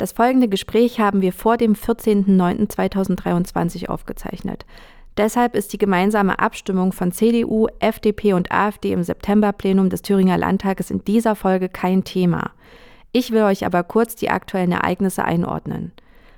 Das 0.00 0.10
folgende 0.12 0.48
Gespräch 0.48 0.98
haben 0.98 1.20
wir 1.20 1.34
vor 1.34 1.58
dem 1.58 1.74
14.09.2023 1.74 3.90
aufgezeichnet. 3.90 4.64
Deshalb 5.18 5.54
ist 5.54 5.74
die 5.74 5.78
gemeinsame 5.78 6.38
Abstimmung 6.38 6.94
von 6.94 7.12
CDU, 7.12 7.66
FDP 7.80 8.32
und 8.32 8.50
AfD 8.50 8.92
im 8.92 9.02
Septemberplenum 9.02 9.90
des 9.90 10.00
Thüringer 10.00 10.38
Landtages 10.38 10.90
in 10.90 11.04
dieser 11.04 11.36
Folge 11.36 11.68
kein 11.68 12.02
Thema. 12.02 12.52
Ich 13.12 13.30
will 13.30 13.42
euch 13.42 13.66
aber 13.66 13.82
kurz 13.82 14.14
die 14.14 14.30
aktuellen 14.30 14.72
Ereignisse 14.72 15.22
einordnen. 15.22 15.92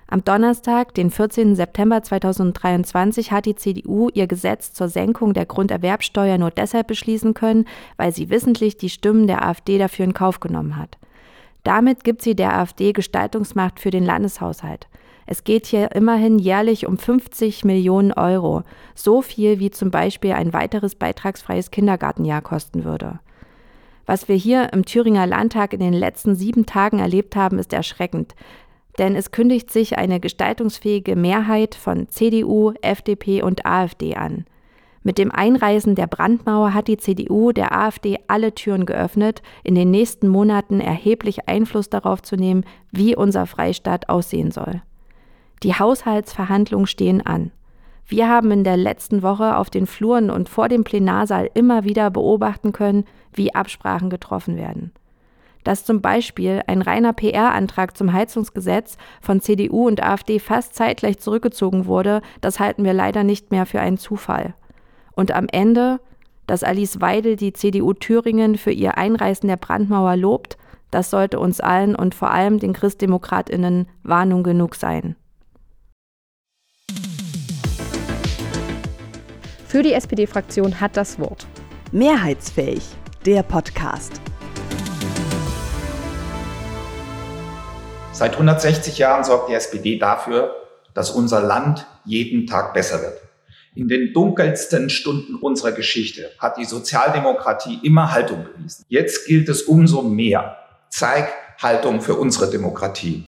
Am 0.09 0.25
Donnerstag, 0.25 0.93
den 0.95 1.13
14. 1.13 1.55
September 1.55 2.03
2023, 2.03 3.31
hat 3.31 3.47
die 3.47 3.55
CDU 3.55 4.09
ihr 4.13 4.27
Gesetz 4.27 4.73
zur 4.73 4.89
Senkung 4.89 5.35
der 5.35 5.47
Grunderwerbsteuer 5.47 6.37
nur 6.37 6.51
deshalb 6.51 6.89
beschließen 6.89 7.35
können, 7.35 7.67
weil 7.97 8.13
sie 8.13 8.29
wissentlich 8.29 8.77
die 8.77 8.91
Stimmen 8.91 9.29
der 9.29 9.47
AfD 9.47 9.79
dafür 9.79 10.05
in 10.05 10.15
Kauf 10.15 10.41
genommen 10.41 10.77
hat. 10.77 10.99
Damit 11.63 12.05
gibt 12.05 12.23
sie 12.23 12.35
der 12.35 12.59
AfD 12.59 12.93
Gestaltungsmacht 12.93 13.79
für 13.79 13.91
den 13.91 14.05
Landeshaushalt. 14.05 14.89
Es 15.27 15.45
geht 15.45 15.67
hier 15.67 15.93
immerhin 15.93 16.39
jährlich 16.39 16.87
um 16.87 16.99
50 16.99 17.65
Millionen 17.65 18.13
Euro, 18.13 18.63
so 18.95 19.23
viel 19.23 19.61
wie 19.61 19.71
zum 19.71 19.91
Beispiel 19.91 20.33
ein 20.33 20.53
weiteres 20.53 20.97
beitragsfreies 20.97 21.71
Kindergartenjahr 21.71 22.43
kosten 22.43 22.85
würde. 22.85 23.21
Was 24.05 24.29
wir 24.29 24.35
hier 24.35 24.73
im 24.73 24.85
Thüringer 24.85 25.27
Landtag 25.27 25.73
in 25.73 25.81
den 25.81 25.93
letzten 25.93 26.35
sieben 26.35 26.67
Tagen 26.67 26.99
erlebt 26.99 27.37
haben, 27.37 27.61
ist 27.61 27.73
erschreckend. 27.73 28.35
Denn 28.99 29.15
es 29.15 29.31
kündigt 29.31 29.71
sich 29.71 29.97
eine 29.97 30.21
gestaltungsfähige 30.21 31.17
Mehrheit 31.17 31.77
von 31.77 32.09
CDU, 32.09 32.73
FDP 32.83 33.43
und 33.43 33.65
AfD 33.65 34.17
an. 34.17 34.45
Mit 35.05 35.19
dem 35.19 35.33
Einreißen 35.33 35.95
der 35.97 36.07
Brandmauer 36.07 36.75
hat 36.75 36.87
die 36.87 36.97
CDU 36.97 37.53
der 37.53 37.77
AfD 37.77 38.19
alle 38.29 38.55
Türen 38.55 38.87
geöffnet, 38.87 39.43
in 39.65 39.75
den 39.75 39.91
nächsten 39.91 40.29
Monaten 40.29 40.81
erheblich 40.81 41.49
Einfluss 41.49 41.91
darauf 41.91 42.23
zu 42.23 42.37
nehmen, 42.37 42.65
wie 42.93 43.17
unser 43.17 43.47
Freistaat 43.47 44.09
aussehen 44.09 44.53
soll. 44.53 44.83
Die 45.65 45.75
Haushaltsverhandlungen 45.75 46.87
stehen 46.87 47.25
an. 47.25 47.51
Wir 48.07 48.29
haben 48.29 48.51
in 48.51 48.65
der 48.65 48.77
letzten 48.77 49.23
Woche 49.23 49.57
auf 49.57 49.71
den 49.71 49.87
Fluren 49.87 50.31
und 50.31 50.49
vor 50.49 50.69
dem 50.69 50.85
Plenarsaal 50.85 51.51
immer 51.55 51.85
wieder 51.85 52.11
beobachten 52.11 52.73
können, 52.73 53.05
wie 53.33 53.55
Absprachen 53.55 54.11
getroffen 54.11 54.57
werden. 54.57 54.93
Dass 55.65 55.85
zum 55.85 56.01
Beispiel 56.01 56.63
ein 56.67 56.83
reiner 56.83 57.13
PR-Antrag 57.13 57.97
zum 57.97 58.13
Heizungsgesetz 58.13 58.97
von 59.21 59.41
CDU 59.41 59.87
und 59.87 60.03
AfD 60.03 60.41
fast 60.41 60.75
zeitgleich 60.75 61.19
zurückgezogen 61.19 61.87
wurde, 61.87 62.21
das 62.41 62.59
halten 62.59 62.85
wir 62.85 62.93
leider 62.93 63.23
nicht 63.23 63.53
mehr 63.53 63.67
für 63.67 63.81
einen 63.81 63.99
Zufall. 63.99 64.55
Und 65.15 65.33
am 65.33 65.47
Ende, 65.51 66.01
dass 66.47 66.65
Alice 66.65 67.01
Weidel 67.01 67.37
die 67.37 67.53
CDU 67.53 67.93
Thüringen 67.93 68.57
für 68.57 68.73
ihr 68.73 68.97
Einreißen 68.99 69.49
der 69.49 69.57
Brandmauer 69.57 70.17
lobt, 70.17 70.57
das 70.91 71.11
sollte 71.11 71.39
uns 71.39 71.61
allen 71.61 71.95
und 71.95 72.15
vor 72.15 72.31
allem 72.31 72.59
den 72.59 72.73
Christdemokratinnen 72.73 73.89
Warnung 74.03 74.43
genug 74.43 74.75
sein. 74.75 75.17
Für 79.67 79.83
die 79.83 79.95
SPD-Fraktion 79.95 80.81
hat 80.81 80.99
das 80.99 81.19
Wort. 81.19 81.47
Mehrheitsfähig, 81.93 82.85
der 83.25 83.43
Podcast. 83.43 84.21
Seit 88.13 88.33
160 88.33 88.99
Jahren 88.99 89.25
sorgt 89.25 89.49
die 89.49 89.55
SPD 89.55 89.99
dafür, 89.99 90.55
dass 90.93 91.11
unser 91.11 91.41
Land 91.41 91.87
jeden 92.05 92.47
Tag 92.47 92.75
besser 92.75 93.01
wird. 93.01 93.22
In 93.75 93.89
den 93.89 94.13
dunkelsten 94.13 94.91
Stunden 94.91 95.35
unserer 95.37 95.73
Geschichte 95.73 96.31
hat 96.39 96.59
die 96.59 96.67
Sozialdemokratie 96.67 97.79
immer 97.83 98.13
Haltung 98.13 98.45
bewiesen. 98.45 98.85
Jetzt 98.89 99.27
gilt 99.27 99.49
es 99.49 99.63
umso 99.63 100.03
mehr. 100.03 100.59
Zeig 100.91 101.33
Haltung 101.59 102.03
für 102.03 102.17
unsere 102.17 102.51
Demokratie. 102.51 103.25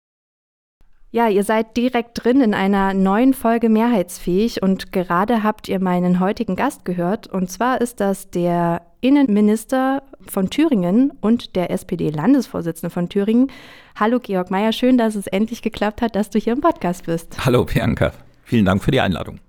Ja, 1.10 1.28
ihr 1.28 1.42
seid 1.42 1.76
direkt 1.76 2.22
drin 2.22 2.40
in 2.40 2.54
einer 2.54 2.94
neuen 2.94 3.34
Folge 3.34 3.68
Mehrheitsfähig 3.68 4.62
und 4.62 4.92
gerade 4.92 5.42
habt 5.42 5.68
ihr 5.68 5.80
meinen 5.80 6.20
heutigen 6.20 6.54
Gast 6.54 6.84
gehört. 6.84 7.26
Und 7.26 7.50
zwar 7.50 7.80
ist 7.80 7.98
das 7.98 8.30
der 8.30 8.82
Innenminister 9.00 10.04
von 10.28 10.50
Thüringen 10.50 11.12
und 11.20 11.56
der 11.56 11.70
SPD-Landesvorsitzende 11.72 12.90
von 12.90 13.08
Thüringen. 13.08 13.50
Hallo 13.96 14.20
Georg 14.20 14.52
Mayer, 14.52 14.72
schön, 14.72 14.98
dass 14.98 15.16
es 15.16 15.26
endlich 15.26 15.62
geklappt 15.62 16.00
hat, 16.00 16.14
dass 16.14 16.30
du 16.30 16.38
hier 16.38 16.52
im 16.52 16.60
Podcast 16.60 17.06
bist. 17.06 17.44
Hallo 17.44 17.64
Bianca, 17.64 18.12
vielen 18.44 18.66
Dank 18.66 18.84
für 18.84 18.92
die 18.92 19.00
Einladung. 19.00 19.40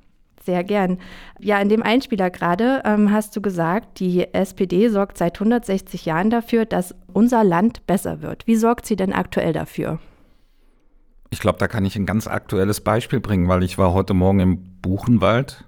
Sehr 0.49 0.63
gern. 0.63 0.97
Ja, 1.37 1.61
in 1.61 1.69
dem 1.69 1.83
Einspieler 1.83 2.31
gerade 2.31 2.81
ähm, 2.83 3.11
hast 3.11 3.35
du 3.35 3.41
gesagt, 3.41 3.99
die 3.99 4.33
SPD 4.33 4.89
sorgt 4.89 5.19
seit 5.19 5.35
160 5.35 6.05
Jahren 6.05 6.31
dafür, 6.31 6.65
dass 6.65 6.95
unser 7.13 7.43
Land 7.43 7.85
besser 7.85 8.23
wird. 8.23 8.47
Wie 8.47 8.55
sorgt 8.55 8.87
sie 8.87 8.95
denn 8.95 9.13
aktuell 9.13 9.53
dafür? 9.53 9.99
Ich 11.29 11.39
glaube, 11.39 11.59
da 11.59 11.67
kann 11.67 11.85
ich 11.85 11.95
ein 11.95 12.07
ganz 12.07 12.25
aktuelles 12.25 12.81
Beispiel 12.81 13.19
bringen, 13.19 13.47
weil 13.47 13.61
ich 13.61 13.77
war 13.77 13.93
heute 13.93 14.15
Morgen 14.15 14.39
im 14.39 14.81
Buchenwald, 14.81 15.65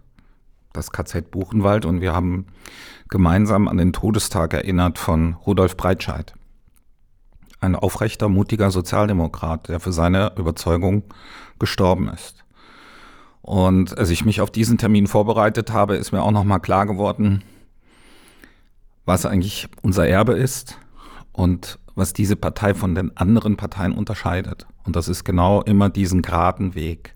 das 0.73 0.91
KZ 0.91 1.29
Buchenwald, 1.29 1.85
und 1.85 2.01
wir 2.01 2.13
haben 2.13 2.47
gemeinsam 3.07 3.67
an 3.67 3.77
den 3.77 3.93
Todestag 3.93 4.55
erinnert 4.55 4.97
von 4.97 5.35
Rudolf 5.45 5.77
Breitscheid. 5.77 6.33
Ein 7.59 7.75
aufrechter, 7.75 8.29
mutiger 8.29 8.71
Sozialdemokrat, 8.71 9.69
der 9.69 9.79
für 9.79 9.91
seine 9.91 10.31
Überzeugung 10.37 11.03
gestorben 11.59 12.09
ist. 12.09 12.43
Und 13.41 13.97
als 13.97 14.09
ich 14.09 14.23
mich 14.23 14.41
auf 14.41 14.51
diesen 14.51 14.77
Termin 14.77 15.07
vorbereitet 15.07 15.71
habe, 15.71 15.95
ist 15.95 16.11
mir 16.11 16.21
auch 16.21 16.31
nochmal 16.31 16.59
klar 16.59 16.85
geworden, 16.85 17.43
was 19.05 19.25
eigentlich 19.25 19.67
unser 19.81 20.07
Erbe 20.07 20.33
ist 20.33 20.77
und 21.31 21.79
was 21.95 22.13
diese 22.13 22.35
Partei 22.35 22.73
von 22.73 22.95
den 22.95 23.15
anderen 23.17 23.57
Parteien 23.57 23.93
unterscheidet. 23.93 24.67
Und 24.83 24.95
das 24.95 25.07
ist 25.07 25.23
genau 25.23 25.61
immer 25.61 25.89
diesen 25.89 26.21
geraden 26.21 26.75
Weg, 26.75 27.15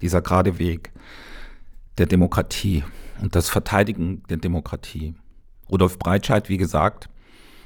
dieser 0.00 0.22
gerade 0.22 0.58
Weg 0.58 0.92
der 1.98 2.06
Demokratie 2.06 2.84
und 3.20 3.34
das 3.34 3.48
Verteidigen 3.48 4.22
der 4.28 4.36
Demokratie. 4.38 5.14
Rudolf 5.70 5.98
Breitscheid, 5.98 6.48
wie 6.48 6.58
gesagt, 6.58 7.08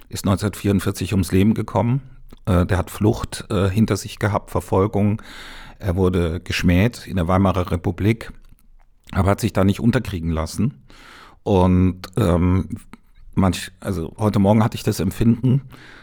ist 0.09 0.25
1944 0.25 1.13
ums 1.13 1.33
Leben 1.33 1.55
gekommen. 1.55 2.03
Äh, 2.47 2.67
der 2.67 2.79
hat 2.79 2.91
Flucht 2.91 3.47
äh, 3.51 3.69
hinter 3.69 3.97
sich 3.97 4.19
gehabt, 4.19 4.51
Verfolgung. 4.51 5.23
Er 5.79 5.97
wurde 5.97 6.41
geschmäht 6.41 7.07
in 7.07 7.17
der 7.17 7.29
Weimarer 7.29 7.71
Republik, 7.71 8.33
aber 9.13 9.31
hat 9.31 9.41
sich 9.41 9.53
da 9.53 9.65
nicht 9.65 9.81
unterkriegen 9.81 10.31
lassen. 10.31 10.85
Und 11.43 12.03
ähm, 12.17 12.69
manch, 13.35 13.73
also 13.81 14.15
heute 14.19 14.39
Morgen 14.39 14.63
hatte 14.63 14.77
ich 14.77 14.83
das 14.83 15.01
Empfinden, 15.01 15.63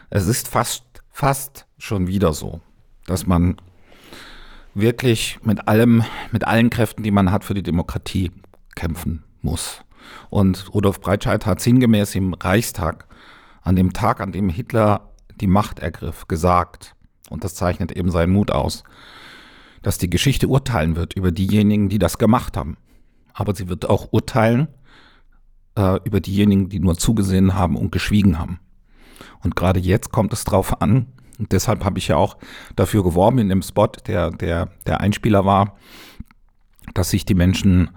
es 0.10 0.28
ist 0.28 0.48
fast, 0.48 0.84
fast 1.12 1.68
schon 1.78 2.08
wieder 2.08 2.34
so, 2.34 2.62
dass 3.06 3.28
man 3.28 3.58
wirklich 4.74 5.40
mit 5.44 5.68
allem, 5.68 6.04
mit 6.32 6.46
allen 6.46 6.70
Kräften, 6.70 7.04
die 7.04 7.12
man 7.12 7.32
hat, 7.32 7.44
für 7.44 7.54
die 7.54 7.64
Demokratie 7.64 8.32
kämpfen 8.76 9.24
muss. 9.42 9.82
Und 10.30 10.74
Rudolf 10.74 11.02
Breitscheid 11.02 11.46
hat 11.46 11.62
sinngemäß 11.62 12.16
im 12.16 12.34
Reichstag, 12.34 13.06
an 13.62 13.76
dem 13.76 13.92
Tag, 13.92 14.22
an 14.22 14.32
dem 14.32 14.50
Hitler 14.50 15.10
die 15.42 15.48
Macht 15.48 15.80
ergriff, 15.80 16.28
gesagt, 16.28 16.96
und 17.30 17.44
das 17.44 17.56
zeichnet 17.56 17.92
eben 17.92 18.12
seinen 18.12 18.34
Mut 18.34 18.52
aus, 18.52 18.84
dass 19.82 19.98
die 19.98 20.10
Geschichte 20.10 20.48
urteilen 20.48 20.96
wird 20.96 21.14
über 21.14 21.32
diejenigen, 21.32 21.90
die 21.90 22.00
das 22.00 22.18
gemacht 22.18 22.58
haben. 22.58 22.78
Aber 23.34 23.54
sie 23.56 23.70
wird 23.70 23.90
auch 23.90 24.12
urteilen 24.12 24.68
äh, 25.78 26.00
über 26.04 26.20
diejenigen, 26.20 26.70
die 26.70 26.80
nur 26.80 26.98
zugesehen 26.98 27.54
haben 27.54 27.76
und 27.76 27.92
geschwiegen 27.92 28.40
haben. 28.40 28.60
Und 29.44 29.56
gerade 29.56 29.80
jetzt 29.80 30.12
kommt 30.12 30.34
es 30.34 30.44
drauf 30.44 30.82
an, 30.82 31.08
und 31.40 31.52
deshalb 31.52 31.86
habe 31.86 32.00
ich 32.00 32.08
ja 32.08 32.16
auch 32.16 32.38
dafür 32.76 33.04
geworben 33.04 33.38
in 33.38 33.50
dem 33.50 33.62
Spot, 33.62 33.88
der, 34.08 34.32
der, 34.32 34.70
der 34.86 35.02
Einspieler 35.02 35.46
war, 35.46 35.78
dass 36.94 37.12
sich 37.12 37.26
die 37.26 37.36
Menschen 37.36 37.92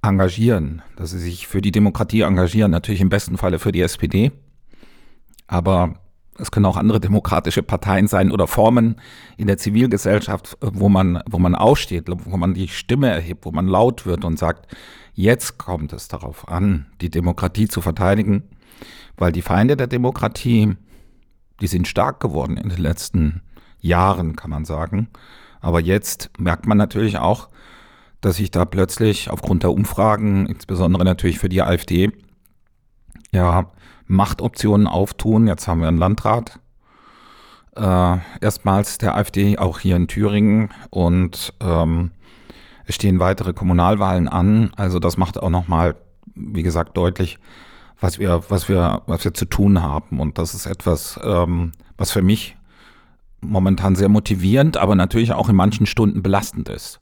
engagieren, 0.00 0.82
dass 0.96 1.10
sie 1.10 1.18
sich 1.18 1.46
für 1.46 1.60
die 1.60 1.70
Demokratie 1.70 2.22
engagieren, 2.22 2.70
natürlich 2.70 3.00
im 3.00 3.08
besten 3.08 3.36
Falle 3.36 3.58
für 3.58 3.72
die 3.72 3.82
SPD. 3.82 4.32
Aber 5.46 6.01
es 6.42 6.50
können 6.50 6.66
auch 6.66 6.76
andere 6.76 7.00
demokratische 7.00 7.62
Parteien 7.62 8.08
sein 8.08 8.30
oder 8.30 8.46
Formen 8.46 8.96
in 9.36 9.46
der 9.46 9.56
Zivilgesellschaft, 9.56 10.58
wo 10.60 10.88
man, 10.88 11.22
wo 11.30 11.38
man 11.38 11.54
aussteht, 11.54 12.04
wo 12.08 12.36
man 12.36 12.54
die 12.54 12.68
Stimme 12.68 13.08
erhebt, 13.08 13.46
wo 13.46 13.52
man 13.52 13.66
laut 13.66 14.04
wird 14.04 14.24
und 14.24 14.38
sagt, 14.38 14.66
jetzt 15.14 15.58
kommt 15.58 15.92
es 15.92 16.08
darauf 16.08 16.48
an, 16.48 16.86
die 17.00 17.10
Demokratie 17.10 17.68
zu 17.68 17.80
verteidigen 17.80 18.44
weil 19.16 19.32
die 19.32 19.42
Feinde 19.42 19.76
der 19.76 19.86
Demokratie, 19.86 20.76
die 21.60 21.66
sind 21.66 21.88
stark 21.88 22.20
geworden 22.20 22.56
in 22.56 22.68
den 22.68 22.80
letzten 22.80 23.42
Jahren, 23.80 24.36
kann 24.36 24.50
man 24.50 24.64
sagen. 24.64 25.08
Aber 25.60 25.80
jetzt 25.80 26.30
merkt 26.38 26.66
man 26.66 26.78
natürlich 26.78 27.18
auch, 27.18 27.48
dass 28.20 28.36
sich 28.36 28.50
da 28.50 28.64
plötzlich 28.64 29.30
aufgrund 29.30 29.62
der 29.62 29.72
Umfragen, 29.72 30.46
insbesondere 30.46 31.04
natürlich 31.04 31.38
für 31.38 31.48
die 31.48 31.62
AfD, 31.62 32.10
ja, 33.32 33.70
Machtoptionen 34.12 34.86
auftun. 34.86 35.46
Jetzt 35.46 35.66
haben 35.66 35.80
wir 35.80 35.88
einen 35.88 35.98
Landrat, 35.98 36.58
äh, 37.76 38.16
erstmals 38.40 38.98
der 38.98 39.16
AfD, 39.16 39.58
auch 39.58 39.78
hier 39.78 39.96
in 39.96 40.08
Thüringen. 40.08 40.70
Und 40.90 41.54
ähm, 41.60 42.12
es 42.86 42.94
stehen 42.94 43.18
weitere 43.18 43.52
Kommunalwahlen 43.52 44.28
an. 44.28 44.72
Also 44.76 44.98
das 44.98 45.16
macht 45.16 45.40
auch 45.40 45.50
nochmal, 45.50 45.96
wie 46.34 46.62
gesagt, 46.62 46.96
deutlich, 46.96 47.38
was 48.00 48.18
wir, 48.18 48.42
was 48.48 48.68
wir, 48.68 49.02
was 49.06 49.24
wir 49.24 49.34
zu 49.34 49.46
tun 49.46 49.82
haben. 49.82 50.20
Und 50.20 50.38
das 50.38 50.54
ist 50.54 50.66
etwas, 50.66 51.18
ähm, 51.22 51.72
was 51.96 52.10
für 52.10 52.22
mich 52.22 52.56
momentan 53.40 53.96
sehr 53.96 54.08
motivierend, 54.08 54.76
aber 54.76 54.94
natürlich 54.94 55.32
auch 55.32 55.48
in 55.48 55.56
manchen 55.56 55.86
Stunden 55.86 56.22
belastend 56.22 56.68
ist. 56.68 57.01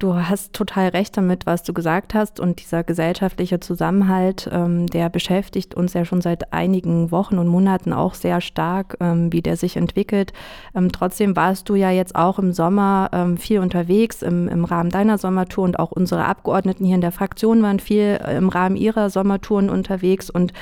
Du 0.00 0.14
hast 0.14 0.54
total 0.54 0.88
recht 0.88 1.14
damit, 1.18 1.44
was 1.44 1.62
du 1.62 1.74
gesagt 1.74 2.14
hast. 2.14 2.40
Und 2.40 2.62
dieser 2.62 2.82
gesellschaftliche 2.82 3.60
Zusammenhalt, 3.60 4.48
ähm, 4.50 4.86
der 4.86 5.10
beschäftigt 5.10 5.74
uns 5.74 5.92
ja 5.92 6.06
schon 6.06 6.22
seit 6.22 6.54
einigen 6.54 7.10
Wochen 7.10 7.36
und 7.36 7.48
Monaten 7.48 7.92
auch 7.92 8.14
sehr 8.14 8.40
stark, 8.40 8.96
ähm, 9.00 9.30
wie 9.30 9.42
der 9.42 9.58
sich 9.58 9.76
entwickelt. 9.76 10.32
Ähm, 10.74 10.90
trotzdem 10.90 11.36
warst 11.36 11.68
du 11.68 11.74
ja 11.74 11.90
jetzt 11.90 12.16
auch 12.16 12.38
im 12.38 12.54
Sommer 12.54 13.10
ähm, 13.12 13.36
viel 13.36 13.58
unterwegs 13.58 14.22
im, 14.22 14.48
im 14.48 14.64
Rahmen 14.64 14.88
deiner 14.88 15.18
Sommertour 15.18 15.64
und 15.64 15.78
auch 15.78 15.92
unsere 15.92 16.24
Abgeordneten 16.24 16.86
hier 16.86 16.94
in 16.94 17.02
der 17.02 17.12
Fraktion 17.12 17.62
waren 17.62 17.78
viel 17.78 18.18
äh, 18.24 18.38
im 18.38 18.48
Rahmen 18.48 18.76
ihrer 18.76 19.10
Sommertouren 19.10 19.68
unterwegs. 19.68 20.30
Und 20.30 20.54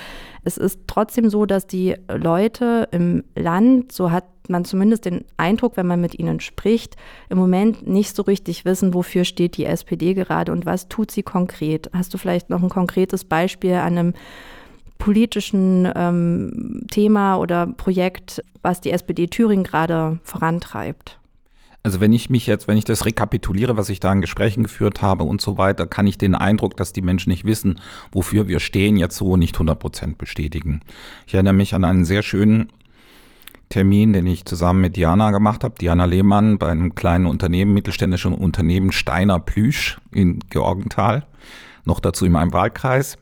es 0.44 0.56
ist 0.56 0.80
trotzdem 0.86 1.30
so, 1.30 1.46
dass 1.46 1.66
die 1.66 1.96
Leute 2.08 2.88
im 2.92 3.24
Land, 3.34 3.92
so 3.92 4.10
hat 4.10 4.24
man 4.48 4.64
zumindest 4.64 5.04
den 5.04 5.24
Eindruck, 5.36 5.76
wenn 5.76 5.86
man 5.86 6.00
mit 6.00 6.18
ihnen 6.18 6.40
spricht, 6.40 6.96
im 7.28 7.38
Moment 7.38 7.86
nicht 7.86 8.16
so 8.16 8.22
richtig 8.22 8.64
wissen, 8.64 8.94
wofür 8.94 9.24
steht 9.24 9.56
die 9.56 9.66
SPD 9.66 10.14
gerade 10.14 10.52
und 10.52 10.66
was 10.66 10.88
tut 10.88 11.10
sie 11.10 11.22
konkret. 11.22 11.90
Hast 11.92 12.14
du 12.14 12.18
vielleicht 12.18 12.50
noch 12.50 12.62
ein 12.62 12.70
konkretes 12.70 13.24
Beispiel 13.24 13.74
an 13.74 13.98
einem 13.98 14.14
politischen 14.98 15.90
ähm, 15.94 16.86
Thema 16.90 17.36
oder 17.36 17.66
Projekt, 17.66 18.42
was 18.62 18.80
die 18.80 18.90
SPD 18.90 19.26
Thüringen 19.28 19.64
gerade 19.64 20.18
vorantreibt? 20.22 21.18
Also 21.82 22.00
wenn 22.00 22.12
ich 22.12 22.28
mich 22.28 22.46
jetzt, 22.46 22.68
wenn 22.68 22.76
ich 22.76 22.84
das 22.84 23.06
rekapituliere, 23.06 23.76
was 23.76 23.88
ich 23.88 24.00
da 24.00 24.12
in 24.12 24.20
Gesprächen 24.20 24.64
geführt 24.64 25.00
habe 25.00 25.24
und 25.24 25.40
so 25.40 25.58
weiter, 25.58 25.86
kann 25.86 26.06
ich 26.06 26.18
den 26.18 26.34
Eindruck, 26.34 26.76
dass 26.76 26.92
die 26.92 27.02
Menschen 27.02 27.30
nicht 27.30 27.44
wissen, 27.44 27.80
wofür 28.12 28.48
wir 28.48 28.60
stehen, 28.60 28.96
jetzt 28.96 29.16
so 29.16 29.36
nicht 29.36 29.54
100 29.54 29.78
Prozent 29.78 30.18
bestätigen. 30.18 30.80
Ich 31.26 31.34
erinnere 31.34 31.54
mich 31.54 31.74
an 31.74 31.84
einen 31.84 32.04
sehr 32.04 32.22
schönen 32.22 32.72
Termin, 33.68 34.12
den 34.12 34.26
ich 34.26 34.44
zusammen 34.44 34.80
mit 34.80 34.96
Diana 34.96 35.30
gemacht 35.30 35.62
habe. 35.62 35.74
Diana 35.80 36.06
Lehmann 36.06 36.58
bei 36.58 36.68
einem 36.68 36.94
kleinen 36.94 37.26
Unternehmen, 37.26 37.74
mittelständischen 37.74 38.34
Unternehmen 38.34 38.92
Steiner 38.92 39.38
Plüsch 39.38 39.98
in 40.12 40.40
Georgenthal. 40.50 41.26
Noch 41.84 42.00
dazu 42.00 42.26
in 42.26 42.32
meinem 42.32 42.52
Wahlkreis. 42.52 43.18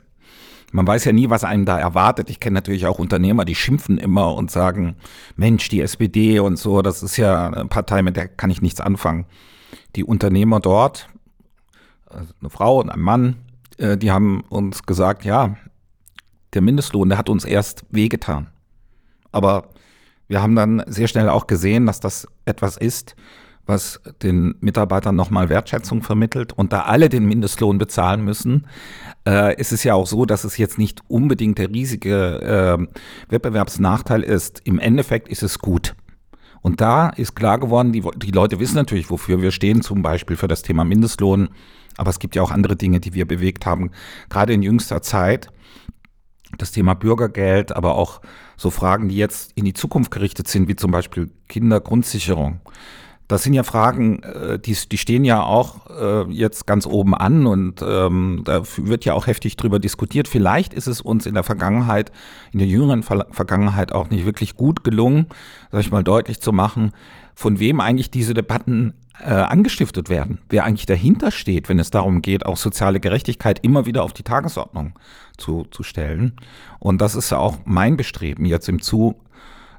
Man 0.77 0.87
weiß 0.87 1.07
ja 1.07 1.13
nie, 1.13 1.31
was 1.31 1.43
einem 1.43 1.65
da 1.65 1.79
erwartet. 1.79 2.29
Ich 2.29 2.39
kenne 2.39 2.53
natürlich 2.53 2.85
auch 2.85 2.99
Unternehmer, 2.99 3.47
die 3.47 3.55
schimpfen 3.55 3.97
immer 3.97 4.35
und 4.35 4.51
sagen, 4.51 4.97
Mensch, 5.35 5.71
die 5.71 5.81
SPD 5.81 6.39
und 6.39 6.59
so, 6.59 6.83
das 6.83 7.03
ist 7.03 7.17
ja 7.17 7.47
eine 7.47 7.65
Partei, 7.65 8.03
mit 8.03 8.15
der 8.15 8.29
kann 8.29 8.51
ich 8.51 8.61
nichts 8.61 8.83
anfangen. 8.83 9.25
Die 9.97 10.05
Unternehmer 10.05 10.61
dort, 10.61 11.09
also 12.05 12.31
eine 12.43 12.51
Frau 12.51 12.79
und 12.79 12.91
ein 12.91 13.01
Mann, 13.01 13.37
äh, 13.79 13.97
die 13.97 14.11
haben 14.11 14.43
uns 14.51 14.83
gesagt, 14.83 15.25
ja, 15.25 15.57
der 16.53 16.61
Mindestlohn, 16.61 17.09
der 17.09 17.17
hat 17.17 17.31
uns 17.31 17.47
erst 17.47 17.87
wehgetan. 17.89 18.49
Aber 19.33 19.71
wir 20.29 20.43
haben 20.43 20.57
dann 20.57 20.85
sehr 20.89 21.09
schnell 21.09 21.31
auch 21.31 21.47
gesehen, 21.47 21.87
dass 21.87 22.01
das 22.01 22.29
etwas 22.45 22.77
ist, 22.77 23.17
was 23.67 24.01
den 24.23 24.55
Mitarbeitern 24.61 25.17
nochmal 25.17 25.49
Wertschätzung 25.49 26.03
vermittelt. 26.03 26.53
Und 26.53 26.73
da 26.73 26.83
alle 26.83 27.09
den 27.09 27.27
Mindestlohn 27.27 27.79
bezahlen 27.79 28.25
müssen, 28.25 28.67
äh, 29.27 29.59
ist 29.61 29.73
es 29.73 29.85
ja 29.85 29.95
auch 29.95 30.07
so, 30.07 30.25
dass 30.25 30.45
es 30.45 30.57
jetzt 30.57 30.79
nicht 30.79 31.01
unbedingt 31.09 31.59
der 31.59 31.71
riesige 31.71 32.79
äh, 32.79 33.33
Wettbewerbsnachteil 33.33 34.23
ist. 34.23 34.63
Im 34.65 34.79
Endeffekt 34.79 35.29
ist 35.29 35.43
es 35.43 35.59
gut. 35.59 35.95
Und 36.63 36.81
da 36.81 37.11
ist 37.11 37.35
klar 37.35 37.59
geworden, 37.59 37.93
die, 37.93 38.03
die 38.17 38.31
Leute 38.31 38.59
wissen 38.59 38.77
natürlich, 38.77 39.11
wofür 39.11 39.43
wir 39.43 39.51
stehen, 39.51 39.83
zum 39.83 40.03
Beispiel 40.03 40.37
für 40.37 40.49
das 40.49 40.63
Thema 40.63 40.85
Mindestlohn. 40.85 41.49
Aber 41.97 42.11
es 42.11 42.19
gibt 42.19 42.37
ja 42.37 42.43
auch 42.43 42.51
andere 42.51 42.77
Dinge, 42.77 43.01
die 43.01 43.15
wir 43.15 43.27
bewegt 43.27 43.67
haben, 43.67 43.91
gerade 44.29 44.53
in 44.53 44.63
jüngster 44.63 45.03
Zeit 45.03 45.51
das 46.59 46.73
Thema 46.73 46.95
Bürgergeld, 46.95 47.75
aber 47.75 47.97
auch 47.97 48.21
so 48.57 48.71
Fragen, 48.71 49.09
die 49.09 49.17
jetzt 49.17 49.53
in 49.55 49.65
die 49.65 49.75
Zukunft 49.75 50.11
gerichtet 50.11 50.49
sind, 50.49 50.69
wie 50.69 50.77
zum 50.77 50.91
Beispiel 50.91 51.31
Kindergrundsicherung. 51.49 52.61
Das 53.29 53.43
sind 53.43 53.55
ja 53.55 53.65
Fragen, 53.65 54.23
äh, 54.23 54.59
die, 54.59 54.77
die 54.91 54.99
stehen 54.99 55.25
ja 55.25 55.43
auch 55.43 55.91
äh, 55.91 56.31
jetzt 56.31 56.67
ganz 56.67 56.87
oben 56.87 57.15
an 57.15 57.47
und 57.47 57.83
ähm, 57.83 58.43
da 58.45 58.63
wird 58.77 59.05
ja 59.05 59.15
auch 59.15 59.27
heftig 59.27 59.57
drüber 59.57 59.79
diskutiert. 59.79 60.29
Vielleicht 60.29 60.73
ist 60.73 60.87
es 60.87 61.01
uns 61.01 61.27
in 61.27 61.35
der 61.35 61.43
Vergangenheit, 61.43 62.13
in 62.53 62.61
der 62.61 62.69
jüngeren 62.69 63.03
Vergangenheit 63.03 63.93
auch 63.93 64.11
nicht 64.11 64.27
wirklich 64.27 64.55
gut 64.55 64.85
gelungen, 64.85 65.27
sag 65.73 65.81
ich 65.81 65.91
mal 65.91 66.05
deutlich 66.05 66.41
zu 66.41 66.53
machen, 66.53 66.93
von 67.35 67.59
wem 67.59 67.81
eigentlich 67.81 68.11
diese 68.11 68.33
Debatten 68.33 68.95
äh, 69.21 69.31
angestiftet 69.31 70.09
werden, 70.09 70.39
wer 70.49 70.65
eigentlich 70.65 70.87
dahinter 70.87 71.31
steht, 71.31 71.69
wenn 71.69 71.79
es 71.79 71.91
darum 71.91 72.23
geht, 72.23 72.47
auch 72.47 72.57
soziale 72.57 73.01
Gerechtigkeit 73.01 73.59
immer 73.63 73.87
wieder 73.87 74.03
auf 74.03 74.13
die 74.13 74.23
Tagesordnung 74.23 74.93
zu, 75.37 75.67
zu 75.71 75.83
stellen. 75.83 76.37
Und 76.79 77.01
das 77.01 77.15
ist 77.15 77.31
ja 77.31 77.39
auch 77.39 77.59
mein 77.65 77.97
Bestreben 77.97 78.45
jetzt 78.45 78.69
im 78.69 78.81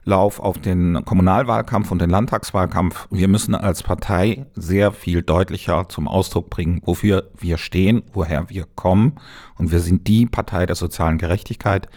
Zulauf 0.08 0.40
auf 0.40 0.58
den 0.58 1.04
Kommunalwahlkampf 1.04 1.92
und 1.92 2.00
den 2.00 2.10
Landtagswahlkampf. 2.10 3.10
Wir 3.12 3.28
müssen 3.28 3.54
als 3.54 3.84
Partei 3.84 4.46
sehr 4.56 4.94
viel 4.94 5.22
deutlicher 5.22 5.90
zum 5.90 6.08
Ausdruck 6.08 6.50
bringen, 6.50 6.82
wofür 6.86 7.30
wir 7.38 7.58
stehen, 7.58 8.04
woher 8.14 8.50
wir 8.50 8.64
kommen. 8.76 9.18
Und 9.58 9.74
wir 9.74 9.80
sind 9.80 10.08
die 10.08 10.26
Partei 10.26 10.66
der 10.66 10.78
sozialen 10.78 11.18
Gerechtigkeit. 11.18 11.90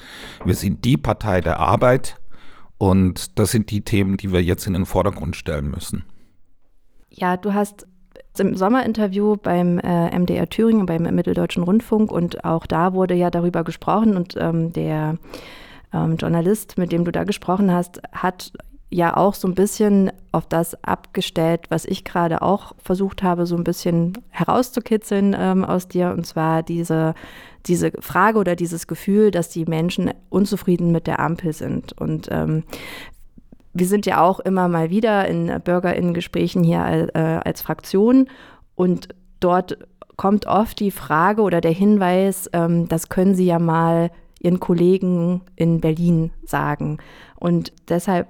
Wir 0.45 0.57
sind 0.57 0.85
die 0.85 0.97
Partei 0.97 1.41
der 1.41 1.61
Arbeit. 1.61 2.17
Und 2.79 3.39
das 3.39 3.53
sind 3.53 3.71
die 3.71 3.83
Themen, 3.83 4.17
die 4.17 4.33
wir 4.33 4.43
jetzt 4.43 4.67
in 4.67 4.73
den 4.73 4.87
Vordergrund 4.87 5.37
stellen 5.37 5.71
müssen. 5.71 6.05
Ja, 7.11 7.37
du 7.37 7.55
hast 7.55 7.87
im 8.41 8.57
Sommerinterview 8.57 9.37
beim 9.37 9.79
äh, 9.79 10.19
MDR 10.19 10.49
Thüringen, 10.49 10.87
beim 10.87 11.03
Mitteldeutschen 11.03 11.63
Rundfunk 11.63 12.11
und 12.11 12.45
auch 12.45 12.67
da 12.67 12.93
wurde 12.93 13.15
ja 13.15 13.31
darüber 13.31 13.63
gesprochen 13.63 14.17
und 14.17 14.35
ähm, 14.37 14.73
der 14.73 15.17
ähm, 15.93 16.17
Journalist, 16.17 16.79
mit 16.79 16.93
dem 16.93 17.05
du 17.05 17.13
da 17.13 17.25
gesprochen 17.25 17.73
hast, 17.73 18.01
hat 18.13 18.53
ja 18.91 19.17
auch 19.17 19.35
so 19.35 19.47
ein 19.47 19.55
bisschen 19.55 20.11
auf 20.33 20.47
das 20.47 20.83
abgestellt, 20.83 21.67
was 21.69 21.85
ich 21.85 22.05
gerade 22.05 22.43
auch 22.43 22.75
versucht 22.79 23.23
habe, 23.23 23.47
so 23.47 23.57
ein 23.57 23.65
bisschen 23.65 24.15
herauszukitzeln 24.31 25.37
ähm, 25.39 25.65
aus 25.65 25.87
dir, 25.87 26.11
und 26.11 26.27
zwar 26.27 26.63
diese, 26.65 27.15
diese 27.67 27.93
Frage 28.01 28.39
oder 28.39 28.57
dieses 28.57 28.89
Gefühl, 28.89 29.31
dass 29.31 29.49
die 29.49 29.65
Menschen 29.65 30.11
unzufrieden 30.29 30.91
mit 30.91 31.07
der 31.07 31.21
Ampel 31.21 31.53
sind. 31.53 31.93
Und 32.01 32.29
ähm, 32.33 32.65
wir 33.73 33.87
sind 33.87 34.07
ja 34.07 34.21
auch 34.21 34.41
immer 34.41 34.67
mal 34.67 34.91
wieder 34.91 35.29
in 35.29 35.61
Bürgerinnengesprächen 35.63 36.65
hier 36.65 37.11
äh, 37.15 37.19
als 37.19 37.63
Fraktion 37.63 38.29
und 38.75 39.09
dort 39.39 39.79
kommt 40.17 40.47
oft 40.47 40.81
die 40.81 40.91
Frage 40.91 41.43
oder 41.43 41.61
der 41.61 41.71
Hinweis, 41.71 42.51
ähm, 42.53 42.89
das 42.89 43.09
können 43.09 43.35
Sie 43.35 43.47
ja 43.47 43.59
mal 43.59 44.11
Ihren 44.41 44.59
Kollegen 44.59 45.43
in 45.55 45.81
Berlin 45.81 46.31
sagen. 46.45 46.99
Und 47.37 47.73
deshalb 47.89 48.27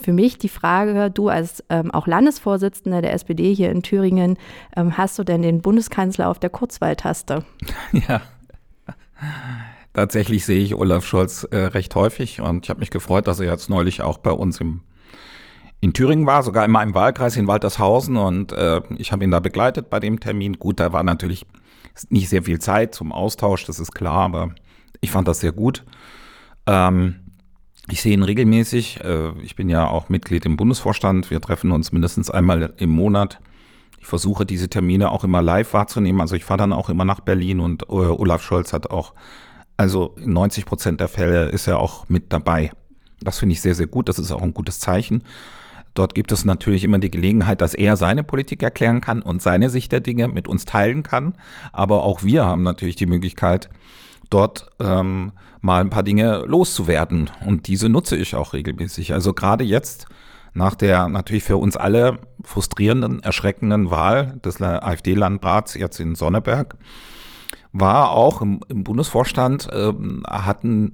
für 0.00 0.12
mich 0.12 0.38
die 0.38 0.48
Frage, 0.48 1.10
du 1.10 1.28
als 1.28 1.62
ähm, 1.68 1.90
auch 1.90 2.06
Landesvorsitzender 2.06 3.02
der 3.02 3.12
SPD 3.12 3.54
hier 3.54 3.70
in 3.70 3.82
Thüringen, 3.82 4.36
ähm, 4.76 4.96
hast 4.96 5.18
du 5.18 5.24
denn 5.24 5.42
den 5.42 5.60
Bundeskanzler 5.60 6.28
auf 6.28 6.38
der 6.38 6.50
Kurzwahltaste? 6.50 7.44
Ja. 7.92 8.22
Tatsächlich 9.92 10.44
sehe 10.44 10.58
ich 10.58 10.74
Olaf 10.74 11.04
Scholz 11.04 11.44
äh, 11.44 11.56
recht 11.56 11.94
häufig 11.94 12.40
und 12.40 12.64
ich 12.64 12.70
habe 12.70 12.80
mich 12.80 12.90
gefreut, 12.90 13.28
dass 13.28 13.38
er 13.38 13.46
jetzt 13.46 13.68
neulich 13.68 14.02
auch 14.02 14.18
bei 14.18 14.32
uns 14.32 14.58
im, 14.58 14.80
in 15.80 15.92
Thüringen 15.92 16.26
war, 16.26 16.42
sogar 16.42 16.64
in 16.64 16.70
meinem 16.70 16.94
Wahlkreis 16.94 17.36
in 17.36 17.46
Waltershausen 17.46 18.16
und 18.16 18.52
äh, 18.52 18.80
ich 18.96 19.12
habe 19.12 19.22
ihn 19.22 19.30
da 19.30 19.38
begleitet 19.38 19.90
bei 19.90 20.00
dem 20.00 20.18
Termin. 20.18 20.54
Gut, 20.54 20.80
da 20.80 20.92
war 20.92 21.04
natürlich 21.04 21.46
nicht 22.08 22.30
sehr 22.30 22.42
viel 22.42 22.58
Zeit 22.58 22.94
zum 22.94 23.12
Austausch, 23.12 23.66
das 23.66 23.78
ist 23.78 23.92
klar, 23.92 24.24
aber 24.24 24.54
ich 25.02 25.10
fand 25.10 25.28
das 25.28 25.40
sehr 25.40 25.52
gut. 25.52 25.84
Ähm, 26.66 27.16
ich 27.90 28.00
sehe 28.00 28.14
ihn 28.14 28.22
regelmäßig. 28.22 29.04
Äh, 29.04 29.32
ich 29.42 29.56
bin 29.56 29.68
ja 29.68 29.86
auch 29.86 30.08
Mitglied 30.08 30.46
im 30.46 30.56
Bundesvorstand. 30.56 31.30
Wir 31.30 31.40
treffen 31.40 31.72
uns 31.72 31.92
mindestens 31.92 32.30
einmal 32.30 32.72
im 32.78 32.90
Monat. 32.90 33.40
Ich 34.00 34.06
versuche 34.06 34.46
diese 34.46 34.70
Termine 34.70 35.10
auch 35.10 35.24
immer 35.24 35.42
live 35.42 35.74
wahrzunehmen. 35.74 36.20
Also 36.20 36.36
ich 36.36 36.44
fahre 36.44 36.58
dann 36.58 36.72
auch 36.72 36.88
immer 36.88 37.04
nach 37.04 37.20
Berlin 37.20 37.60
und 37.60 37.82
äh, 37.82 37.86
Olaf 37.92 38.42
Scholz 38.42 38.72
hat 38.72 38.90
auch 38.90 39.12
also 39.76 40.14
in 40.16 40.32
90 40.32 40.64
Prozent 40.64 41.00
der 41.00 41.08
Fälle 41.08 41.48
ist 41.48 41.66
er 41.66 41.78
auch 41.78 42.08
mit 42.08 42.32
dabei. 42.32 42.70
Das 43.20 43.38
finde 43.38 43.54
ich 43.54 43.60
sehr, 43.60 43.74
sehr 43.74 43.88
gut. 43.88 44.08
Das 44.08 44.18
ist 44.18 44.30
auch 44.30 44.42
ein 44.42 44.54
gutes 44.54 44.78
Zeichen. 44.78 45.24
Dort 45.94 46.14
gibt 46.14 46.32
es 46.32 46.44
natürlich 46.44 46.84
immer 46.84 46.98
die 46.98 47.10
Gelegenheit, 47.10 47.60
dass 47.60 47.74
er 47.74 47.96
seine 47.96 48.22
Politik 48.22 48.62
erklären 48.62 49.00
kann 49.00 49.22
und 49.22 49.42
seine 49.42 49.70
Sicht 49.70 49.92
der 49.92 50.00
Dinge 50.00 50.28
mit 50.28 50.48
uns 50.48 50.64
teilen 50.64 51.02
kann. 51.02 51.34
Aber 51.72 52.04
auch 52.04 52.22
wir 52.22 52.44
haben 52.44 52.62
natürlich 52.62 52.96
die 52.96 53.06
Möglichkeit, 53.06 53.68
dort 54.30 54.70
ähm, 54.80 55.32
mal 55.60 55.80
ein 55.80 55.90
paar 55.90 56.02
Dinge 56.02 56.44
loszuwerden. 56.46 57.30
Und 57.46 57.68
diese 57.68 57.88
nutze 57.88 58.16
ich 58.16 58.34
auch 58.34 58.52
regelmäßig. 58.52 59.12
Also 59.12 59.32
gerade 59.32 59.64
jetzt 59.64 60.06
nach 60.54 60.74
der 60.74 61.08
natürlich 61.08 61.44
für 61.44 61.56
uns 61.56 61.76
alle 61.76 62.18
frustrierenden, 62.44 63.22
erschreckenden 63.22 63.90
Wahl 63.90 64.38
des 64.44 64.60
AfD-Landrats 64.60 65.74
jetzt 65.74 66.00
in 66.00 66.14
Sonneberg 66.14 66.76
war 67.72 68.10
auch 68.10 68.42
im, 68.42 68.60
im 68.68 68.84
Bundesvorstand, 68.84 69.68
ähm, 69.72 70.22
hatten, 70.28 70.92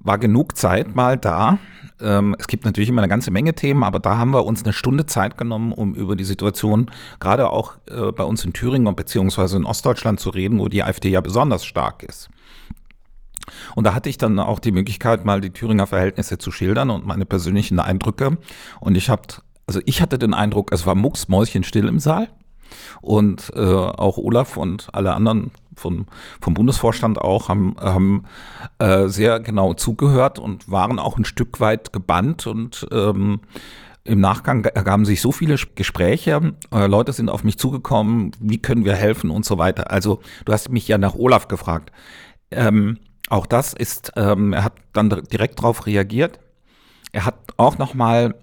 war 0.00 0.18
genug 0.18 0.56
Zeit 0.56 0.94
mal 0.94 1.16
da. 1.16 1.58
Ähm, 2.00 2.36
es 2.38 2.48
gibt 2.48 2.64
natürlich 2.64 2.88
immer 2.88 3.00
eine 3.00 3.08
ganze 3.08 3.30
Menge 3.30 3.54
Themen, 3.54 3.84
aber 3.84 4.00
da 4.00 4.18
haben 4.18 4.32
wir 4.32 4.44
uns 4.44 4.64
eine 4.64 4.72
Stunde 4.72 5.06
Zeit 5.06 5.38
genommen, 5.38 5.72
um 5.72 5.94
über 5.94 6.16
die 6.16 6.24
Situation 6.24 6.90
gerade 7.20 7.50
auch 7.50 7.74
äh, 7.88 8.12
bei 8.12 8.24
uns 8.24 8.44
in 8.44 8.52
Thüringen 8.52 8.94
beziehungsweise 8.94 9.56
in 9.56 9.64
Ostdeutschland 9.64 10.20
zu 10.20 10.30
reden, 10.30 10.58
wo 10.58 10.68
die 10.68 10.82
AfD 10.82 11.08
ja 11.10 11.20
besonders 11.20 11.64
stark 11.64 12.02
ist. 12.02 12.28
Und 13.74 13.84
da 13.84 13.94
hatte 13.94 14.08
ich 14.08 14.18
dann 14.18 14.38
auch 14.38 14.58
die 14.58 14.72
Möglichkeit, 14.72 15.24
mal 15.24 15.40
die 15.40 15.50
Thüringer 15.50 15.86
Verhältnisse 15.86 16.38
zu 16.38 16.50
schildern 16.50 16.90
und 16.90 17.06
meine 17.06 17.26
persönlichen 17.26 17.78
Eindrücke. 17.78 18.38
Und 18.80 18.96
ich 18.96 19.08
habe, 19.08 19.22
also 19.66 19.80
ich 19.84 20.00
hatte 20.00 20.18
den 20.18 20.34
Eindruck, 20.34 20.72
es 20.72 20.86
war 20.86 20.94
mucksmäuschenstill 20.94 21.88
im 21.88 21.98
Saal. 21.98 22.28
Und 23.00 23.52
äh, 23.54 23.60
auch 23.60 24.18
Olaf 24.18 24.56
und 24.56 24.88
alle 24.92 25.14
anderen 25.14 25.52
von, 25.76 26.06
vom 26.40 26.54
Bundesvorstand 26.54 27.20
auch 27.20 27.48
haben, 27.48 27.76
haben 27.78 28.24
äh, 28.78 29.06
sehr 29.06 29.40
genau 29.40 29.74
zugehört 29.74 30.38
und 30.38 30.70
waren 30.70 30.98
auch 30.98 31.16
ein 31.16 31.24
Stück 31.24 31.60
weit 31.60 31.92
gebannt 31.92 32.46
und 32.46 32.86
ähm, 32.90 33.40
im 34.06 34.20
Nachgang 34.20 34.64
ergaben 34.64 35.04
sich 35.04 35.20
so 35.20 35.32
viele 35.32 35.56
Gespräche, 35.74 36.54
äh, 36.72 36.86
Leute 36.86 37.12
sind 37.12 37.28
auf 37.28 37.44
mich 37.44 37.58
zugekommen, 37.58 38.32
wie 38.40 38.58
können 38.58 38.84
wir 38.84 38.94
helfen 38.94 39.30
und 39.30 39.44
so 39.44 39.58
weiter. 39.58 39.90
Also 39.90 40.20
du 40.44 40.52
hast 40.52 40.70
mich 40.70 40.86
ja 40.88 40.96
nach 40.96 41.14
Olaf 41.14 41.48
gefragt. 41.48 41.92
Ähm, 42.50 42.98
auch 43.28 43.46
das 43.46 43.72
ist, 43.72 44.12
ähm, 44.16 44.52
er 44.52 44.64
hat 44.64 44.74
dann 44.92 45.10
direkt 45.10 45.58
darauf 45.58 45.86
reagiert. 45.86 46.38
Er 47.12 47.24
hat 47.24 47.36
auch 47.56 47.78
nochmal 47.78 48.34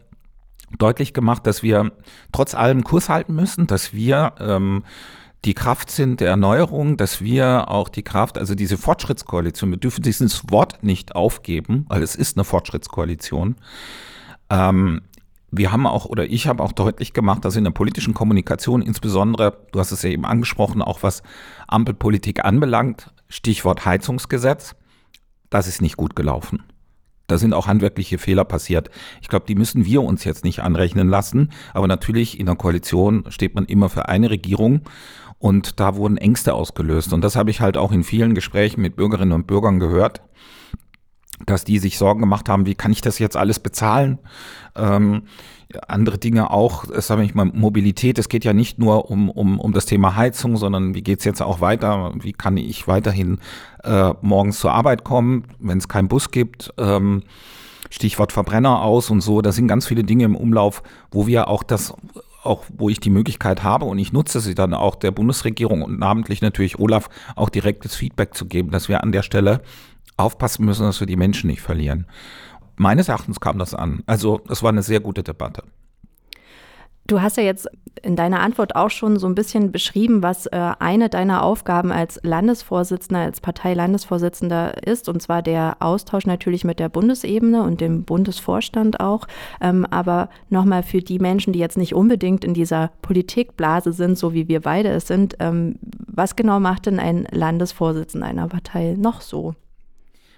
deutlich 0.78 1.14
gemacht, 1.14 1.46
dass 1.46 1.64
wir 1.64 1.92
trotz 2.32 2.56
allem 2.56 2.84
Kurs 2.84 3.10
halten 3.10 3.36
müssen, 3.36 3.68
dass 3.68 3.94
wir 3.94 4.34
ähm, 4.40 4.84
die 5.46 5.54
Kraft 5.54 5.92
sind 5.92 6.22
der 6.22 6.30
Erneuerung, 6.30 6.98
dass 6.98 7.22
wir 7.22 7.70
auch 7.70 7.90
die 7.90 8.04
Kraft, 8.04 8.38
also 8.38 8.56
diese 8.56 8.78
Fortschrittskoalition, 8.78 9.72
wir 9.72 9.78
dürfen 9.78 10.02
dieses 10.02 10.50
Wort 10.50 10.84
nicht 10.84 11.16
aufgeben, 11.16 11.86
weil 11.90 12.02
es 12.02 12.16
ist 12.16 12.38
eine 12.38 12.46
Fortschrittskoalition. 12.46 13.56
Ähm, 14.50 15.02
wir 15.52 15.72
haben 15.72 15.86
auch, 15.86 16.06
oder 16.06 16.26
ich 16.26 16.48
habe 16.48 16.64
auch 16.64 16.72
deutlich 16.72 17.14
gemacht, 17.14 17.46
dass 17.46 17.56
in 17.56 17.64
der 17.64 17.72
politischen 17.72 18.14
Kommunikation 18.14 18.82
insbesondere, 18.82 19.58
du 19.72 19.80
hast 19.80 19.92
es 19.92 20.02
ja 20.02 20.10
eben 20.10 20.26
angesprochen, 20.26 20.82
auch 20.82 21.04
was 21.04 21.22
Ampelpolitik 21.68 22.44
anbelangt, 22.44 23.14
Stichwort 23.34 23.84
Heizungsgesetz, 23.84 24.76
das 25.50 25.68
ist 25.68 25.82
nicht 25.82 25.98
gut 25.98 26.16
gelaufen. 26.16 26.62
Da 27.26 27.40
sind 27.40 27.56
auch 27.56 27.66
handwerkliche 27.66 28.20
Fehler 28.20 28.46
passiert. 28.46 28.92
Ich 29.22 29.28
glaube, 29.28 29.48
die 29.48 29.56
müssen 29.56 29.86
wir 29.86 30.04
uns 30.04 30.24
jetzt 30.24 30.44
nicht 30.44 30.60
anrechnen 30.60 31.10
lassen. 31.10 31.50
Aber 31.74 31.88
natürlich 31.88 32.40
in 32.40 32.46
der 32.46 32.56
Koalition 32.56 33.26
steht 33.30 33.56
man 33.56 33.66
immer 33.66 33.90
für 33.90 34.08
eine 34.08 34.30
Regierung. 34.30 34.82
Und 35.40 35.80
da 35.80 35.96
wurden 35.96 36.18
Ängste 36.18 36.54
ausgelöst. 36.54 37.12
Und 37.12 37.22
das 37.22 37.36
habe 37.36 37.50
ich 37.50 37.60
halt 37.60 37.76
auch 37.76 37.92
in 37.92 38.04
vielen 38.04 38.36
Gesprächen 38.36 38.82
mit 38.82 38.96
Bürgerinnen 38.96 39.32
und 39.32 39.48
Bürgern 39.48 39.80
gehört, 39.80 40.22
dass 41.48 41.64
die 41.64 41.80
sich 41.80 41.98
Sorgen 41.98 42.22
gemacht 42.22 42.50
haben, 42.50 42.68
wie 42.68 42.76
kann 42.76 42.92
ich 42.92 43.02
das 43.02 43.18
jetzt 43.18 43.36
alles 43.36 43.58
bezahlen? 43.58 44.20
Ähm, 44.76 45.24
andere 45.88 46.18
Dinge 46.18 46.52
auch, 46.52 46.86
sage 47.00 47.24
ich 47.24 47.36
mal, 47.36 47.46
Mobilität. 47.46 48.18
Es 48.18 48.30
geht 48.30 48.44
ja 48.44 48.54
nicht 48.54 48.80
nur 48.80 49.10
um, 49.10 49.30
um, 49.30 49.60
um 49.60 49.74
das 49.74 49.86
Thema 49.86 50.16
Heizung, 50.16 50.58
sondern 50.58 50.94
wie 50.96 51.02
geht's 51.02 51.26
jetzt 51.26 51.42
auch 51.42 51.62
weiter? 51.62 52.14
Wie 52.20 52.34
kann 52.34 52.58
ich 52.58 52.88
weiterhin 52.88 53.40
äh, 53.84 54.14
morgens 54.22 54.60
zur 54.60 54.72
Arbeit 54.72 55.04
kommen, 55.04 55.46
wenn 55.60 55.78
es 55.78 55.88
keinen 55.88 56.08
Bus 56.08 56.32
gibt? 56.32 56.74
Ähm, 56.78 57.24
Stichwort 57.90 58.32
Verbrenner 58.32 58.82
aus 58.82 59.10
und 59.10 59.22
so. 59.22 59.42
Da 59.42 59.52
sind 59.52 59.68
ganz 59.68 59.86
viele 59.86 60.04
Dinge 60.04 60.26
im 60.26 60.36
Umlauf, 60.36 60.82
wo 61.12 61.28
wir 61.28 61.48
auch 61.48 61.64
das 61.64 61.94
auch 62.44 62.66
wo 62.76 62.90
ich 62.90 63.00
die 63.00 63.10
Möglichkeit 63.10 63.64
habe 63.64 63.86
und 63.86 63.98
ich 64.00 64.12
nutze 64.12 64.42
sie 64.42 64.54
dann 64.54 64.74
auch 64.74 64.96
der 64.96 65.12
Bundesregierung 65.12 65.82
und 65.82 65.98
namentlich 65.98 66.42
natürlich 66.42 66.78
Olaf 66.78 67.10
auch 67.38 67.48
direktes 67.48 67.96
Feedback 67.96 68.34
zu 68.34 68.48
geben, 68.48 68.70
dass 68.70 68.90
wir 68.90 69.02
an 69.02 69.14
der 69.14 69.22
Stelle 69.22 69.62
aufpassen 70.18 70.66
müssen, 70.66 70.84
dass 70.84 71.00
wir 71.00 71.08
die 71.08 71.16
Menschen 71.16 71.48
nicht 71.48 71.62
verlieren 71.62 72.06
meines 72.76 73.10
Erachtens 73.10 73.40
kam 73.40 73.58
das 73.58 73.74
an. 73.74 74.04
Also 74.06 74.42
es 74.50 74.64
war 74.64 74.70
eine 74.70 74.84
sehr 74.84 75.00
gute 75.00 75.24
Debatte. 75.24 75.64
Du 77.06 77.22
hast 77.22 77.36
ja 77.36 77.44
jetzt 77.44 77.68
in 78.02 78.16
deiner 78.16 78.40
Antwort 78.40 78.78
auch 78.78 78.90
schon 78.90 79.20
so 79.20 79.28
ein 79.28 79.36
bisschen 79.36 79.74
beschrieben, 79.74 80.24
was 80.24 80.46
äh, 80.46 80.72
eine 80.80 81.10
deiner 81.10 81.44
Aufgaben 81.44 81.92
als 81.92 82.20
Landesvorsitzender, 82.24 83.22
als 83.22 83.42
Parteilandesvorsitzender 83.42 84.88
ist, 84.88 85.10
und 85.10 85.22
zwar 85.22 85.42
der 85.42 85.78
Austausch 85.80 86.26
natürlich 86.26 86.64
mit 86.64 86.80
der 86.80 86.88
Bundesebene 86.88 87.62
und 87.64 87.82
dem 87.82 88.06
Bundesvorstand 88.06 89.02
auch. 89.02 89.28
Ähm, 89.60 89.86
aber 89.90 90.30
nochmal 90.50 90.82
für 90.82 91.02
die 91.02 91.20
Menschen, 91.20 91.52
die 91.52 91.60
jetzt 91.60 91.78
nicht 91.78 91.94
unbedingt 91.94 92.46
in 92.46 92.54
dieser 92.54 92.92
Politikblase 93.02 93.92
sind, 93.92 94.18
so 94.18 94.34
wie 94.34 94.48
wir 94.48 94.62
beide 94.62 94.90
es 94.90 95.06
sind, 95.06 95.36
ähm, 95.40 95.76
was 96.08 96.38
genau 96.38 96.62
macht 96.62 96.86
denn 96.86 97.00
ein 97.00 97.28
Landesvorsitzender 97.32 98.28
einer 98.28 98.48
Partei 98.48 98.96
noch 98.98 99.20
so? 99.20 99.56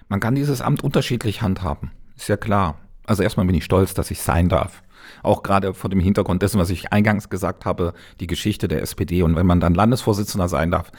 Man 0.09 0.19
kann 0.19 0.33
dieses 0.33 0.61
Amt 0.61 0.83
unterschiedlich 0.83 1.43
handhaben. 1.43 1.91
Ist 2.15 2.29
ja 2.29 2.37
klar. 2.37 2.79
Also 3.05 3.23
erstmal 3.23 3.45
bin 3.45 3.55
ich 3.55 3.65
stolz, 3.65 3.93
dass 3.93 4.11
ich 4.11 4.21
sein 4.21 4.49
darf. 4.49 4.81
Auch 5.21 5.43
gerade 5.43 5.73
vor 5.73 5.89
dem 5.89 5.99
Hintergrund 5.99 6.41
dessen, 6.41 6.59
was 6.59 6.69
ich 6.69 6.91
eingangs 6.91 7.29
gesagt 7.29 7.65
habe, 7.65 7.93
die 8.19 8.27
Geschichte 8.27 8.67
der 8.67 8.81
SPD. 8.81 9.21
Und 9.21 9.35
wenn 9.35 9.45
man 9.45 9.59
dann 9.59 9.75
Landesvorsitzender 9.75 10.47
sein 10.47 10.71
darf, 10.71 10.91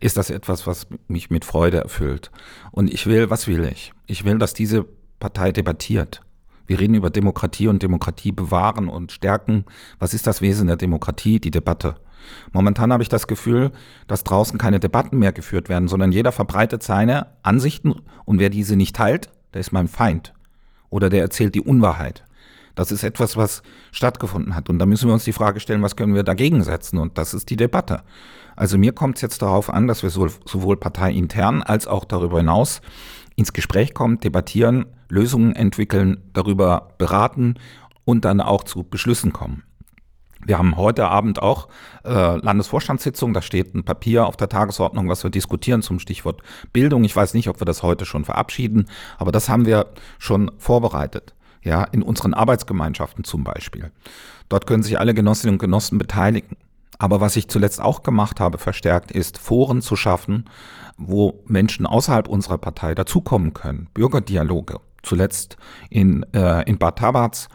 ist 0.00 0.16
das 0.16 0.30
etwas, 0.30 0.66
was 0.66 0.86
mich 1.08 1.30
mit 1.30 1.44
Freude 1.44 1.78
erfüllt. 1.78 2.30
Und 2.70 2.92
ich 2.92 3.06
will, 3.06 3.30
was 3.30 3.46
will 3.46 3.64
ich? 3.64 3.92
Ich 4.06 4.24
will, 4.24 4.38
dass 4.38 4.54
diese 4.54 4.84
Partei 5.20 5.52
debattiert. 5.52 6.22
Wir 6.66 6.80
reden 6.80 6.94
über 6.94 7.10
Demokratie 7.10 7.68
und 7.68 7.82
Demokratie 7.82 8.32
bewahren 8.32 8.88
und 8.88 9.12
stärken. 9.12 9.64
Was 9.98 10.14
ist 10.14 10.26
das 10.26 10.40
Wesen 10.40 10.66
der 10.66 10.76
Demokratie? 10.76 11.38
Die 11.38 11.50
Debatte. 11.50 11.96
Momentan 12.52 12.92
habe 12.92 13.02
ich 13.02 13.08
das 13.08 13.26
Gefühl, 13.26 13.72
dass 14.06 14.22
draußen 14.22 14.58
keine 14.58 14.78
Debatten 14.78 15.18
mehr 15.18 15.32
geführt 15.32 15.68
werden, 15.68 15.88
sondern 15.88 16.12
jeder 16.12 16.30
verbreitet 16.30 16.84
seine 16.84 17.26
Ansichten 17.42 17.94
und 18.24 18.38
wer 18.38 18.48
diese 18.48 18.76
nicht 18.76 18.94
teilt, 18.94 19.30
der 19.54 19.60
ist 19.60 19.72
mein 19.72 19.88
Feind 19.88 20.32
oder 20.92 21.10
der 21.10 21.22
erzählt 21.22 21.54
die 21.54 21.60
Unwahrheit. 21.60 22.22
Das 22.74 22.92
ist 22.92 23.02
etwas, 23.02 23.36
was 23.36 23.62
stattgefunden 23.90 24.54
hat. 24.54 24.70
Und 24.70 24.78
da 24.78 24.86
müssen 24.86 25.08
wir 25.08 25.14
uns 25.14 25.24
die 25.24 25.32
Frage 25.32 25.60
stellen, 25.60 25.82
was 25.82 25.96
können 25.96 26.14
wir 26.14 26.22
dagegen 26.22 26.62
setzen? 26.62 26.98
Und 26.98 27.18
das 27.18 27.34
ist 27.34 27.50
die 27.50 27.56
Debatte. 27.56 28.02
Also 28.56 28.78
mir 28.78 28.92
kommt 28.92 29.16
es 29.16 29.22
jetzt 29.22 29.42
darauf 29.42 29.70
an, 29.70 29.86
dass 29.88 30.02
wir 30.02 30.10
sowohl 30.10 30.76
parteiintern 30.76 31.62
als 31.62 31.86
auch 31.86 32.04
darüber 32.04 32.38
hinaus 32.38 32.80
ins 33.36 33.52
Gespräch 33.52 33.94
kommen, 33.94 34.20
debattieren, 34.20 34.86
Lösungen 35.08 35.56
entwickeln, 35.56 36.22
darüber 36.32 36.90
beraten 36.98 37.54
und 38.04 38.24
dann 38.24 38.40
auch 38.40 38.64
zu 38.64 38.82
Beschlüssen 38.84 39.32
kommen. 39.32 39.62
Wir 40.44 40.58
haben 40.58 40.76
heute 40.76 41.08
Abend 41.08 41.40
auch 41.40 41.68
äh, 42.04 42.10
Landesvorstandssitzung. 42.10 43.32
Da 43.32 43.42
steht 43.42 43.74
ein 43.74 43.84
Papier 43.84 44.26
auf 44.26 44.36
der 44.36 44.48
Tagesordnung, 44.48 45.08
was 45.08 45.22
wir 45.22 45.30
diskutieren 45.30 45.82
zum 45.82 45.98
Stichwort 45.98 46.42
Bildung. 46.72 47.04
Ich 47.04 47.14
weiß 47.14 47.34
nicht, 47.34 47.48
ob 47.48 47.60
wir 47.60 47.64
das 47.64 47.82
heute 47.82 48.04
schon 48.04 48.24
verabschieden, 48.24 48.86
aber 49.18 49.30
das 49.30 49.48
haben 49.48 49.66
wir 49.66 49.86
schon 50.18 50.50
vorbereitet. 50.58 51.34
Ja, 51.62 51.84
in 51.84 52.02
unseren 52.02 52.34
Arbeitsgemeinschaften 52.34 53.22
zum 53.22 53.44
Beispiel. 53.44 53.92
Dort 54.48 54.66
können 54.66 54.82
sich 54.82 54.98
alle 54.98 55.14
Genossinnen 55.14 55.54
und 55.54 55.60
Genossen 55.60 55.96
beteiligen. 55.96 56.56
Aber 56.98 57.20
was 57.20 57.36
ich 57.36 57.48
zuletzt 57.48 57.80
auch 57.80 58.02
gemacht 58.02 58.40
habe, 58.40 58.58
verstärkt, 58.58 59.12
ist 59.12 59.38
Foren 59.38 59.80
zu 59.80 59.94
schaffen, 59.94 60.46
wo 60.96 61.42
Menschen 61.46 61.86
außerhalb 61.86 62.28
unserer 62.28 62.58
Partei 62.58 62.94
dazukommen 62.94 63.54
können. 63.54 63.88
Bürgerdialoge. 63.94 64.80
Zuletzt 65.02 65.56
in, 65.88 66.24
äh, 66.32 66.62
in 66.68 66.78
Bad 66.78 66.98
Tabatz 66.98 67.48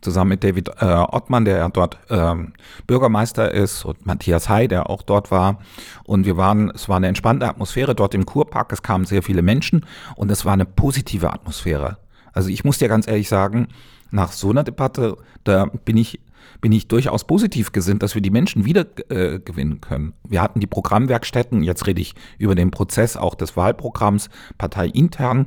zusammen 0.00 0.30
mit 0.30 0.44
David 0.44 0.68
äh, 0.80 0.84
Ottmann, 0.84 1.44
der 1.44 1.58
ja 1.58 1.68
dort 1.68 1.98
ähm, 2.10 2.52
Bürgermeister 2.86 3.52
ist, 3.52 3.84
und 3.84 4.06
Matthias 4.06 4.48
Hay, 4.48 4.68
der 4.68 4.90
auch 4.90 5.02
dort 5.02 5.30
war. 5.30 5.58
Und 6.04 6.26
wir 6.26 6.36
waren, 6.36 6.70
es 6.70 6.88
war 6.88 6.96
eine 6.96 7.08
entspannte 7.08 7.48
Atmosphäre 7.48 7.94
dort 7.94 8.14
im 8.14 8.26
Kurpark. 8.26 8.72
Es 8.72 8.82
kamen 8.82 9.04
sehr 9.04 9.22
viele 9.22 9.42
Menschen 9.42 9.86
und 10.16 10.30
es 10.30 10.44
war 10.44 10.52
eine 10.52 10.66
positive 10.66 11.32
Atmosphäre. 11.32 11.98
Also 12.32 12.50
ich 12.50 12.64
muss 12.64 12.78
dir 12.78 12.88
ganz 12.88 13.08
ehrlich 13.08 13.28
sagen, 13.28 13.68
nach 14.10 14.32
so 14.32 14.50
einer 14.50 14.64
Debatte, 14.64 15.16
da 15.44 15.66
bin 15.84 15.96
ich 15.96 16.20
bin 16.60 16.72
ich 16.72 16.88
durchaus 16.88 17.24
positiv 17.24 17.72
gesinnt, 17.72 18.02
dass 18.02 18.14
wir 18.14 18.22
die 18.22 18.30
Menschen 18.30 18.64
wieder 18.64 18.86
äh, 19.10 19.38
gewinnen 19.38 19.80
können. 19.80 20.14
Wir 20.24 20.42
hatten 20.42 20.60
die 20.60 20.66
Programmwerkstätten, 20.66 21.62
jetzt 21.62 21.86
rede 21.86 22.00
ich 22.00 22.14
über 22.38 22.54
den 22.54 22.70
Prozess 22.70 23.16
auch 23.16 23.34
des 23.34 23.56
Wahlprogramms 23.56 24.28
parteiintern. 24.56 25.46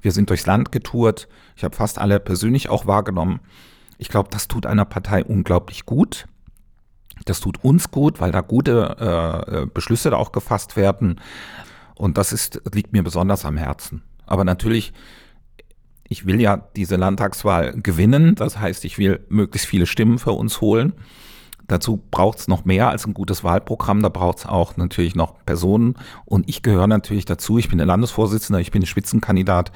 Wir 0.00 0.12
sind 0.12 0.30
durchs 0.30 0.46
Land 0.46 0.72
getourt. 0.72 1.28
Ich 1.56 1.64
habe 1.64 1.74
fast 1.74 1.98
alle 1.98 2.20
persönlich 2.20 2.68
auch 2.68 2.86
wahrgenommen. 2.86 3.40
Ich 3.98 4.08
glaube, 4.08 4.28
das 4.30 4.48
tut 4.48 4.66
einer 4.66 4.84
Partei 4.84 5.24
unglaublich 5.24 5.86
gut. 5.86 6.26
Das 7.24 7.40
tut 7.40 7.64
uns 7.64 7.90
gut, 7.90 8.20
weil 8.20 8.30
da 8.30 8.40
gute 8.40 8.96
äh, 9.00 9.62
äh, 9.62 9.66
Beschlüsse 9.66 10.10
da 10.10 10.16
auch 10.16 10.32
gefasst 10.32 10.76
werden. 10.76 11.20
Und 11.96 12.18
das 12.18 12.32
ist, 12.32 12.60
liegt 12.74 12.92
mir 12.92 13.02
besonders 13.02 13.44
am 13.44 13.56
Herzen. 13.56 14.02
Aber 14.26 14.44
natürlich, 14.44 14.92
ich 16.08 16.26
will 16.26 16.40
ja 16.40 16.68
diese 16.76 16.96
Landtagswahl 16.96 17.72
gewinnen. 17.80 18.34
Das 18.34 18.58
heißt, 18.58 18.84
ich 18.84 18.98
will 18.98 19.24
möglichst 19.28 19.66
viele 19.66 19.86
Stimmen 19.86 20.18
für 20.18 20.32
uns 20.32 20.60
holen. 20.60 20.92
Dazu 21.68 22.00
braucht 22.10 22.38
es 22.38 22.48
noch 22.48 22.64
mehr 22.64 22.88
als 22.88 23.06
ein 23.06 23.14
gutes 23.14 23.42
Wahlprogramm. 23.42 24.02
Da 24.02 24.08
braucht 24.08 24.38
es 24.38 24.46
auch 24.46 24.76
natürlich 24.76 25.14
noch 25.14 25.34
Personen. 25.44 25.94
Und 26.24 26.48
ich 26.48 26.62
gehöre 26.62 26.86
natürlich 26.86 27.24
dazu. 27.24 27.58
Ich 27.58 27.68
bin 27.68 27.78
der 27.78 27.86
Landesvorsitzender, 27.86 28.60
ich 28.60 28.70
bin 28.70 28.80
der 28.80 28.86
Spitzenkandidat. 28.88 29.72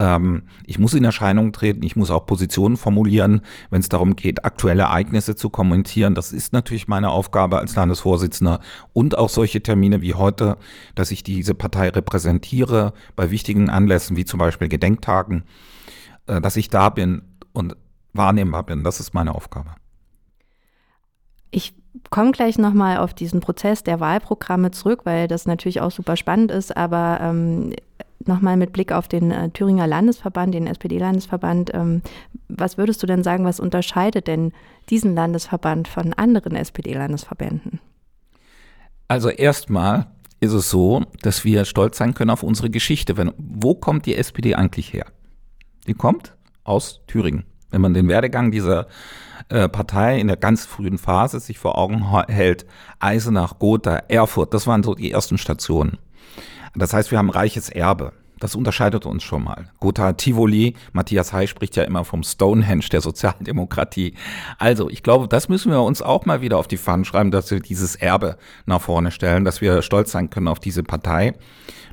Ähm, 0.00 0.44
ich 0.64 0.78
muss 0.78 0.94
in 0.94 1.04
Erscheinung 1.04 1.52
treten, 1.52 1.82
ich 1.82 1.96
muss 1.96 2.10
auch 2.10 2.26
Positionen 2.26 2.76
formulieren, 2.76 3.42
wenn 3.70 3.80
es 3.80 3.88
darum 3.88 4.16
geht, 4.16 4.44
aktuelle 4.44 4.84
Ereignisse 4.84 5.36
zu 5.36 5.50
kommentieren. 5.50 6.14
Das 6.14 6.32
ist 6.32 6.52
natürlich 6.52 6.88
meine 6.88 7.10
Aufgabe 7.10 7.58
als 7.58 7.76
Landesvorsitzender. 7.76 8.60
Und 8.92 9.18
auch 9.18 9.28
solche 9.28 9.62
Termine 9.62 10.00
wie 10.00 10.14
heute, 10.14 10.56
dass 10.94 11.10
ich 11.10 11.22
diese 11.22 11.54
Partei 11.54 11.90
repräsentiere 11.90 12.94
bei 13.14 13.30
wichtigen 13.30 13.68
Anlässen 13.68 14.16
wie 14.16 14.24
zum 14.24 14.38
Beispiel 14.38 14.68
Gedenktagen, 14.68 15.44
äh, 16.26 16.40
dass 16.40 16.56
ich 16.56 16.70
da 16.70 16.88
bin 16.88 17.22
und 17.52 17.76
wahrnehmbar 18.14 18.64
bin. 18.64 18.82
Das 18.82 19.00
ist 19.00 19.12
meine 19.12 19.34
Aufgabe. 19.34 19.74
Ich 21.56 21.72
komme 22.10 22.32
gleich 22.32 22.58
nochmal 22.58 22.98
auf 22.98 23.14
diesen 23.14 23.40
Prozess 23.40 23.82
der 23.82 23.98
Wahlprogramme 23.98 24.72
zurück, 24.72 25.00
weil 25.04 25.26
das 25.26 25.46
natürlich 25.46 25.80
auch 25.80 25.90
super 25.90 26.14
spannend 26.18 26.50
ist, 26.50 26.76
aber 26.76 27.18
ähm, 27.22 27.72
nochmal 28.26 28.58
mit 28.58 28.74
Blick 28.74 28.92
auf 28.92 29.08
den 29.08 29.30
äh, 29.30 29.48
Thüringer 29.48 29.86
Landesverband, 29.86 30.52
den 30.52 30.66
SPD-Landesverband, 30.66 31.70
ähm, 31.72 32.02
was 32.48 32.76
würdest 32.76 33.02
du 33.02 33.06
denn 33.06 33.22
sagen, 33.22 33.46
was 33.46 33.58
unterscheidet 33.58 34.26
denn 34.26 34.52
diesen 34.90 35.14
Landesverband 35.14 35.88
von 35.88 36.12
anderen 36.12 36.56
SPD-Landesverbänden? 36.56 37.80
Also 39.08 39.30
erstmal 39.30 40.08
ist 40.40 40.52
es 40.52 40.68
so, 40.68 41.04
dass 41.22 41.46
wir 41.46 41.64
stolz 41.64 41.96
sein 41.96 42.12
können 42.12 42.28
auf 42.28 42.42
unsere 42.42 42.68
Geschichte. 42.68 43.16
Wenn, 43.16 43.32
wo 43.38 43.74
kommt 43.74 44.04
die 44.04 44.16
SPD 44.16 44.54
eigentlich 44.56 44.92
her? 44.92 45.06
Die 45.86 45.94
kommt 45.94 46.36
aus 46.64 47.00
Thüringen. 47.06 47.44
Wenn 47.76 47.82
man 47.82 47.92
den 47.92 48.08
Werdegang 48.08 48.50
dieser 48.52 48.86
äh, 49.50 49.68
Partei 49.68 50.18
in 50.18 50.28
der 50.28 50.38
ganz 50.38 50.64
frühen 50.64 50.96
Phase 50.96 51.40
sich 51.40 51.58
vor 51.58 51.76
Augen 51.76 52.10
hält, 52.26 52.64
Eisenach, 53.00 53.58
Gotha, 53.58 53.96
Erfurt, 54.08 54.54
das 54.54 54.66
waren 54.66 54.82
so 54.82 54.94
die 54.94 55.12
ersten 55.12 55.36
Stationen. 55.36 55.98
Das 56.74 56.94
heißt, 56.94 57.10
wir 57.10 57.18
haben 57.18 57.28
reiches 57.28 57.68
Erbe. 57.68 58.14
Das 58.40 58.54
unterscheidet 58.54 59.04
uns 59.04 59.24
schon 59.24 59.44
mal. 59.44 59.68
Gotha 59.78 60.14
Tivoli, 60.14 60.72
Matthias 60.94 61.34
Hay 61.34 61.48
spricht 61.48 61.76
ja 61.76 61.82
immer 61.82 62.06
vom 62.06 62.22
Stonehenge 62.22 62.86
der 62.90 63.02
Sozialdemokratie. 63.02 64.14
Also, 64.56 64.88
ich 64.88 65.02
glaube, 65.02 65.28
das 65.28 65.50
müssen 65.50 65.70
wir 65.70 65.82
uns 65.82 66.00
auch 66.00 66.24
mal 66.24 66.40
wieder 66.40 66.56
auf 66.56 66.68
die 66.68 66.78
Fahnen 66.78 67.04
schreiben, 67.04 67.30
dass 67.30 67.50
wir 67.50 67.60
dieses 67.60 67.94
Erbe 67.94 68.38
nach 68.64 68.80
vorne 68.80 69.10
stellen, 69.10 69.44
dass 69.44 69.60
wir 69.60 69.82
stolz 69.82 70.12
sein 70.12 70.30
können 70.30 70.48
auf 70.48 70.60
diese 70.60 70.82
Partei. 70.82 71.34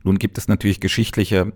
Nun 0.04 0.20
gibt 0.20 0.38
es 0.38 0.48
natürlich 0.48 0.80
geschichtliche 0.80 1.54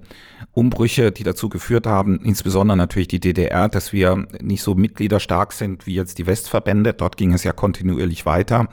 Umbrüche, 0.53 1.11
die 1.11 1.23
dazu 1.23 1.49
geführt 1.49 1.85
haben, 1.85 2.19
insbesondere 2.23 2.77
natürlich 2.77 3.09
die 3.09 3.19
DDR, 3.19 3.67
dass 3.67 3.91
wir 3.91 4.25
nicht 4.41 4.63
so 4.63 4.73
mitgliederstark 4.73 5.51
sind 5.51 5.85
wie 5.85 5.95
jetzt 5.95 6.17
die 6.17 6.25
Westverbände. 6.25 6.93
Dort 6.93 7.17
ging 7.17 7.33
es 7.33 7.43
ja 7.43 7.51
kontinuierlich 7.51 8.25
weiter. 8.25 8.69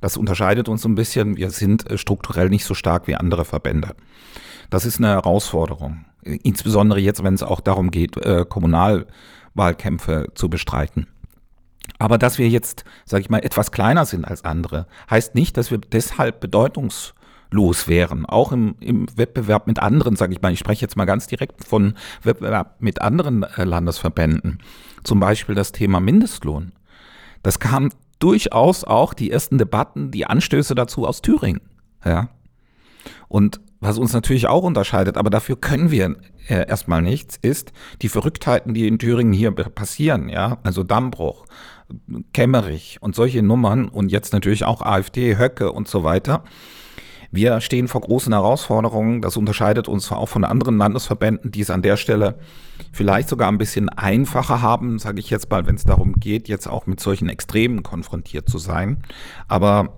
Das 0.00 0.16
unterscheidet 0.16 0.68
uns 0.68 0.84
ein 0.84 0.94
bisschen. 0.94 1.36
Wir 1.36 1.50
sind 1.50 1.90
äh, 1.90 1.96
strukturell 1.96 2.50
nicht 2.50 2.66
so 2.66 2.74
stark 2.74 3.06
wie 3.06 3.14
andere 3.14 3.44
Verbände. 3.44 3.94
Das 4.70 4.84
ist 4.84 4.98
eine 4.98 5.08
Herausforderung. 5.08 6.04
Insbesondere 6.22 7.00
jetzt, 7.00 7.22
wenn 7.22 7.34
es 7.34 7.42
auch 7.42 7.60
darum 7.60 7.90
geht, 7.90 8.16
äh, 8.18 8.44
Kommunalwahlkämpfe 8.48 10.28
zu 10.34 10.48
bestreiten. 10.48 11.06
Aber 11.98 12.18
dass 12.18 12.38
wir 12.38 12.48
jetzt, 12.48 12.84
sage 13.04 13.22
ich 13.22 13.30
mal, 13.30 13.38
etwas 13.38 13.72
kleiner 13.72 14.04
sind 14.04 14.24
als 14.24 14.44
andere, 14.44 14.86
heißt 15.10 15.34
nicht, 15.34 15.56
dass 15.56 15.70
wir 15.70 15.78
deshalb 15.78 16.40
bedeutungslos 17.54 17.88
wären. 17.88 18.26
Auch 18.26 18.52
im, 18.52 18.74
im 18.80 19.06
Wettbewerb 19.16 19.66
mit 19.66 19.78
anderen, 19.78 20.16
sage 20.16 20.32
ich 20.32 20.42
mal, 20.42 20.52
ich 20.52 20.58
spreche 20.58 20.82
jetzt 20.82 20.96
mal 20.96 21.04
ganz 21.04 21.26
direkt 21.26 21.64
von 21.64 21.94
Wettbewerb 22.22 22.76
mit 22.80 23.00
anderen 23.00 23.42
äh, 23.42 23.64
Landesverbänden. 23.64 24.58
Zum 25.04 25.20
Beispiel 25.20 25.54
das 25.54 25.72
Thema 25.72 26.00
Mindestlohn. 26.00 26.72
Das 27.42 27.58
kam 27.58 27.90
durchaus 28.18 28.84
auch 28.84 29.14
die 29.14 29.30
ersten 29.30 29.58
Debatten, 29.58 30.10
die 30.10 30.26
Anstöße 30.26 30.74
dazu 30.74 31.06
aus 31.06 31.22
Thüringen. 31.22 31.60
Ja. 32.04 32.28
Und 33.28 33.60
was 33.80 33.98
uns 33.98 34.14
natürlich 34.14 34.46
auch 34.46 34.62
unterscheidet, 34.62 35.18
aber 35.18 35.28
dafür 35.28 35.56
können 35.56 35.90
wir 35.90 36.16
äh, 36.48 36.66
erstmal 36.66 37.02
nichts, 37.02 37.38
ist 37.42 37.72
die 38.00 38.08
Verrücktheiten, 38.08 38.72
die 38.72 38.88
in 38.88 38.98
Thüringen 38.98 39.34
hier 39.34 39.50
passieren, 39.50 40.30
ja, 40.30 40.58
also 40.62 40.84
Dammbruch, 40.84 41.44
Kemmerich 42.32 42.96
und 43.02 43.14
solche 43.14 43.42
Nummern 43.42 43.88
und 43.88 44.10
jetzt 44.10 44.32
natürlich 44.32 44.64
auch 44.64 44.80
AfD, 44.80 45.36
Höcke 45.36 45.70
und 45.70 45.86
so 45.86 46.02
weiter. 46.02 46.44
Wir 47.34 47.60
stehen 47.60 47.88
vor 47.88 48.00
großen 48.00 48.32
Herausforderungen. 48.32 49.20
Das 49.20 49.36
unterscheidet 49.36 49.88
uns 49.88 50.12
auch 50.12 50.28
von 50.28 50.44
anderen 50.44 50.78
Landesverbänden, 50.78 51.50
die 51.50 51.62
es 51.62 51.70
an 51.70 51.82
der 51.82 51.96
Stelle 51.96 52.38
vielleicht 52.92 53.28
sogar 53.28 53.48
ein 53.48 53.58
bisschen 53.58 53.88
einfacher 53.88 54.62
haben, 54.62 55.00
sage 55.00 55.18
ich 55.18 55.30
jetzt 55.30 55.50
mal, 55.50 55.66
wenn 55.66 55.74
es 55.74 55.84
darum 55.84 56.14
geht, 56.14 56.46
jetzt 56.46 56.68
auch 56.68 56.86
mit 56.86 57.00
solchen 57.00 57.28
Extremen 57.28 57.82
konfrontiert 57.82 58.48
zu 58.48 58.58
sein. 58.58 59.02
Aber 59.48 59.96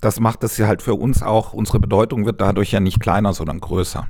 das 0.00 0.20
macht 0.20 0.42
es 0.44 0.56
ja 0.58 0.66
halt 0.66 0.82
für 0.82 0.94
uns 0.94 1.22
auch, 1.22 1.52
unsere 1.52 1.78
Bedeutung 1.78 2.26
wird 2.26 2.40
dadurch 2.40 2.72
ja 2.72 2.80
nicht 2.80 3.00
kleiner, 3.00 3.32
sondern 3.32 3.60
größer. 3.60 4.06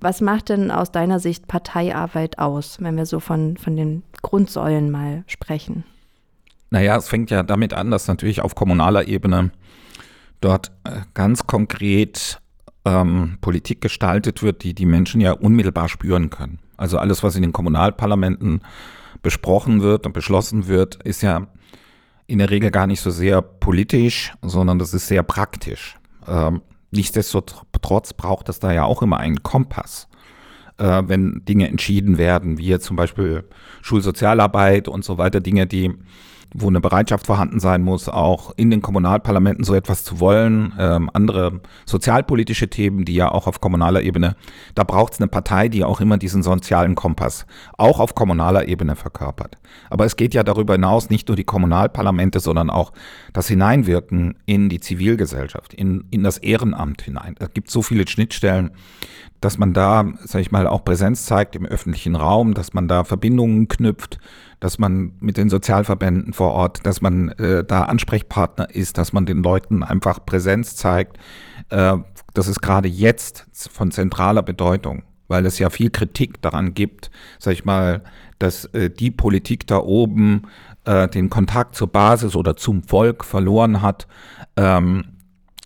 Was 0.00 0.20
macht 0.20 0.50
denn 0.50 0.70
aus 0.70 0.92
deiner 0.92 1.20
Sicht 1.20 1.48
Parteiarbeit 1.48 2.38
aus, 2.38 2.78
wenn 2.80 2.96
wir 2.96 3.06
so 3.06 3.20
von, 3.20 3.56
von 3.56 3.76
den 3.76 4.02
Grundsäulen 4.22 4.90
mal 4.90 5.24
sprechen? 5.26 5.84
Naja, 6.70 6.96
es 6.96 7.08
fängt 7.08 7.30
ja 7.30 7.42
damit 7.42 7.72
an, 7.72 7.90
dass 7.90 8.08
natürlich 8.08 8.42
auf 8.42 8.54
kommunaler 8.54 9.08
Ebene 9.08 9.50
dort 10.40 10.72
äh, 10.84 11.00
ganz 11.14 11.46
konkret 11.46 12.40
ähm, 12.84 13.38
Politik 13.40 13.80
gestaltet 13.80 14.42
wird, 14.42 14.62
die 14.62 14.74
die 14.74 14.86
Menschen 14.86 15.20
ja 15.20 15.32
unmittelbar 15.32 15.88
spüren 15.88 16.30
können. 16.30 16.60
Also 16.76 16.98
alles, 16.98 17.22
was 17.22 17.36
in 17.36 17.42
den 17.42 17.52
Kommunalparlamenten 17.52 18.62
besprochen 19.22 19.82
wird 19.82 20.06
und 20.06 20.12
beschlossen 20.12 20.68
wird, 20.68 21.02
ist 21.02 21.22
ja 21.22 21.46
in 22.26 22.38
der 22.38 22.50
Regel 22.50 22.70
gar 22.70 22.86
nicht 22.86 23.00
so 23.00 23.10
sehr 23.10 23.40
politisch, 23.42 24.32
sondern 24.42 24.78
das 24.78 24.94
ist 24.94 25.08
sehr 25.08 25.22
praktisch. 25.22 25.96
Ähm, 26.26 26.62
nichtsdestotrotz 26.90 28.12
braucht 28.12 28.48
es 28.48 28.58
da 28.58 28.72
ja 28.72 28.84
auch 28.84 29.02
immer 29.02 29.18
einen 29.18 29.42
Kompass, 29.42 30.08
äh, 30.78 31.02
wenn 31.06 31.42
Dinge 31.44 31.68
entschieden 31.68 32.18
werden, 32.18 32.58
wie 32.58 32.78
zum 32.78 32.96
Beispiel 32.96 33.44
Schulsozialarbeit 33.82 34.88
und 34.88 35.04
so 35.04 35.18
weiter, 35.18 35.40
Dinge, 35.40 35.66
die 35.66 35.94
wo 36.58 36.68
eine 36.68 36.80
Bereitschaft 36.80 37.26
vorhanden 37.26 37.60
sein 37.60 37.82
muss, 37.82 38.08
auch 38.08 38.52
in 38.56 38.70
den 38.70 38.82
Kommunalparlamenten 38.82 39.64
so 39.64 39.74
etwas 39.74 40.04
zu 40.04 40.20
wollen. 40.20 40.72
Ähm, 40.78 41.10
andere 41.12 41.60
sozialpolitische 41.84 42.68
Themen, 42.68 43.04
die 43.04 43.14
ja 43.14 43.30
auch 43.30 43.46
auf 43.46 43.60
kommunaler 43.60 44.02
Ebene, 44.02 44.36
da 44.74 44.84
braucht 44.84 45.14
es 45.14 45.20
eine 45.20 45.28
Partei, 45.28 45.68
die 45.68 45.84
auch 45.84 46.00
immer 46.00 46.18
diesen 46.18 46.42
sozialen 46.42 46.94
Kompass 46.94 47.46
auch 47.76 48.00
auf 48.00 48.14
kommunaler 48.14 48.68
Ebene 48.68 48.96
verkörpert. 48.96 49.58
Aber 49.90 50.04
es 50.06 50.16
geht 50.16 50.34
ja 50.34 50.42
darüber 50.42 50.74
hinaus 50.74 51.10
nicht 51.10 51.28
nur 51.28 51.36
die 51.36 51.44
Kommunalparlamente, 51.44 52.40
sondern 52.40 52.70
auch 52.70 52.92
das 53.32 53.48
Hineinwirken 53.48 54.38
in 54.46 54.68
die 54.68 54.80
Zivilgesellschaft, 54.80 55.74
in, 55.74 56.04
in 56.10 56.22
das 56.22 56.38
Ehrenamt 56.38 57.02
hinein. 57.02 57.34
Es 57.38 57.52
gibt 57.52 57.70
so 57.70 57.82
viele 57.82 58.08
Schnittstellen, 58.08 58.70
dass 59.40 59.58
man 59.58 59.72
da, 59.72 60.06
sag 60.24 60.40
ich 60.40 60.50
mal, 60.50 60.66
auch 60.66 60.84
Präsenz 60.84 61.26
zeigt 61.26 61.56
im 61.56 61.66
öffentlichen 61.66 62.16
Raum, 62.16 62.54
dass 62.54 62.72
man 62.72 62.88
da 62.88 63.04
Verbindungen 63.04 63.68
knüpft, 63.68 64.18
dass 64.60 64.78
man 64.78 65.12
mit 65.20 65.36
den 65.36 65.48
Sozialverbänden 65.48 66.32
vor 66.32 66.52
Ort, 66.52 66.86
dass 66.86 67.00
man 67.00 67.28
äh, 67.30 67.64
da 67.64 67.82
Ansprechpartner 67.82 68.74
ist, 68.74 68.98
dass 68.98 69.12
man 69.12 69.26
den 69.26 69.42
Leuten 69.42 69.82
einfach 69.82 70.24
Präsenz 70.24 70.76
zeigt. 70.76 71.18
Äh, 71.70 71.98
das 72.34 72.48
ist 72.48 72.60
gerade 72.60 72.88
jetzt 72.88 73.46
von 73.70 73.90
zentraler 73.90 74.42
Bedeutung, 74.42 75.02
weil 75.28 75.46
es 75.46 75.58
ja 75.58 75.70
viel 75.70 75.90
Kritik 75.90 76.40
daran 76.42 76.74
gibt, 76.74 77.10
sag 77.38 77.52
ich 77.52 77.64
mal, 77.64 78.02
dass 78.38 78.66
äh, 78.66 78.90
die 78.90 79.10
Politik 79.10 79.66
da 79.66 79.78
oben 79.78 80.42
äh, 80.84 81.08
den 81.08 81.30
Kontakt 81.30 81.74
zur 81.74 81.88
Basis 81.88 82.36
oder 82.36 82.56
zum 82.56 82.82
Volk 82.82 83.24
verloren 83.24 83.82
hat. 83.82 84.06
Ähm, 84.56 85.04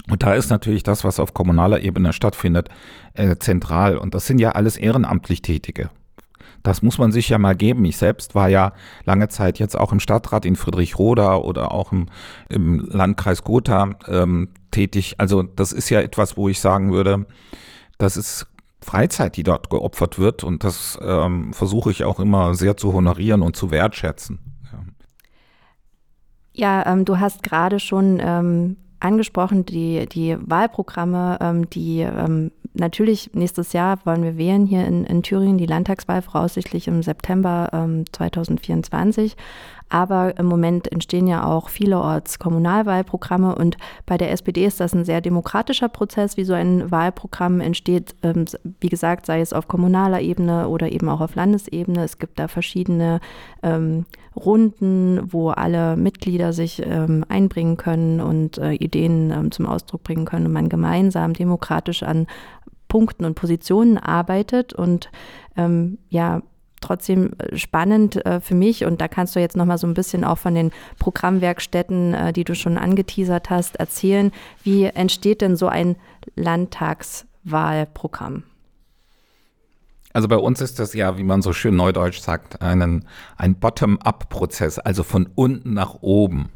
und 0.08 0.22
da 0.22 0.34
ist 0.34 0.50
natürlich 0.50 0.82
das, 0.82 1.04
was 1.04 1.20
auf 1.20 1.34
kommunaler 1.34 1.80
Ebene 1.80 2.12
stattfindet, 2.12 2.68
äh, 3.14 3.36
zentral. 3.36 3.96
Und 3.96 4.14
das 4.14 4.26
sind 4.26 4.40
ja 4.40 4.52
alles 4.52 4.76
ehrenamtlich 4.76 5.42
Tätige. 5.42 5.90
Das 6.62 6.82
muss 6.82 6.98
man 6.98 7.12
sich 7.12 7.28
ja 7.28 7.38
mal 7.38 7.56
geben. 7.56 7.84
Ich 7.84 7.96
selbst 7.96 8.34
war 8.34 8.48
ja 8.48 8.72
lange 9.04 9.28
Zeit 9.28 9.58
jetzt 9.58 9.78
auch 9.78 9.92
im 9.92 10.00
Stadtrat 10.00 10.44
in 10.44 10.56
Friedrichroda 10.56 11.36
oder 11.36 11.72
auch 11.72 11.92
im, 11.92 12.06
im 12.48 12.86
Landkreis 12.86 13.44
Gotha 13.44 13.90
ähm, 14.06 14.48
tätig. 14.70 15.14
Also 15.18 15.42
das 15.42 15.72
ist 15.72 15.88
ja 15.90 16.00
etwas, 16.00 16.36
wo 16.36 16.48
ich 16.48 16.60
sagen 16.60 16.92
würde, 16.92 17.26
das 17.98 18.16
ist 18.16 18.46
Freizeit, 18.82 19.36
die 19.36 19.42
dort 19.42 19.70
geopfert 19.70 20.18
wird 20.18 20.42
und 20.42 20.64
das 20.64 20.98
ähm, 21.02 21.52
versuche 21.52 21.90
ich 21.90 22.04
auch 22.04 22.18
immer 22.18 22.54
sehr 22.54 22.76
zu 22.76 22.92
honorieren 22.92 23.42
und 23.42 23.56
zu 23.56 23.70
wertschätzen. 23.70 24.38
Ja, 26.52 26.84
ähm, 26.86 27.04
du 27.04 27.18
hast 27.18 27.42
gerade 27.42 27.78
schon 27.78 28.18
ähm, 28.20 28.76
angesprochen, 29.00 29.66
die, 29.66 30.06
die 30.06 30.36
Wahlprogramme, 30.40 31.38
ähm, 31.40 31.70
die 31.70 32.00
ähm, 32.00 32.52
natürlich 32.74 33.30
nächstes 33.34 33.72
Jahr 33.72 33.98
wollen 34.04 34.22
wir 34.22 34.36
wählen 34.36 34.66
hier 34.66 34.86
in, 34.86 35.04
in 35.04 35.22
Thüringen, 35.22 35.58
die 35.58 35.66
Landtagswahl 35.66 36.22
voraussichtlich 36.22 36.86
im 36.88 37.02
September 37.02 37.70
ähm, 37.72 38.04
2024. 38.12 39.36
Aber 39.90 40.38
im 40.38 40.46
Moment 40.46 40.90
entstehen 40.90 41.26
ja 41.26 41.44
auch 41.44 41.68
vielerorts 41.68 42.38
Kommunalwahlprogramme 42.38 43.56
und 43.56 43.76
bei 44.06 44.16
der 44.16 44.30
SPD 44.30 44.64
ist 44.64 44.80
das 44.80 44.94
ein 44.94 45.04
sehr 45.04 45.20
demokratischer 45.20 45.88
Prozess, 45.88 46.36
wie 46.36 46.44
so 46.44 46.54
ein 46.54 46.90
Wahlprogramm 46.90 47.60
entsteht. 47.60 48.14
Ähm, 48.22 48.44
wie 48.80 48.88
gesagt, 48.88 49.26
sei 49.26 49.40
es 49.40 49.52
auf 49.52 49.66
kommunaler 49.68 50.20
Ebene 50.20 50.68
oder 50.68 50.92
eben 50.92 51.08
auch 51.08 51.20
auf 51.20 51.34
Landesebene. 51.34 52.04
Es 52.04 52.18
gibt 52.18 52.38
da 52.38 52.46
verschiedene 52.46 53.20
ähm, 53.64 54.06
Runden, 54.36 55.20
wo 55.32 55.50
alle 55.50 55.96
Mitglieder 55.96 56.52
sich 56.52 56.80
ähm, 56.86 57.24
einbringen 57.28 57.76
können 57.76 58.20
und 58.20 58.58
äh, 58.58 58.72
Ideen 58.74 59.32
ähm, 59.32 59.50
zum 59.50 59.66
Ausdruck 59.66 60.04
bringen 60.04 60.24
können 60.24 60.46
und 60.46 60.52
man 60.52 60.68
gemeinsam 60.68 61.32
demokratisch 61.34 62.04
an 62.04 62.28
Punkten 62.86 63.24
und 63.24 63.34
Positionen 63.34 63.98
arbeitet 63.98 64.72
und 64.72 65.10
ähm, 65.56 65.98
ja, 66.08 66.42
trotzdem 66.80 67.32
äh, 67.38 67.56
spannend 67.56 68.24
äh, 68.26 68.40
für 68.40 68.54
mich 68.54 68.84
und 68.84 69.00
da 69.00 69.08
kannst 69.08 69.34
du 69.36 69.40
jetzt 69.40 69.56
noch 69.56 69.64
mal 69.64 69.78
so 69.78 69.86
ein 69.86 69.94
bisschen 69.94 70.24
auch 70.24 70.38
von 70.38 70.54
den 70.54 70.70
Programmwerkstätten, 70.98 72.12
äh, 72.14 72.32
die 72.32 72.44
du 72.44 72.54
schon 72.54 72.78
angeteasert 72.78 73.50
hast, 73.50 73.76
erzählen. 73.76 74.30
Wie 74.62 74.84
entsteht 74.84 75.40
denn 75.40 75.56
so 75.56 75.66
ein 75.68 75.96
Landtagswahlprogramm? 76.36 78.44
Also 80.12 80.26
bei 80.26 80.36
uns 80.36 80.60
ist 80.60 80.80
das 80.80 80.92
ja, 80.92 81.18
wie 81.18 81.22
man 81.22 81.40
so 81.40 81.52
schön 81.52 81.76
neudeutsch 81.76 82.18
sagt, 82.18 82.62
einen, 82.62 83.06
ein 83.36 83.54
Bottom-up-Prozess, 83.54 84.80
also 84.80 85.04
von 85.04 85.28
unten 85.34 85.74
nach 85.74 85.98
oben. 86.00 86.50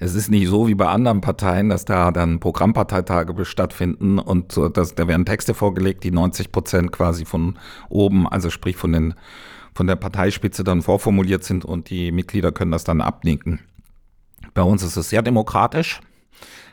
Es 0.00 0.14
ist 0.14 0.30
nicht 0.30 0.48
so 0.48 0.68
wie 0.68 0.74
bei 0.74 0.86
anderen 0.86 1.20
Parteien, 1.20 1.68
dass 1.68 1.84
da 1.84 2.12
dann 2.12 2.38
Programmparteitage 2.38 3.44
stattfinden 3.44 4.18
und 4.18 4.52
so, 4.52 4.68
dass, 4.68 4.94
da 4.94 5.08
werden 5.08 5.26
Texte 5.26 5.54
vorgelegt, 5.54 6.04
die 6.04 6.12
90 6.12 6.52
Prozent 6.52 6.92
quasi 6.92 7.24
von 7.24 7.58
oben, 7.88 8.28
also 8.28 8.50
sprich 8.50 8.76
von 8.76 8.92
den 8.92 9.14
von 9.74 9.86
der 9.86 9.96
Parteispitze 9.96 10.64
dann 10.64 10.82
vorformuliert 10.82 11.44
sind 11.44 11.64
und 11.64 11.88
die 11.88 12.10
Mitglieder 12.10 12.50
können 12.50 12.72
das 12.72 12.82
dann 12.82 13.00
abnicken. 13.00 13.60
Bei 14.52 14.62
uns 14.62 14.82
ist 14.82 14.96
es 14.96 15.10
sehr 15.10 15.22
demokratisch 15.22 16.00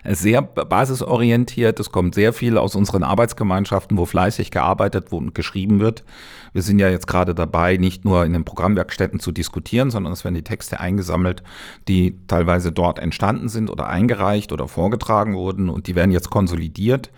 sehr 0.07 0.41
basisorientiert. 0.41 1.79
Es 1.79 1.91
kommt 1.91 2.15
sehr 2.15 2.33
viel 2.33 2.57
aus 2.57 2.75
unseren 2.75 3.03
Arbeitsgemeinschaften, 3.03 3.97
wo 3.97 4.05
fleißig 4.05 4.51
gearbeitet 4.51 5.11
und 5.11 5.33
geschrieben 5.33 5.79
wird. 5.79 6.03
Wir 6.53 6.61
sind 6.61 6.79
ja 6.79 6.89
jetzt 6.89 7.07
gerade 7.07 7.33
dabei, 7.33 7.77
nicht 7.77 8.05
nur 8.05 8.23
in 8.23 8.33
den 8.33 8.45
Programmwerkstätten 8.45 9.19
zu 9.19 9.31
diskutieren, 9.31 9.91
sondern 9.91 10.13
es 10.13 10.23
werden 10.23 10.35
die 10.35 10.43
Texte 10.43 10.79
eingesammelt, 10.79 11.43
die 11.87 12.15
teilweise 12.27 12.71
dort 12.71 12.99
entstanden 12.99 13.49
sind 13.49 13.69
oder 13.69 13.87
eingereicht 13.87 14.51
oder 14.51 14.67
vorgetragen 14.67 15.35
wurden 15.35 15.69
und 15.69 15.87
die 15.87 15.95
werden 15.95 16.11
jetzt 16.11 16.29
konsolidiert 16.29 17.11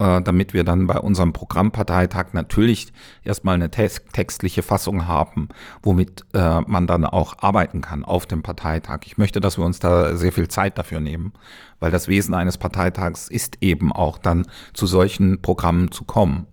äh, 0.00 0.22
damit 0.22 0.54
wir 0.54 0.64
dann 0.64 0.86
bei 0.86 0.98
unserem 0.98 1.34
Programmparteitag 1.34 2.32
natürlich 2.32 2.90
erstmal 3.22 3.54
eine 3.54 3.70
textliche 3.70 4.62
Fassung 4.62 5.06
haben, 5.06 5.50
womit 5.82 6.24
äh, 6.32 6.62
man 6.62 6.86
dann 6.86 7.04
auch 7.04 7.34
arbeiten 7.42 7.82
kann 7.82 8.04
auf 8.04 8.24
dem 8.24 8.42
Parteitag. 8.42 9.00
Ich 9.04 9.18
möchte, 9.18 9.40
dass 9.40 9.58
wir 9.58 9.64
uns 9.66 9.78
da 9.78 10.16
sehr 10.16 10.32
viel 10.32 10.48
Zeit 10.48 10.78
dafür 10.78 11.00
nehmen, 11.00 11.34
weil 11.80 11.90
das 11.90 12.08
Wesen 12.08 12.32
eines 12.32 12.56
Parteitags 12.56 13.28
ist 13.28 13.58
eben 13.60 13.92
auch 13.92 14.16
dann 14.16 14.46
zu 14.72 14.86
solchen 14.86 15.42
Programmen 15.42 15.92
zu 15.92 16.04
kommen. 16.04 16.46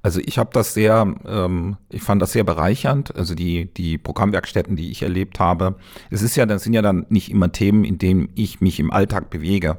Also 0.00 0.20
ich 0.24 0.38
habe 0.38 0.50
das 0.54 0.72
sehr, 0.72 1.14
ähm, 1.26 1.76
ich 1.90 2.02
fand 2.02 2.22
das 2.22 2.32
sehr 2.32 2.44
bereichernd, 2.44 3.14
also 3.14 3.34
die, 3.34 3.72
die 3.74 3.98
Programmwerkstätten, 3.98 4.74
die 4.74 4.90
ich 4.90 5.02
erlebt 5.02 5.38
habe. 5.38 5.74
Es 6.10 6.22
ist 6.22 6.34
ja, 6.34 6.46
das 6.46 6.62
sind 6.62 6.72
ja 6.72 6.80
dann 6.80 7.04
nicht 7.10 7.30
immer 7.30 7.52
Themen, 7.52 7.84
in 7.84 7.98
denen 7.98 8.30
ich 8.36 8.62
mich 8.62 8.80
im 8.80 8.90
Alltag 8.90 9.28
bewege. 9.28 9.76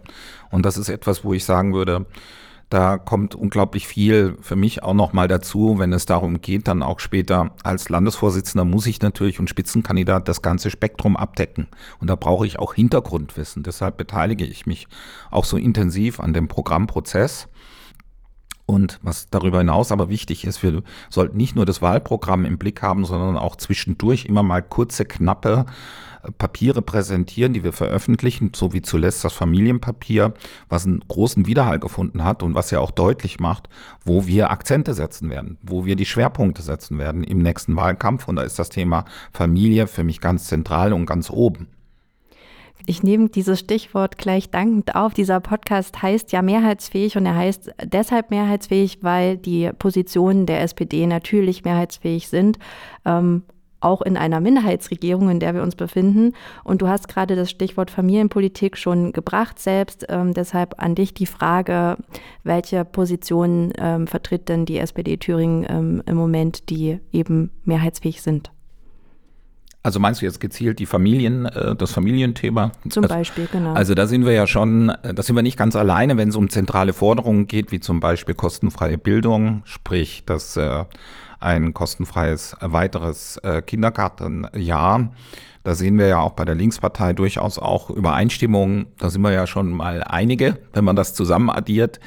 Und 0.51 0.67
das 0.67 0.77
ist 0.77 0.89
etwas, 0.89 1.23
wo 1.23 1.33
ich 1.33 1.45
sagen 1.45 1.73
würde, 1.73 2.05
da 2.69 2.97
kommt 2.97 3.33
unglaublich 3.33 3.87
viel 3.87 4.37
für 4.41 4.57
mich 4.57 4.83
auch 4.83 4.93
nochmal 4.93 5.29
dazu, 5.29 5.79
wenn 5.79 5.93
es 5.93 6.05
darum 6.05 6.41
geht, 6.41 6.67
dann 6.67 6.83
auch 6.83 6.99
später 6.99 7.51
als 7.63 7.87
Landesvorsitzender 7.87 8.65
muss 8.65 8.87
ich 8.87 9.01
natürlich 9.01 9.39
und 9.39 9.49
Spitzenkandidat 9.49 10.27
das 10.27 10.41
ganze 10.41 10.69
Spektrum 10.69 11.15
abdecken. 11.15 11.67
Und 11.99 12.09
da 12.09 12.15
brauche 12.15 12.45
ich 12.45 12.59
auch 12.59 12.73
Hintergrundwissen. 12.73 13.63
Deshalb 13.63 13.95
beteilige 13.95 14.45
ich 14.45 14.65
mich 14.65 14.87
auch 15.31 15.45
so 15.45 15.55
intensiv 15.55 16.19
an 16.19 16.33
dem 16.33 16.49
Programmprozess. 16.49 17.47
Und 18.65 18.99
was 19.01 19.29
darüber 19.29 19.59
hinaus 19.59 19.93
aber 19.93 20.09
wichtig 20.09 20.43
ist, 20.43 20.61
wir 20.61 20.83
sollten 21.09 21.37
nicht 21.37 21.55
nur 21.55 21.65
das 21.65 21.81
Wahlprogramm 21.81 22.43
im 22.43 22.57
Blick 22.57 22.81
haben, 22.81 23.05
sondern 23.05 23.37
auch 23.37 23.55
zwischendurch 23.55 24.25
immer 24.25 24.43
mal 24.43 24.61
kurze, 24.61 25.05
knappe 25.05 25.65
Papiere 26.37 26.81
präsentieren, 26.81 27.53
die 27.53 27.63
wir 27.63 27.73
veröffentlichen, 27.73 28.51
so 28.55 28.73
wie 28.73 28.81
zuletzt 28.81 29.23
das 29.23 29.33
Familienpapier, 29.33 30.33
was 30.69 30.85
einen 30.85 31.03
großen 31.07 31.45
Widerhall 31.45 31.79
gefunden 31.79 32.23
hat 32.23 32.43
und 32.43 32.55
was 32.55 32.71
ja 32.71 32.79
auch 32.79 32.91
deutlich 32.91 33.39
macht, 33.39 33.69
wo 34.03 34.27
wir 34.27 34.51
Akzente 34.51 34.93
setzen 34.93 35.29
werden, 35.29 35.57
wo 35.61 35.85
wir 35.85 35.95
die 35.95 36.05
Schwerpunkte 36.05 36.61
setzen 36.61 36.97
werden 36.97 37.23
im 37.23 37.39
nächsten 37.39 37.75
Wahlkampf. 37.75 38.27
Und 38.27 38.37
da 38.37 38.43
ist 38.43 38.59
das 38.59 38.69
Thema 38.69 39.05
Familie 39.31 39.87
für 39.87 40.03
mich 40.03 40.21
ganz 40.21 40.47
zentral 40.47 40.93
und 40.93 41.05
ganz 41.05 41.29
oben. 41.29 41.67
Ich 42.85 43.03
nehme 43.03 43.27
dieses 43.27 43.59
Stichwort 43.59 44.17
gleich 44.17 44.49
dankend 44.49 44.95
auf. 44.95 45.13
Dieser 45.13 45.41
Podcast 45.41 46.01
heißt 46.01 46.31
ja 46.31 46.41
mehrheitsfähig 46.41 47.17
und 47.17 47.25
er 47.25 47.35
heißt 47.35 47.71
deshalb 47.83 48.31
mehrheitsfähig, 48.31 48.99
weil 49.01 49.37
die 49.37 49.71
Positionen 49.77 50.45
der 50.45 50.61
SPD 50.61 51.05
natürlich 51.05 51.65
mehrheitsfähig 51.65 52.29
sind. 52.29 52.59
Ähm, 53.03 53.43
auch 53.79 54.01
in 54.01 54.17
einer 54.17 54.39
Minderheitsregierung, 54.39 55.29
in 55.29 55.39
der 55.39 55.53
wir 55.53 55.63
uns 55.63 55.75
befinden. 55.75 56.33
Und 56.63 56.81
du 56.81 56.87
hast 56.87 57.07
gerade 57.07 57.35
das 57.35 57.49
Stichwort 57.49 57.91
Familienpolitik 57.91 58.77
schon 58.77 59.11
gebracht 59.11 59.59
selbst. 59.59 60.05
Ähm, 60.09 60.33
deshalb 60.33 60.75
an 60.81 60.95
dich 60.95 61.13
die 61.13 61.25
Frage, 61.25 61.97
welche 62.43 62.85
Positionen 62.85 63.73
ähm, 63.77 64.07
vertritt 64.07 64.49
denn 64.49 64.65
die 64.65 64.79
SPD 64.79 65.17
Thüringen 65.17 65.65
ähm, 65.69 66.03
im 66.05 66.15
Moment, 66.15 66.69
die 66.69 66.99
eben 67.11 67.51
mehrheitsfähig 67.63 68.21
sind? 68.21 68.51
Also 69.87 70.01
meinst 70.01 70.21
du 70.21 70.25
jetzt 70.25 70.41
gezielt 70.41 70.79
die 70.79 70.85
Familien, 70.85 71.45
äh, 71.45 71.73
das 71.73 71.93
Familienthema? 71.93 72.73
Zum 72.89 73.05
also, 73.05 73.15
Beispiel, 73.15 73.47
genau. 73.49 73.71
Also 73.71 73.95
da 73.95 74.05
sind 74.05 74.25
wir 74.25 74.33
ja 74.33 74.45
schon, 74.45 74.89
äh, 74.89 75.13
da 75.13 75.23
sind 75.23 75.33
wir 75.35 75.43
nicht 75.43 75.57
ganz 75.57 75.77
alleine, 75.77 76.17
wenn 76.17 76.27
es 76.27 76.35
um 76.35 76.49
zentrale 76.49 76.91
Forderungen 76.91 77.47
geht, 77.47 77.71
wie 77.71 77.79
zum 77.79 78.01
Beispiel 78.01 78.35
kostenfreie 78.35 78.97
Bildung, 78.97 79.61
sprich, 79.63 80.23
dass 80.25 80.57
äh, 80.57 80.83
ein 81.39 81.73
kostenfreies 81.73 82.55
weiteres 82.61 83.37
äh, 83.37 83.61
Kindergartenjahr. 83.61 85.11
Da 85.63 85.75
sehen 85.75 85.97
wir 85.97 86.07
ja 86.07 86.19
auch 86.19 86.31
bei 86.31 86.45
der 86.45 86.55
Linkspartei 86.55 87.11
durchaus 87.11 87.59
auch 87.59 87.89
Übereinstimmungen. 87.89 88.85
Da 88.99 89.09
sind 89.09 89.21
wir 89.21 89.33
ja 89.33 89.45
schon 89.47 89.71
mal 89.71 90.01
einige, 90.01 90.59
wenn 90.71 90.85
man 90.85 90.95
das 90.95 91.13
zusammen 91.13 91.49
addiert. 91.49 91.99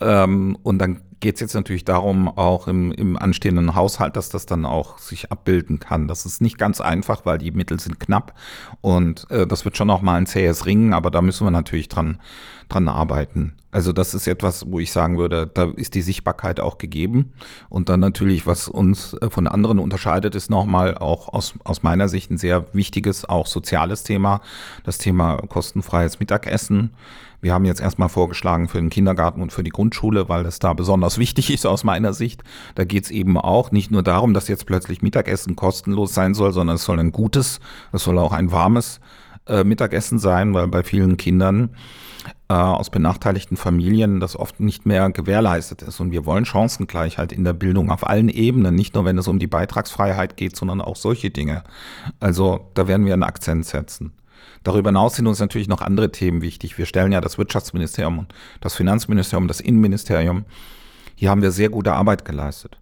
Ähm, 0.00 0.58
und 0.62 0.78
dann 0.78 1.00
geht 1.20 1.36
es 1.36 1.40
jetzt 1.40 1.54
natürlich 1.54 1.84
darum, 1.84 2.28
auch 2.28 2.68
im, 2.68 2.92
im 2.92 3.16
anstehenden 3.16 3.74
Haushalt, 3.74 4.16
dass 4.16 4.28
das 4.28 4.46
dann 4.46 4.64
auch 4.64 4.98
sich 4.98 5.32
abbilden 5.32 5.78
kann. 5.78 6.08
Das 6.08 6.26
ist 6.26 6.40
nicht 6.40 6.58
ganz 6.58 6.80
einfach, 6.80 7.24
weil 7.24 7.38
die 7.38 7.50
Mittel 7.50 7.80
sind 7.80 8.00
knapp 8.00 8.34
und 8.80 9.30
äh, 9.30 9.46
das 9.46 9.64
wird 9.64 9.76
schon 9.76 9.88
noch 9.88 10.02
mal 10.02 10.16
ein 10.16 10.26
zähes 10.26 10.66
Ringen, 10.66 10.92
aber 10.92 11.10
da 11.10 11.22
müssen 11.22 11.46
wir 11.46 11.50
natürlich 11.50 11.88
dran, 11.88 12.20
dran 12.68 12.88
arbeiten. 12.88 13.54
Also 13.76 13.92
das 13.92 14.14
ist 14.14 14.26
etwas, 14.26 14.64
wo 14.70 14.80
ich 14.80 14.90
sagen 14.90 15.18
würde, 15.18 15.46
da 15.52 15.64
ist 15.76 15.94
die 15.94 16.00
Sichtbarkeit 16.00 16.60
auch 16.60 16.78
gegeben. 16.78 17.34
Und 17.68 17.90
dann 17.90 18.00
natürlich, 18.00 18.46
was 18.46 18.68
uns 18.68 19.12
äh, 19.12 19.28
von 19.28 19.46
anderen 19.46 19.78
unterscheidet, 19.78 20.34
ist 20.34 20.48
nochmal 20.48 20.96
auch 20.96 21.28
aus, 21.28 21.52
aus 21.62 21.82
meiner 21.82 22.08
Sicht 22.08 22.30
ein 22.30 22.38
sehr 22.38 22.64
wichtiges, 22.72 23.28
auch 23.28 23.46
soziales 23.46 24.02
Thema, 24.02 24.40
das 24.84 24.96
Thema 24.96 25.36
kostenfreies 25.48 26.20
Mittagessen. 26.20 26.94
Wir 27.40 27.52
haben 27.52 27.64
jetzt 27.64 27.80
erstmal 27.80 28.08
vorgeschlagen 28.08 28.68
für 28.68 28.78
den 28.78 28.90
Kindergarten 28.90 29.42
und 29.42 29.52
für 29.52 29.62
die 29.62 29.70
Grundschule, 29.70 30.28
weil 30.28 30.44
das 30.44 30.58
da 30.58 30.72
besonders 30.72 31.18
wichtig 31.18 31.52
ist 31.52 31.66
aus 31.66 31.84
meiner 31.84 32.12
Sicht. 32.12 32.42
Da 32.74 32.84
geht 32.84 33.04
es 33.04 33.10
eben 33.10 33.38
auch 33.38 33.70
nicht 33.70 33.90
nur 33.90 34.02
darum, 34.02 34.34
dass 34.34 34.48
jetzt 34.48 34.66
plötzlich 34.66 35.02
Mittagessen 35.02 35.56
kostenlos 35.56 36.14
sein 36.14 36.34
soll, 36.34 36.52
sondern 36.52 36.76
es 36.76 36.84
soll 36.84 36.98
ein 36.98 37.12
gutes, 37.12 37.60
es 37.92 38.04
soll 38.04 38.18
auch 38.18 38.32
ein 38.32 38.52
warmes 38.52 39.00
äh, 39.46 39.64
Mittagessen 39.64 40.18
sein, 40.18 40.54
weil 40.54 40.68
bei 40.68 40.82
vielen 40.82 41.16
Kindern 41.16 41.70
äh, 42.48 42.54
aus 42.54 42.90
benachteiligten 42.90 43.56
Familien 43.56 44.20
das 44.20 44.36
oft 44.36 44.60
nicht 44.60 44.86
mehr 44.86 45.10
gewährleistet 45.10 45.82
ist. 45.82 46.00
Und 46.00 46.10
wir 46.10 46.26
wollen 46.26 46.44
Chancengleichheit 46.44 47.32
in 47.32 47.44
der 47.44 47.52
Bildung 47.52 47.90
auf 47.90 48.06
allen 48.06 48.28
Ebenen, 48.28 48.74
nicht 48.74 48.94
nur 48.94 49.04
wenn 49.04 49.18
es 49.18 49.28
um 49.28 49.38
die 49.38 49.46
Beitragsfreiheit 49.46 50.36
geht, 50.36 50.56
sondern 50.56 50.80
auch 50.80 50.96
solche 50.96 51.30
Dinge. 51.30 51.64
Also 52.20 52.70
da 52.74 52.88
werden 52.88 53.06
wir 53.06 53.12
einen 53.12 53.22
Akzent 53.22 53.66
setzen. 53.66 54.12
Darüber 54.66 54.88
hinaus 54.88 55.14
sind 55.14 55.28
uns 55.28 55.38
natürlich 55.38 55.68
noch 55.68 55.80
andere 55.80 56.10
Themen 56.10 56.42
wichtig. 56.42 56.76
Wir 56.76 56.86
stellen 56.86 57.12
ja 57.12 57.20
das 57.20 57.38
Wirtschaftsministerium 57.38 58.18
und 58.18 58.34
das 58.60 58.74
Finanzministerium, 58.74 59.46
das 59.46 59.60
Innenministerium. 59.60 60.44
Hier 61.14 61.30
haben 61.30 61.40
wir 61.40 61.52
sehr 61.52 61.68
gute 61.68 61.92
Arbeit 61.92 62.24
geleistet. 62.24 62.76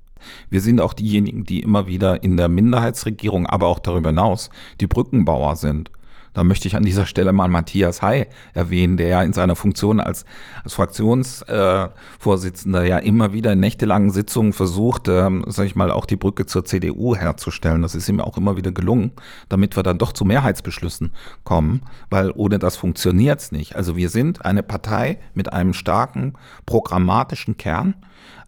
Wir 0.49 0.63
sind 0.63 0.81
auch 0.81 0.95
diejenigen, 0.95 1.45
die 1.45 1.61
immer 1.61 1.87
wieder 1.87 2.23
in 2.23 2.39
der 2.39 2.49
Minderheitsregierung, 2.49 3.47
aber 3.47 3.67
auch 3.67 3.81
darüber 3.81 4.09
hinaus 4.09 4.49
die 4.81 4.87
Brückenbauer 4.87 5.57
sind. 5.57 5.91
Da 6.35 6.45
möchte 6.45 6.69
ich 6.69 6.77
an 6.77 6.83
dieser 6.83 7.07
Stelle 7.07 7.33
mal 7.33 7.49
Matthias 7.49 8.03
Hay 8.03 8.27
erwähnen, 8.53 8.99
der 8.99 9.09
ja 9.09 9.23
in 9.23 9.33
seiner 9.33 9.57
Funktion 9.57 10.01
als, 10.01 10.27
als 10.63 10.75
Fraktionsvorsitzender 10.75 12.83
äh, 12.83 12.89
ja 12.89 12.99
immer 12.99 13.33
wieder 13.33 13.53
in 13.53 13.61
nächtelangen 13.61 14.11
Sitzungen 14.11 14.53
versucht, 14.53 15.09
ähm, 15.09 15.45
sag 15.47 15.65
ich 15.67 15.77
mal, 15.77 15.91
auch 15.91 16.05
die 16.07 16.17
Brücke 16.17 16.47
zur 16.47 16.65
CDU 16.65 17.15
herzustellen. 17.17 17.83
Das 17.83 17.95
ist 17.95 18.09
ihm 18.09 18.21
auch 18.21 18.37
immer 18.37 18.57
wieder 18.57 18.73
gelungen, 18.73 19.13
damit 19.49 19.77
wir 19.77 19.85
dann 19.85 19.99
doch 19.99 20.13
zu 20.13 20.25
Mehrheitsbeschlüssen 20.25 21.13
kommen, 21.45 21.83
weil 22.11 22.33
ohne 22.35 22.59
das 22.59 22.77
funktioniert's 22.77 23.53
nicht. 23.53 23.77
Also 23.77 23.95
wir 23.97 24.09
sind 24.09 24.45
eine 24.45 24.65
Partei 24.65 25.19
mit 25.35 25.53
einem 25.53 25.73
starken 25.73 26.33
programmatischen 26.67 27.57
Kern, 27.57 27.95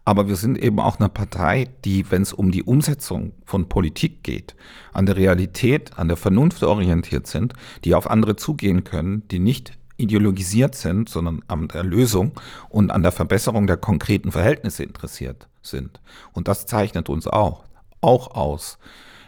aber 0.07 0.29
wir 0.29 0.37
sind 0.37 0.57
eben 0.57 0.79
auch 0.79 1.01
eine 1.01 1.09
Partei, 1.09 1.69
die, 1.85 2.11
wenn 2.13 2.23
es 2.23 2.33
um 2.33 2.53
die 2.53 2.63
Umsetzung 2.63 3.33
von 3.45 3.69
Politik 3.69 4.23
geht, 4.23 4.55
an 4.93 5.05
der 5.05 5.17
Realität, 5.17 5.99
an 5.99 6.07
der 6.07 6.17
Vernunft 6.17 6.63
orientiert 6.63 7.27
sind, 7.27 7.55
die 7.85 7.93
auf 7.93 8.09
andere 8.09 8.37
zugehen 8.37 8.85
können, 8.85 9.27
die 9.33 9.41
nicht 9.41 9.77
ideologisiert 9.97 10.77
sind, 10.77 11.09
sondern 11.09 11.43
an 11.49 11.67
der 11.67 11.83
Lösung 11.83 12.33
und 12.69 12.93
an 12.93 13.03
der 13.03 13.11
Verbesserung 13.11 13.67
der 13.67 13.79
konkreten 13.79 14.31
Verhältnisse 14.31 14.85
interessiert 14.85 15.49
sind. 15.61 16.01
Und 16.33 16.47
das 16.47 16.67
zeichnet 16.67 17.09
uns 17.09 17.27
auch, 17.27 17.65
auch 18.01 18.31
aus. 18.37 18.79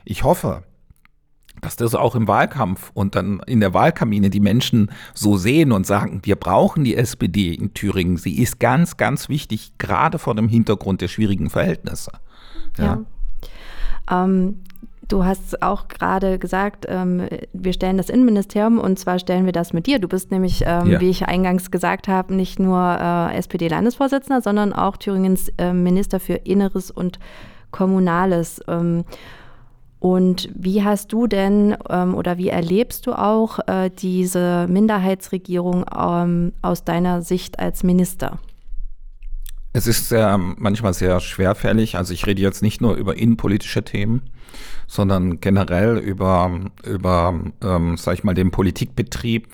Ich 0.05 0.23
hoffe, 0.23 0.63
dass 1.61 1.77
das 1.77 1.95
auch 1.95 2.15
im 2.15 2.29
Wahlkampf 2.29 2.91
und 2.95 3.15
dann 3.15 3.41
in 3.47 3.61
der 3.61 3.75
Wahlkabine 3.75 4.31
die 4.31 4.41
Menschen 4.41 4.91
so 5.15 5.37
sehen 5.37 5.73
und 5.73 5.87
sagen, 5.87 6.21
wir 6.25 6.37
brauchen 6.37 6.85
die 6.85 6.97
SPD 6.97 7.55
in 7.55 7.75
Thüringen. 7.75 8.17
Sie 8.17 8.41
ist 8.41 8.61
ganz, 8.61 8.97
ganz 8.97 9.29
wichtig, 9.29 9.73
gerade 9.79 10.19
vor 10.19 10.35
dem 10.35 10.49
Hintergrund 10.49 11.01
der 11.01 11.09
schwierigen 11.09 11.51
Verhältnisse. 11.51 12.13
Ja. 12.77 12.85
ja. 14.09 14.25
Ähm, 14.25 14.63
du 15.09 15.25
hast 15.25 15.63
auch 15.63 15.89
gerade 15.89 16.39
gesagt, 16.39 16.87
ähm, 16.89 17.29
wir 17.53 17.73
stellen 17.73 17.97
das 17.97 18.11
Innenministerium 18.11 18.79
und 18.79 18.99
zwar 18.99 19.19
stellen 19.19 19.47
wir 19.47 19.53
das 19.53 19.73
mit 19.73 19.87
dir. 19.87 19.99
Du 19.99 20.09
bist 20.09 20.31
nämlich, 20.31 20.63
ähm, 20.67 20.87
ja. 20.87 21.01
wie 21.01 21.11
ich 21.11 21.27
eingangs 21.27 21.71
gesagt 21.71 22.09
habe, 22.09 22.35
nicht 22.35 22.59
nur 22.59 22.79
äh, 22.79 23.37
SPD-Landesvorsitzender, 23.37 24.43
sondern 24.43 24.73
auch 24.73 24.97
Thüringens 24.97 25.51
äh, 25.59 25.73
Minister 25.73 26.21
für 26.21 26.35
Inneres 26.35 26.91
und 26.91 27.19
Kommunales. 27.71 28.61
Und 30.01 30.49
wie 30.55 30.85
hast 30.85 31.13
du 31.13 31.27
denn 31.27 31.77
ähm, 31.91 32.15
oder 32.15 32.39
wie 32.39 32.49
erlebst 32.49 33.07
du 33.07 33.13
auch 33.13 33.59
äh, 33.67 33.91
diese 33.91 34.67
Minderheitsregierung 34.69 35.85
ähm, 35.97 36.53
aus 36.63 36.85
deiner 36.85 37.23
Sicht 37.23 37.59
als 37.59 37.83
Minister? 37.83 38.39
Es 39.73 39.87
ist 39.87 40.09
sehr, 40.09 40.39
manchmal 40.39 40.95
sehr 40.95 41.21
schwerfällig. 41.21 41.97
Also 41.97 42.15
ich 42.15 42.27
rede 42.27 42.41
jetzt 42.41 42.63
nicht 42.63 42.81
nur 42.81 42.95
über 42.95 43.17
innenpolitische 43.17 43.85
Themen, 43.85 44.31
sondern 44.87 45.41
generell 45.41 45.99
über, 45.99 46.61
über 46.85 47.35
ähm, 47.63 47.97
sag 47.97 48.15
ich 48.15 48.25
mal, 48.25 48.35
den 48.35 48.51
Politikbetrieb. 48.51 49.49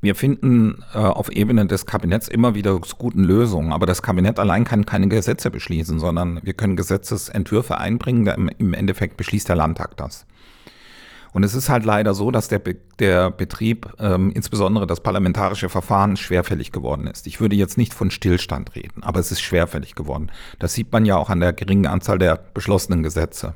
Wir 0.00 0.14
finden 0.14 0.84
äh, 0.94 0.98
auf 0.98 1.30
Ebene 1.30 1.66
des 1.66 1.84
Kabinetts 1.84 2.28
immer 2.28 2.54
wieder 2.54 2.78
guten 2.98 3.24
Lösungen, 3.24 3.72
aber 3.72 3.86
das 3.86 4.00
Kabinett 4.00 4.38
allein 4.38 4.64
kann 4.64 4.86
keine 4.86 5.08
Gesetze 5.08 5.50
beschließen, 5.50 5.98
sondern 5.98 6.40
wir 6.44 6.52
können 6.52 6.76
Gesetzesentwürfe 6.76 7.78
einbringen, 7.78 8.48
im 8.58 8.74
Endeffekt 8.74 9.16
beschließt 9.16 9.48
der 9.48 9.56
Landtag 9.56 9.96
das. 9.96 10.26
Und 11.32 11.42
es 11.42 11.54
ist 11.54 11.68
halt 11.68 11.84
leider 11.84 12.14
so, 12.14 12.30
dass 12.30 12.48
der, 12.48 12.58
Be 12.58 12.76
der 12.98 13.30
Betrieb, 13.30 13.92
ähm, 13.98 14.32
insbesondere 14.32 14.86
das 14.86 15.00
parlamentarische 15.00 15.68
Verfahren, 15.68 16.16
schwerfällig 16.16 16.72
geworden 16.72 17.06
ist. 17.06 17.26
Ich 17.26 17.40
würde 17.40 17.56
jetzt 17.56 17.76
nicht 17.76 17.92
von 17.92 18.10
Stillstand 18.10 18.74
reden, 18.74 19.02
aber 19.02 19.20
es 19.20 19.30
ist 19.30 19.40
schwerfällig 19.40 19.94
geworden. 19.94 20.30
Das 20.58 20.74
sieht 20.74 20.90
man 20.92 21.04
ja 21.04 21.16
auch 21.16 21.28
an 21.28 21.40
der 21.40 21.52
geringen 21.52 21.86
Anzahl 21.86 22.18
der 22.18 22.36
beschlossenen 22.54 23.02
Gesetze. 23.02 23.54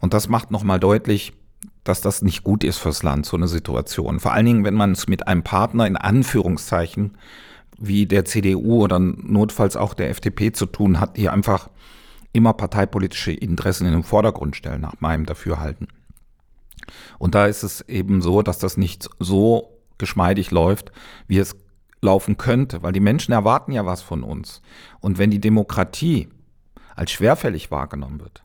Und 0.00 0.14
das 0.14 0.28
macht 0.28 0.50
nochmal 0.50 0.80
deutlich, 0.80 1.32
dass 1.84 2.00
das 2.00 2.22
nicht 2.22 2.44
gut 2.44 2.64
ist 2.64 2.78
fürs 2.78 3.02
Land, 3.02 3.26
so 3.26 3.36
eine 3.36 3.48
Situation. 3.48 4.20
Vor 4.20 4.32
allen 4.32 4.46
Dingen, 4.46 4.64
wenn 4.64 4.74
man 4.74 4.92
es 4.92 5.08
mit 5.08 5.26
einem 5.26 5.42
Partner 5.42 5.86
in 5.86 5.96
Anführungszeichen 5.96 7.16
wie 7.78 8.06
der 8.06 8.24
CDU 8.24 8.82
oder 8.82 8.98
notfalls 8.98 9.76
auch 9.76 9.94
der 9.94 10.10
FDP 10.10 10.52
zu 10.52 10.66
tun 10.66 11.00
hat, 11.00 11.16
die 11.16 11.28
einfach 11.28 11.68
immer 12.32 12.52
parteipolitische 12.52 13.32
Interessen 13.32 13.86
in 13.86 13.92
den 13.92 14.04
Vordergrund 14.04 14.56
stellen, 14.56 14.80
nach 14.80 15.00
meinem 15.00 15.26
Dafürhalten. 15.26 15.88
Und 17.18 17.34
da 17.34 17.46
ist 17.46 17.62
es 17.62 17.80
eben 17.88 18.22
so, 18.22 18.42
dass 18.42 18.58
das 18.58 18.76
nicht 18.76 19.08
so 19.18 19.78
geschmeidig 19.98 20.50
läuft, 20.50 20.92
wie 21.26 21.38
es 21.38 21.56
laufen 22.00 22.36
könnte, 22.36 22.82
weil 22.82 22.92
die 22.92 23.00
Menschen 23.00 23.32
erwarten 23.32 23.72
ja 23.72 23.86
was 23.86 24.02
von 24.02 24.22
uns. 24.22 24.62
Und 25.00 25.18
wenn 25.18 25.30
die 25.30 25.40
Demokratie 25.40 26.28
als 26.96 27.12
schwerfällig 27.12 27.70
wahrgenommen 27.70 28.20
wird, 28.20 28.42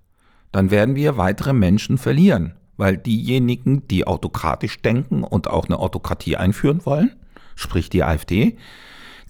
dann 0.51 0.71
werden 0.71 0.95
wir 0.95 1.17
weitere 1.17 1.53
Menschen 1.53 1.97
verlieren, 1.97 2.55
weil 2.77 2.97
diejenigen, 2.97 3.87
die 3.87 4.07
autokratisch 4.07 4.81
denken 4.81 5.23
und 5.23 5.49
auch 5.49 5.65
eine 5.65 5.79
Autokratie 5.79 6.37
einführen 6.37 6.85
wollen, 6.85 7.15
sprich 7.55 7.89
die 7.89 8.03
AfD, 8.03 8.57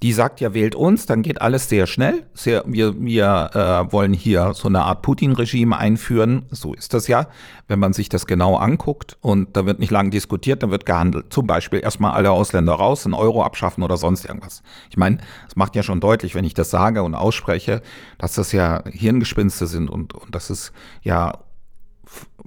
die 0.03 0.13
sagt 0.13 0.41
ja, 0.41 0.53
wählt 0.53 0.75
uns, 0.75 1.07
dann 1.07 1.23
geht 1.23 1.41
alles 1.41 1.69
sehr 1.69 1.87
schnell. 1.87 2.23
Sehr, 2.33 2.63
wir 2.67 2.99
wir 3.01 3.49
äh, 3.53 3.91
wollen 3.91 4.13
hier 4.13 4.53
so 4.53 4.67
eine 4.67 4.83
Art 4.83 5.01
Putin-Regime 5.01 5.75
einführen. 5.75 6.45
So 6.51 6.73
ist 6.73 6.93
das 6.93 7.07
ja, 7.07 7.27
wenn 7.67 7.79
man 7.79 7.93
sich 7.93 8.07
das 8.07 8.27
genau 8.27 8.57
anguckt. 8.57 9.17
Und 9.21 9.57
da 9.57 9.65
wird 9.65 9.79
nicht 9.79 9.89
lange 9.89 10.11
diskutiert, 10.11 10.61
da 10.61 10.69
wird 10.69 10.85
gehandelt. 10.85 11.33
Zum 11.33 11.47
Beispiel 11.47 11.79
erstmal 11.79 12.11
alle 12.11 12.31
Ausländer 12.31 12.73
raus, 12.73 13.05
einen 13.05 13.15
Euro 13.15 13.43
abschaffen 13.43 13.83
oder 13.83 13.97
sonst 13.97 14.25
irgendwas. 14.25 14.61
Ich 14.91 14.97
meine, 14.97 15.17
es 15.47 15.55
macht 15.55 15.75
ja 15.75 15.81
schon 15.81 15.99
deutlich, 15.99 16.35
wenn 16.35 16.45
ich 16.45 16.53
das 16.53 16.69
sage 16.69 17.01
und 17.01 17.15
ausspreche, 17.15 17.81
dass 18.19 18.35
das 18.35 18.51
ja 18.51 18.83
Hirngespinste 18.85 19.65
sind 19.65 19.89
und, 19.89 20.13
und 20.13 20.35
das 20.35 20.51
ist 20.51 20.73
ja 21.01 21.39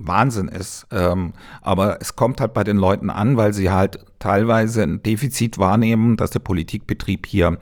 Wahnsinn 0.06 0.48
ist. 0.48 0.86
Ähm, 0.90 1.32
aber 1.62 2.00
es 2.00 2.16
kommt 2.16 2.40
halt 2.40 2.54
bei 2.54 2.64
den 2.64 2.76
Leuten 2.76 3.10
an, 3.10 3.36
weil 3.36 3.52
sie 3.52 3.70
halt 3.70 4.04
teilweise 4.18 4.82
ein 4.82 5.02
Defizit 5.02 5.58
wahrnehmen, 5.58 6.16
dass 6.16 6.30
der 6.30 6.40
Politikbetrieb 6.40 7.26
hier 7.26 7.58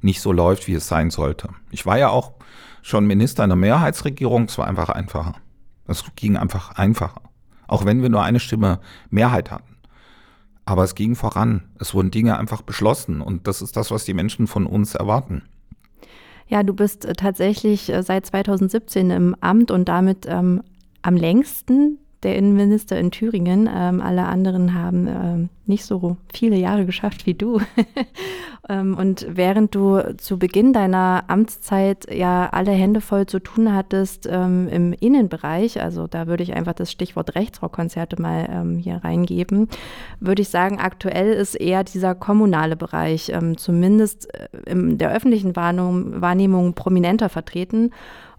nicht 0.00 0.20
so 0.20 0.32
läuft, 0.32 0.66
wie 0.68 0.74
es 0.74 0.88
sein 0.88 1.10
sollte. 1.10 1.48
Ich 1.70 1.86
war 1.86 1.98
ja 1.98 2.08
auch 2.08 2.32
schon 2.82 3.06
Minister 3.06 3.42
einer 3.44 3.56
Mehrheitsregierung, 3.56 4.44
es 4.44 4.56
war 4.58 4.66
einfach 4.66 4.88
einfacher. 4.88 5.34
Es 5.86 6.04
ging 6.16 6.36
einfach 6.36 6.76
einfacher. 6.76 7.22
Auch 7.66 7.84
wenn 7.84 8.02
wir 8.02 8.08
nur 8.08 8.22
eine 8.22 8.40
Stimme 8.40 8.80
Mehrheit 9.10 9.50
hatten. 9.50 9.76
Aber 10.64 10.84
es 10.84 10.94
ging 10.94 11.16
voran. 11.16 11.68
Es 11.78 11.94
wurden 11.94 12.10
Dinge 12.10 12.38
einfach 12.38 12.62
beschlossen. 12.62 13.20
Und 13.20 13.46
das 13.46 13.60
ist 13.60 13.76
das, 13.76 13.90
was 13.90 14.04
die 14.04 14.14
Menschen 14.14 14.46
von 14.46 14.66
uns 14.66 14.94
erwarten. 14.94 15.42
Ja, 16.46 16.64
du 16.64 16.74
bist 16.74 17.04
äh, 17.04 17.12
tatsächlich 17.12 17.92
äh, 17.92 18.02
seit 18.02 18.26
2017 18.26 19.10
im 19.10 19.36
Amt 19.40 19.70
und 19.70 19.88
damit 19.88 20.26
ähm, 20.28 20.62
am 21.02 21.16
längsten 21.16 21.98
der 22.22 22.36
Innenminister 22.36 22.98
in 22.98 23.10
Thüringen. 23.10 23.68
Ähm, 23.72 24.00
alle 24.00 24.24
anderen 24.24 24.74
haben 24.74 25.06
ähm, 25.08 25.48
nicht 25.64 25.84
so 25.84 26.18
viele 26.32 26.56
Jahre 26.56 26.84
geschafft 26.84 27.24
wie 27.24 27.32
du. 27.32 27.60
ähm, 28.68 28.94
und 28.96 29.26
während 29.30 29.74
du 29.74 30.16
zu 30.18 30.38
Beginn 30.38 30.74
deiner 30.74 31.24
Amtszeit 31.28 32.12
ja 32.12 32.50
alle 32.50 32.72
Hände 32.72 33.00
voll 33.00 33.24
zu 33.24 33.38
tun 33.38 33.74
hattest 33.74 34.28
ähm, 34.30 34.68
im 34.68 34.92
Innenbereich, 34.92 35.80
also 35.80 36.06
da 36.06 36.26
würde 36.26 36.42
ich 36.42 36.52
einfach 36.54 36.74
das 36.74 36.92
Stichwort 36.92 37.34
Rechtsrockkonzerte 37.34 38.20
mal 38.20 38.48
ähm, 38.50 38.76
hier 38.76 38.96
reingeben, 39.02 39.68
würde 40.18 40.42
ich 40.42 40.50
sagen, 40.50 40.78
aktuell 40.78 41.32
ist 41.32 41.54
eher 41.54 41.84
dieser 41.84 42.14
kommunale 42.14 42.76
Bereich 42.76 43.30
ähm, 43.30 43.56
zumindest 43.56 44.28
äh, 44.34 44.48
in 44.66 44.98
der 44.98 45.12
öffentlichen 45.12 45.56
Wahrnehmung, 45.56 46.20
Wahrnehmung 46.20 46.74
prominenter 46.74 47.30
vertreten. 47.30 47.92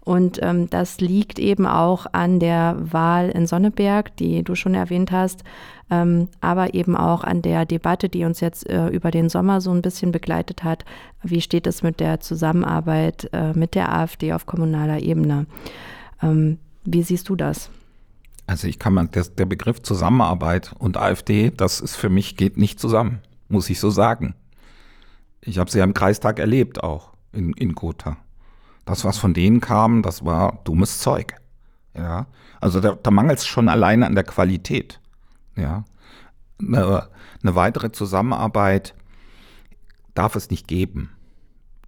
Und 0.04 0.40
ähm, 0.42 0.68
das 0.68 1.00
liegt 1.00 1.38
eben 1.38 1.64
auch 1.64 2.06
an 2.12 2.40
der 2.40 2.76
Wahl 2.80 3.28
in 3.28 3.46
Sonneberg, 3.46 4.16
die 4.16 4.42
du 4.42 4.56
schon 4.56 4.74
erwähnt 4.74 5.12
hast, 5.12 5.44
ähm, 5.90 6.28
aber 6.40 6.74
eben 6.74 6.96
auch 6.96 7.22
an 7.22 7.40
der 7.40 7.66
Debatte, 7.66 8.08
die 8.08 8.24
uns 8.24 8.40
jetzt 8.40 8.68
äh, 8.68 8.88
über 8.88 9.12
den 9.12 9.28
Sommer 9.28 9.60
so 9.60 9.70
ein 9.70 9.82
bisschen 9.82 10.10
begleitet 10.10 10.64
hat. 10.64 10.84
Wie 11.22 11.40
steht 11.40 11.68
es 11.68 11.84
mit 11.84 12.00
der 12.00 12.18
Zusammenarbeit 12.18 13.30
äh, 13.32 13.52
mit 13.52 13.76
der 13.76 13.92
AfD 13.92 14.32
auf 14.32 14.44
kommunaler 14.44 15.00
Ebene? 15.00 15.46
Ähm, 16.20 16.58
wie 16.84 17.02
siehst 17.04 17.28
du 17.28 17.36
das? 17.36 17.70
Also 18.46 18.66
ich 18.66 18.80
kann 18.80 18.94
man, 18.94 19.10
der, 19.12 19.24
der 19.24 19.46
Begriff 19.46 19.82
Zusammenarbeit 19.82 20.74
und 20.78 20.96
AfD, 20.96 21.50
das 21.50 21.80
ist 21.80 21.94
für 21.94 22.08
mich, 22.08 22.36
geht 22.36 22.56
nicht 22.56 22.80
zusammen, 22.80 23.20
muss 23.48 23.70
ich 23.70 23.78
so 23.78 23.90
sagen. 23.90 24.34
Ich 25.40 25.58
habe 25.58 25.70
sie 25.70 25.78
ja 25.78 25.84
im 25.84 25.94
Kreistag 25.94 26.40
erlebt 26.40 26.82
auch 26.82 27.12
in, 27.32 27.52
in 27.52 27.74
Gotha. 27.74 28.16
Das, 28.84 29.04
was 29.04 29.18
von 29.18 29.34
denen 29.34 29.60
kam, 29.60 30.02
das 30.02 30.24
war 30.24 30.60
dummes 30.64 30.98
Zeug. 30.98 31.36
Ja, 31.96 32.26
also 32.60 32.80
da, 32.80 32.94
da 32.94 33.10
mangelt 33.10 33.38
es 33.38 33.46
schon 33.46 33.68
alleine 33.68 34.06
an 34.06 34.14
der 34.14 34.24
Qualität. 34.24 35.00
Ja, 35.56 35.84
eine, 36.60 37.08
eine 37.42 37.54
weitere 37.54 37.92
Zusammenarbeit 37.92 38.94
darf 40.14 40.36
es 40.36 40.50
nicht 40.50 40.68
geben. 40.68 41.10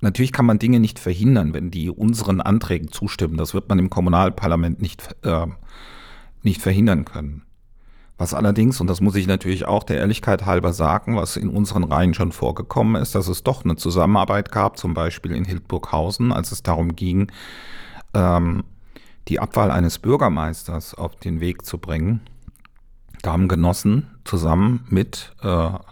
Natürlich 0.00 0.32
kann 0.32 0.46
man 0.46 0.58
Dinge 0.58 0.80
nicht 0.80 0.98
verhindern, 0.98 1.54
wenn 1.54 1.70
die 1.70 1.88
unseren 1.88 2.40
Anträgen 2.40 2.90
zustimmen. 2.90 3.38
Das 3.38 3.54
wird 3.54 3.68
man 3.68 3.78
im 3.78 3.88
Kommunalparlament 3.88 4.82
nicht, 4.82 5.16
äh, 5.22 5.46
nicht 6.42 6.60
verhindern 6.60 7.06
können. 7.06 7.43
Was 8.16 8.32
allerdings, 8.32 8.80
und 8.80 8.86
das 8.86 9.00
muss 9.00 9.16
ich 9.16 9.26
natürlich 9.26 9.66
auch 9.66 9.82
der 9.82 9.98
Ehrlichkeit 9.98 10.46
halber 10.46 10.72
sagen, 10.72 11.16
was 11.16 11.36
in 11.36 11.48
unseren 11.48 11.82
Reihen 11.82 12.14
schon 12.14 12.30
vorgekommen 12.30 13.00
ist, 13.00 13.14
dass 13.16 13.26
es 13.26 13.42
doch 13.42 13.64
eine 13.64 13.74
Zusammenarbeit 13.74 14.52
gab, 14.52 14.78
zum 14.78 14.94
Beispiel 14.94 15.32
in 15.32 15.44
Hildburghausen, 15.44 16.32
als 16.32 16.52
es 16.52 16.62
darum 16.62 16.94
ging, 16.94 17.32
ähm, 18.14 18.62
die 19.26 19.40
Abwahl 19.40 19.70
eines 19.70 19.98
Bürgermeisters 19.98 20.94
auf 20.94 21.16
den 21.16 21.40
Weg 21.40 21.64
zu 21.66 21.78
bringen. 21.78 22.20
Da 23.22 23.32
haben 23.32 23.48
Genossen 23.48 24.10
zusammen 24.24 24.86
mit 24.90 25.32
äh, 25.42 25.46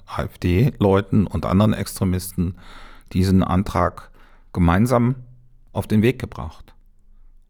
AfD-Leuten 0.06 1.26
und 1.26 1.46
anderen 1.46 1.72
Extremisten 1.72 2.56
diesen 3.12 3.42
Antrag 3.42 4.10
gemeinsam 4.52 5.16
auf 5.72 5.86
den 5.86 6.02
Weg 6.02 6.18
gebracht. 6.18 6.71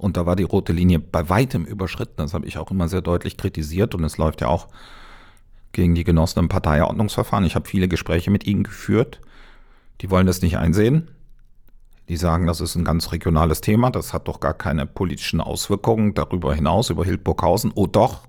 Und 0.03 0.17
da 0.17 0.27
war 0.27 0.35
die 0.35 0.43
rote 0.43 0.73
Linie 0.73 0.99
bei 0.99 1.29
weitem 1.29 1.65
überschritten. 1.65 2.17
Das 2.17 2.35
habe 2.35 2.45
ich 2.45 2.59
auch 2.59 2.73
immer 2.73 2.89
sehr 2.89 3.03
deutlich 3.03 3.37
kritisiert. 3.37 3.95
Und 3.95 4.03
es 4.03 4.19
läuft 4.19 4.41
ja 4.41 4.49
auch 4.49 4.67
gegen 5.71 5.95
die 5.95 6.03
Genossen 6.03 6.41
im 6.41 6.49
Parteiordnungsverfahren. 6.49 7.47
Ich 7.47 7.55
habe 7.55 7.69
viele 7.69 7.87
Gespräche 7.87 8.33
mit 8.33 8.45
ihnen 8.45 8.65
geführt. 8.65 9.21
Die 10.01 10.11
wollen 10.11 10.27
das 10.27 10.43
nicht 10.43 10.59
einsehen. 10.59 11.13
Die 12.09 12.17
sagen, 12.17 12.49
das 12.49 12.61
ist 12.61 12.75
ein 12.75 12.85
ganz 12.85 13.13
regionales 13.13 13.61
Thema. 13.61 13.91
Das 13.91 14.13
hat 14.13 14.27
doch 14.27 14.41
gar 14.41 14.55
keine 14.55 14.87
politischen 14.87 15.41
Auswirkungen 15.41 16.15
darüber 16.15 16.53
hinaus, 16.53 16.91
über 16.91 17.05
Hildburghausen. 17.05 17.71
Oh 17.77 17.87
doch, 17.87 18.23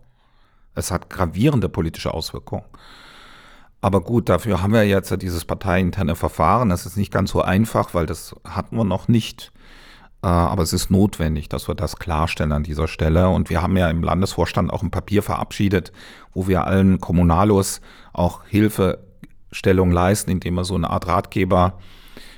es 0.76 0.92
hat 0.92 1.10
gravierende 1.10 1.70
politische 1.70 2.14
Auswirkungen. 2.14 2.66
Aber 3.82 4.02
gut, 4.02 4.30
dafür 4.30 4.62
haben 4.62 4.74
wir 4.74 4.84
jetzt 4.84 5.20
dieses 5.24 5.44
parteiinterne 5.44 6.16
Verfahren. 6.16 6.70
Das 6.70 6.86
ist 6.86 6.98
nicht 6.98 7.12
ganz 7.12 7.32
so 7.32 7.42
einfach, 7.42 7.96
weil 7.96 8.06
das 8.06 8.36
hatten 8.48 8.78
wir 8.78 8.86
noch 8.86 9.08
nicht. 9.08 9.52
Äh, 10.24 10.28
aber 10.28 10.64
es 10.64 10.74
ist 10.74 10.90
notwendig, 10.90 11.50
dass 11.50 11.68
wir 11.68 11.76
das 11.76 11.98
klarstellen 11.98 12.54
an 12.54 12.64
dieser 12.64 12.88
Stelle. 12.88 13.30
Und 13.30 13.50
wir 13.50 13.62
haben 13.62 13.76
ja 13.78 13.90
im 13.90 14.02
Landesvorstand 14.02 14.72
auch 14.72 14.82
ein 14.82 14.90
Papier 14.90 15.22
verabschiedet, 15.22 15.92
wo 16.34 16.48
wir 16.48 16.66
allen 16.66 17.00
Kommunalos 17.00 17.82
auch 18.14 18.46
Hilfestellung 18.46 19.92
leisten, 19.92 20.32
indem 20.32 20.56
wir 20.56 20.64
so 20.64 20.76
eine 20.76 20.90
Art 20.90 21.08
Ratgeber 21.08 21.78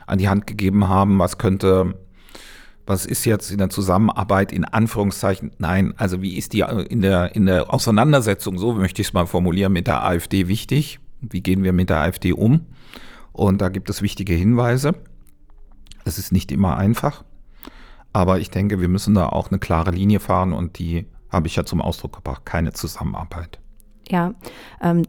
an 0.07 0.17
die 0.17 0.27
Hand 0.27 0.47
gegeben 0.47 0.87
haben. 0.87 1.19
Was 1.19 1.37
könnte, 1.37 1.93
was 2.87 3.05
ist 3.05 3.23
jetzt 3.25 3.51
in 3.51 3.59
der 3.59 3.69
Zusammenarbeit 3.69 4.51
in 4.51 4.65
Anführungszeichen? 4.65 5.51
Nein, 5.59 5.93
also 5.97 6.23
wie 6.23 6.37
ist 6.37 6.53
die 6.53 6.61
in 6.61 7.01
der, 7.01 7.35
in 7.35 7.45
der 7.45 7.71
Auseinandersetzung, 7.71 8.57
so 8.57 8.73
möchte 8.73 9.01
ich 9.01 9.09
es 9.09 9.13
mal 9.13 9.27
formulieren, 9.27 9.73
mit 9.73 9.85
der 9.85 10.03
AfD 10.03 10.47
wichtig? 10.47 10.99
Wie 11.21 11.41
gehen 11.41 11.63
wir 11.63 11.73
mit 11.73 11.91
der 11.91 12.01
AfD 12.01 12.33
um? 12.33 12.65
Und 13.31 13.61
da 13.61 13.69
gibt 13.69 13.89
es 13.89 14.01
wichtige 14.01 14.33
Hinweise. 14.33 14.93
Es 16.03 16.17
ist 16.17 16.31
nicht 16.31 16.51
immer 16.51 16.77
einfach. 16.77 17.23
Aber 18.15 18.39
ich 18.39 18.49
denke, 18.49 18.79
wir 18.79 18.87
müssen 18.87 19.13
da 19.13 19.27
auch 19.27 19.51
eine 19.51 19.59
klare 19.59 19.91
Linie 19.91 20.21
fahren 20.21 20.53
und 20.53 20.79
die 20.79 21.05
habe 21.29 21.47
ich 21.47 21.57
ja 21.57 21.65
zum 21.65 21.81
Ausdruck 21.81 22.15
gebracht, 22.15 22.45
keine 22.45 22.71
Zusammenarbeit. 22.71 23.59
Ja, 24.07 24.33
ähm, 24.81 25.03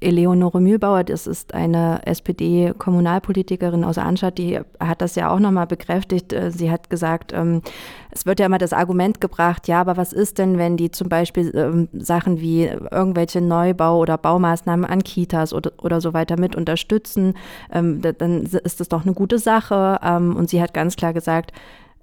Eleonore 0.00 0.60
Mühlbauer, 0.60 1.04
das 1.04 1.28
ist 1.28 1.54
eine 1.54 2.04
SPD-Kommunalpolitikerin 2.04 3.84
aus 3.84 3.96
Arnstadt, 3.96 4.38
die 4.38 4.58
hat 4.80 5.02
das 5.02 5.14
ja 5.14 5.30
auch 5.30 5.38
nochmal 5.38 5.68
bekräftigt. 5.68 6.32
Äh, 6.32 6.50
sie 6.50 6.68
hat 6.68 6.90
gesagt, 6.90 7.32
ähm, 7.32 7.62
es 8.10 8.26
wird 8.26 8.40
ja 8.40 8.46
immer 8.46 8.58
das 8.58 8.72
Argument 8.72 9.20
gebracht, 9.20 9.68
ja, 9.68 9.80
aber 9.80 9.96
was 9.96 10.12
ist 10.12 10.38
denn, 10.38 10.58
wenn 10.58 10.76
die 10.76 10.90
zum 10.90 11.08
Beispiel 11.08 11.52
ähm, 11.54 11.88
Sachen 11.92 12.40
wie 12.40 12.64
irgendwelche 12.64 13.40
Neubau- 13.40 13.98
oder 13.98 14.18
Baumaßnahmen 14.18 14.84
an 14.84 15.04
Kitas 15.04 15.52
oder, 15.52 15.70
oder 15.80 16.00
so 16.00 16.12
weiter 16.12 16.40
mit 16.40 16.56
unterstützen, 16.56 17.34
ähm, 17.70 18.00
dann 18.02 18.42
ist 18.42 18.80
das 18.80 18.88
doch 18.88 19.04
eine 19.04 19.14
gute 19.14 19.38
Sache. 19.38 20.00
Ähm, 20.02 20.34
und 20.34 20.50
sie 20.50 20.60
hat 20.60 20.74
ganz 20.74 20.96
klar 20.96 21.12
gesagt, 21.12 21.52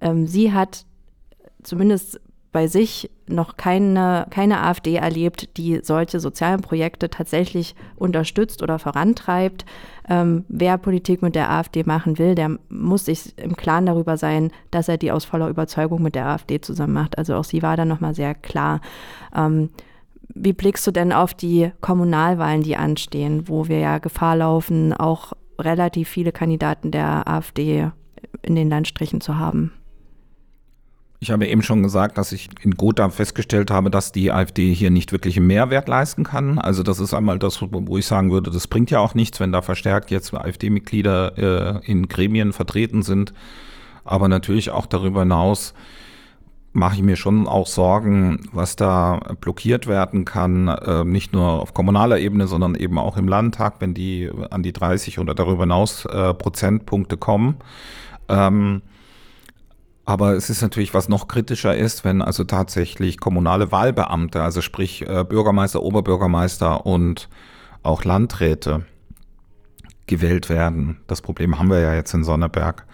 ähm, 0.05 0.27
sie 0.27 0.53
hat 0.53 0.85
zumindest 1.63 2.21
bei 2.51 2.67
sich 2.67 3.11
noch 3.27 3.57
keine, 3.57 4.27
keine 4.29 4.61
AfD 4.61 4.95
erlebt, 4.95 5.57
die 5.57 5.81
solche 5.83 6.21
sozialen 6.21 6.61
Projekte 6.61 7.09
tatsächlich 7.09 7.75
unterstützt 7.97 8.63
oder 8.63 8.79
vorantreibt. 8.79 9.65
Ähm, 10.07 10.45
wer 10.47 10.77
Politik 10.77 11.21
mit 11.21 11.35
der 11.35 11.51
AfD 11.51 11.83
machen 11.83 12.17
will, 12.17 12.33
der 12.33 12.57
muss 12.69 13.05
sich 13.05 13.37
im 13.37 13.57
Klaren 13.57 13.87
darüber 13.87 14.15
sein, 14.15 14.51
dass 14.71 14.87
er 14.87 14.97
die 14.97 15.11
aus 15.11 15.25
voller 15.25 15.49
Überzeugung 15.49 16.01
mit 16.01 16.15
der 16.15 16.27
AfD 16.27 16.61
zusammen 16.61 16.93
macht. 16.93 17.17
Also 17.17 17.35
auch 17.35 17.43
sie 17.43 17.61
war 17.61 17.75
da 17.75 17.83
nochmal 17.83 18.15
sehr 18.15 18.33
klar. 18.33 18.79
Ähm, 19.35 19.69
wie 20.33 20.53
blickst 20.53 20.87
du 20.87 20.91
denn 20.91 21.11
auf 21.11 21.33
die 21.33 21.71
Kommunalwahlen, 21.81 22.63
die 22.63 22.77
anstehen, 22.77 23.49
wo 23.49 23.67
wir 23.67 23.79
ja 23.79 23.97
Gefahr 23.97 24.37
laufen, 24.37 24.93
auch 24.93 25.33
relativ 25.59 26.07
viele 26.07 26.31
Kandidaten 26.31 26.91
der 26.91 27.27
AfD 27.27 27.91
in 28.43 28.55
den 28.55 28.69
Landstrichen 28.69 29.19
zu 29.19 29.37
haben? 29.37 29.73
Ich 31.25 31.31
habe 31.31 31.47
eben 31.47 31.63
schon 31.63 31.81
gesagt, 31.81 32.19
dass 32.19 32.31
ich 32.31 32.49
in 32.61 32.75
Gotha 32.75 33.09
festgestellt 33.09 33.71
habe, 33.71 33.89
dass 33.89 34.11
die 34.11 34.31
AfD 34.31 34.71
hier 34.75 34.91
nicht 34.91 35.11
wirklich 35.11 35.37
einen 35.37 35.47
Mehrwert 35.47 35.87
leisten 35.87 36.23
kann. 36.23 36.59
Also 36.59 36.83
das 36.83 36.99
ist 36.99 37.15
einmal 37.15 37.39
das, 37.39 37.63
wo 37.63 37.97
ich 37.97 38.05
sagen 38.05 38.31
würde, 38.31 38.51
das 38.51 38.67
bringt 38.67 38.91
ja 38.91 38.99
auch 38.99 39.15
nichts, 39.15 39.39
wenn 39.39 39.51
da 39.51 39.63
verstärkt 39.63 40.11
jetzt 40.11 40.35
AfD-Mitglieder 40.35 41.81
äh, 41.81 41.91
in 41.91 42.09
Gremien 42.09 42.53
vertreten 42.53 43.01
sind. 43.01 43.33
Aber 44.03 44.27
natürlich 44.27 44.69
auch 44.69 44.85
darüber 44.85 45.21
hinaus 45.21 45.73
mache 46.73 46.97
ich 46.97 47.01
mir 47.01 47.15
schon 47.15 47.47
auch 47.47 47.65
Sorgen, 47.65 48.47
was 48.51 48.75
da 48.75 49.19
blockiert 49.41 49.87
werden 49.87 50.25
kann, 50.25 50.67
äh, 50.67 51.05
nicht 51.05 51.33
nur 51.33 51.59
auf 51.59 51.73
kommunaler 51.73 52.19
Ebene, 52.19 52.45
sondern 52.45 52.75
eben 52.75 52.99
auch 52.99 53.17
im 53.17 53.27
Landtag, 53.27 53.77
wenn 53.79 53.95
die 53.95 54.29
an 54.51 54.61
die 54.61 54.73
30 54.73 55.17
oder 55.17 55.33
darüber 55.33 55.63
hinaus 55.63 56.05
äh, 56.05 56.35
Prozentpunkte 56.35 57.17
kommen. 57.17 57.55
Ähm, 58.29 58.83
aber 60.05 60.33
es 60.33 60.49
ist 60.49 60.61
natürlich, 60.61 60.93
was 60.93 61.09
noch 61.09 61.27
kritischer 61.27 61.75
ist, 61.75 62.05
wenn 62.05 62.21
also 62.21 62.43
tatsächlich 62.43 63.19
kommunale 63.19 63.71
Wahlbeamte, 63.71 64.41
also 64.41 64.61
sprich 64.61 65.01
äh, 65.01 65.23
Bürgermeister, 65.23 65.81
Oberbürgermeister 65.81 66.85
und 66.85 67.27
auch 67.81 68.03
Landräte 68.03 68.85
gewählt 70.05 70.49
werden. 70.49 70.97
Das 71.07 71.21
Problem 71.21 71.57
haben 71.57 71.69
wir 71.69 71.79
ja 71.79 71.95
jetzt 71.95 72.13
in 72.13 72.23
Sonneberg. 72.23 72.85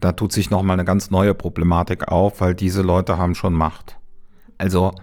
Da 0.00 0.12
tut 0.12 0.32
sich 0.32 0.50
nochmal 0.50 0.74
eine 0.74 0.84
ganz 0.84 1.10
neue 1.10 1.34
Problematik 1.34 2.08
auf, 2.08 2.40
weil 2.40 2.54
diese 2.54 2.82
Leute 2.82 3.18
haben 3.18 3.34
schon 3.34 3.54
Macht. 3.54 3.96
Also 4.58 4.94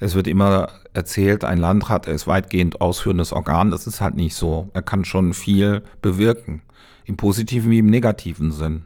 es 0.00 0.14
wird 0.14 0.26
immer 0.26 0.68
erzählt, 0.92 1.44
ein 1.44 1.58
Landrat 1.58 2.06
ist 2.06 2.26
weitgehend 2.26 2.80
ausführendes 2.80 3.32
Organ. 3.32 3.70
Das 3.70 3.86
ist 3.86 4.00
halt 4.00 4.14
nicht 4.14 4.34
so. 4.34 4.68
Er 4.74 4.82
kann 4.82 5.04
schon 5.04 5.32
viel 5.32 5.82
bewirken. 6.02 6.62
Im 7.04 7.16
positiven 7.16 7.70
wie 7.70 7.78
im 7.78 7.86
negativen 7.86 8.52
Sinn. 8.52 8.84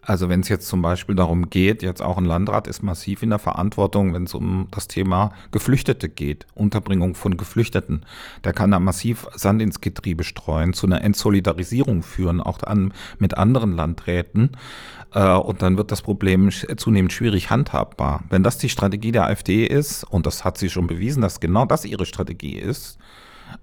Also 0.00 0.28
wenn 0.28 0.40
es 0.40 0.48
jetzt 0.48 0.66
zum 0.66 0.82
Beispiel 0.82 1.14
darum 1.14 1.50
geht, 1.50 1.82
jetzt 1.82 2.02
auch 2.02 2.18
ein 2.18 2.24
Landrat 2.24 2.66
ist 2.66 2.82
massiv 2.82 3.22
in 3.22 3.30
der 3.30 3.38
Verantwortung, 3.38 4.14
wenn 4.14 4.24
es 4.24 4.34
um 4.34 4.66
das 4.70 4.88
Thema 4.88 5.32
Geflüchtete 5.52 6.08
geht, 6.08 6.46
Unterbringung 6.54 7.14
von 7.14 7.36
Geflüchteten. 7.36 8.04
Der 8.42 8.52
kann 8.52 8.72
da 8.72 8.80
massiv 8.80 9.28
Sand 9.34 9.62
ins 9.62 9.80
Getriebe 9.80 10.24
streuen, 10.24 10.72
zu 10.72 10.86
einer 10.86 11.02
Entsolidarisierung 11.02 12.02
führen, 12.02 12.40
auch 12.40 12.62
an, 12.64 12.92
mit 13.18 13.36
anderen 13.36 13.76
Landräten. 13.76 14.56
Äh, 15.14 15.34
und 15.34 15.62
dann 15.62 15.76
wird 15.76 15.92
das 15.92 16.02
Problem 16.02 16.50
zunehmend 16.50 17.12
schwierig 17.12 17.50
handhabbar. 17.50 18.24
Wenn 18.28 18.42
das 18.42 18.58
die 18.58 18.68
Strategie 18.68 19.12
der 19.12 19.26
AfD 19.26 19.66
ist, 19.66 20.04
und 20.04 20.26
das 20.26 20.44
hat 20.44 20.58
sie 20.58 20.70
schon 20.70 20.86
bewiesen, 20.86 21.22
dass 21.22 21.40
genau 21.40 21.64
das 21.64 21.84
ihre 21.84 22.06
Strategie 22.06 22.58
ist, 22.58 22.98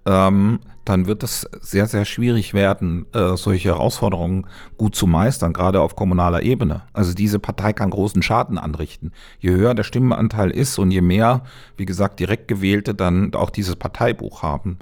ähm, 0.06 0.60
dann 0.86 1.06
wird 1.06 1.22
es 1.22 1.48
sehr, 1.62 1.86
sehr 1.86 2.04
schwierig 2.04 2.56
werden, 2.56 3.06
äh, 3.14 3.38
solche 3.38 3.70
Herausforderungen 3.70 4.48
gut 4.78 4.96
zu 4.96 5.06
meistern, 5.06 5.54
gerade 5.54 5.82
auf 5.82 5.96
kommunaler 5.96 6.42
Ebene. 6.42 6.82
Also 6.94 7.14
diese 7.14 7.38
Partei 7.38 7.74
kann 7.74 7.92
großen 7.92 8.24
Schaden 8.24 8.58
anrichten. 8.58 9.12
Je 9.40 9.52
höher 9.52 9.76
der 9.76 9.84
Stimmenanteil 9.84 10.50
ist 10.50 10.80
und 10.80 10.90
je 10.90 11.02
mehr, 11.02 11.44
wie 11.78 11.86
gesagt, 11.86 12.20
direkt 12.20 12.48
gewählte 12.48 12.96
dann 12.96 13.34
auch 13.36 13.52
dieses 13.52 13.76
Parteibuch 13.76 14.42
haben. 14.42 14.80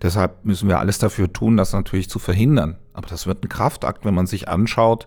Deshalb 0.00 0.44
müssen 0.44 0.68
wir 0.68 0.78
alles 0.78 0.98
dafür 0.98 1.32
tun, 1.32 1.58
das 1.58 1.74
natürlich 1.74 2.08
zu 2.08 2.18
verhindern. 2.18 2.76
Aber 2.94 3.08
das 3.08 3.26
wird 3.26 3.44
ein 3.44 3.48
Kraftakt, 3.48 4.04
wenn 4.04 4.14
man 4.14 4.26
sich 4.26 4.48
anschaut, 4.48 5.06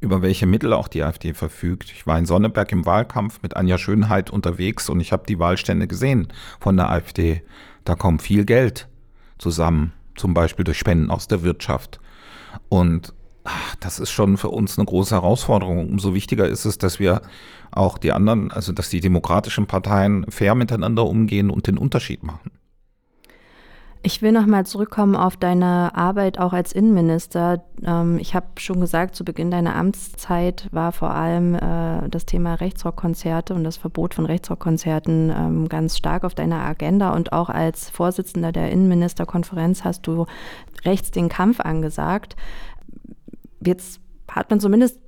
über 0.00 0.20
welche 0.20 0.46
Mittel 0.46 0.72
auch 0.72 0.88
die 0.88 1.02
AfD 1.02 1.32
verfügt. 1.32 1.92
Ich 1.92 2.06
war 2.06 2.18
in 2.18 2.26
Sonneberg 2.26 2.70
im 2.72 2.86
Wahlkampf 2.86 3.40
mit 3.42 3.56
Anja 3.56 3.78
Schönheit 3.78 4.30
unterwegs 4.30 4.88
und 4.88 5.00
ich 5.00 5.12
habe 5.12 5.24
die 5.26 5.38
Wahlstände 5.38 5.86
gesehen 5.86 6.28
von 6.60 6.76
der 6.76 6.90
AfD. 6.90 7.42
Da 7.86 7.94
kommt 7.94 8.20
viel 8.20 8.44
Geld 8.44 8.88
zusammen, 9.38 9.92
zum 10.16 10.34
Beispiel 10.34 10.64
durch 10.64 10.76
Spenden 10.76 11.10
aus 11.10 11.28
der 11.28 11.42
Wirtschaft. 11.42 12.00
Und 12.68 13.14
ach, 13.44 13.76
das 13.76 14.00
ist 14.00 14.10
schon 14.10 14.36
für 14.36 14.48
uns 14.48 14.76
eine 14.76 14.86
große 14.86 15.14
Herausforderung. 15.14 15.88
Umso 15.88 16.12
wichtiger 16.12 16.48
ist 16.48 16.64
es, 16.64 16.78
dass 16.78 16.98
wir 16.98 17.22
auch 17.70 17.96
die 17.96 18.10
anderen, 18.10 18.50
also 18.50 18.72
dass 18.72 18.90
die 18.90 19.00
demokratischen 19.00 19.66
Parteien 19.66 20.26
fair 20.28 20.56
miteinander 20.56 21.06
umgehen 21.06 21.48
und 21.48 21.68
den 21.68 21.78
Unterschied 21.78 22.24
machen. 22.24 22.50
Ich 24.06 24.22
will 24.22 24.30
nochmal 24.30 24.64
zurückkommen 24.64 25.16
auf 25.16 25.36
deine 25.36 25.90
Arbeit 25.96 26.38
auch 26.38 26.52
als 26.52 26.70
Innenminister. 26.70 27.64
Ähm, 27.84 28.18
ich 28.20 28.36
habe 28.36 28.46
schon 28.58 28.80
gesagt, 28.80 29.16
zu 29.16 29.24
Beginn 29.24 29.50
deiner 29.50 29.74
Amtszeit 29.74 30.68
war 30.70 30.92
vor 30.92 31.10
allem 31.10 31.56
äh, 31.56 32.08
das 32.08 32.24
Thema 32.24 32.54
Rechtsrockkonzerte 32.54 33.52
und 33.52 33.64
das 33.64 33.76
Verbot 33.76 34.14
von 34.14 34.24
Rechtsrockkonzerten 34.24 35.34
ähm, 35.36 35.68
ganz 35.68 35.98
stark 35.98 36.22
auf 36.22 36.36
deiner 36.36 36.60
Agenda. 36.60 37.14
Und 37.14 37.32
auch 37.32 37.48
als 37.48 37.90
Vorsitzender 37.90 38.52
der 38.52 38.70
Innenministerkonferenz 38.70 39.82
hast 39.82 40.06
du 40.06 40.26
rechts 40.84 41.10
den 41.10 41.28
Kampf 41.28 41.58
angesagt. 41.58 42.36
Jetzt 43.58 44.00
hat 44.30 44.50
man 44.50 44.60
zumindest 44.60 45.00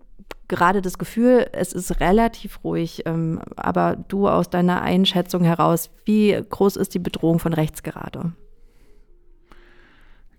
gerade 0.49 0.83
das 0.83 0.99
Gefühl, 0.99 1.47
es 1.53 1.73
ist 1.73 2.01
relativ 2.01 2.65
ruhig. 2.65 3.05
Ähm, 3.07 3.43
aber 3.55 3.95
du 4.09 4.29
aus 4.29 4.51
deiner 4.51 4.83
Einschätzung 4.83 5.45
heraus, 5.45 5.89
wie 6.05 6.37
groß 6.51 6.75
ist 6.75 6.95
die 6.95 6.99
Bedrohung 6.99 7.39
von 7.39 7.53
rechts 7.53 7.85
gerade? 7.85 8.33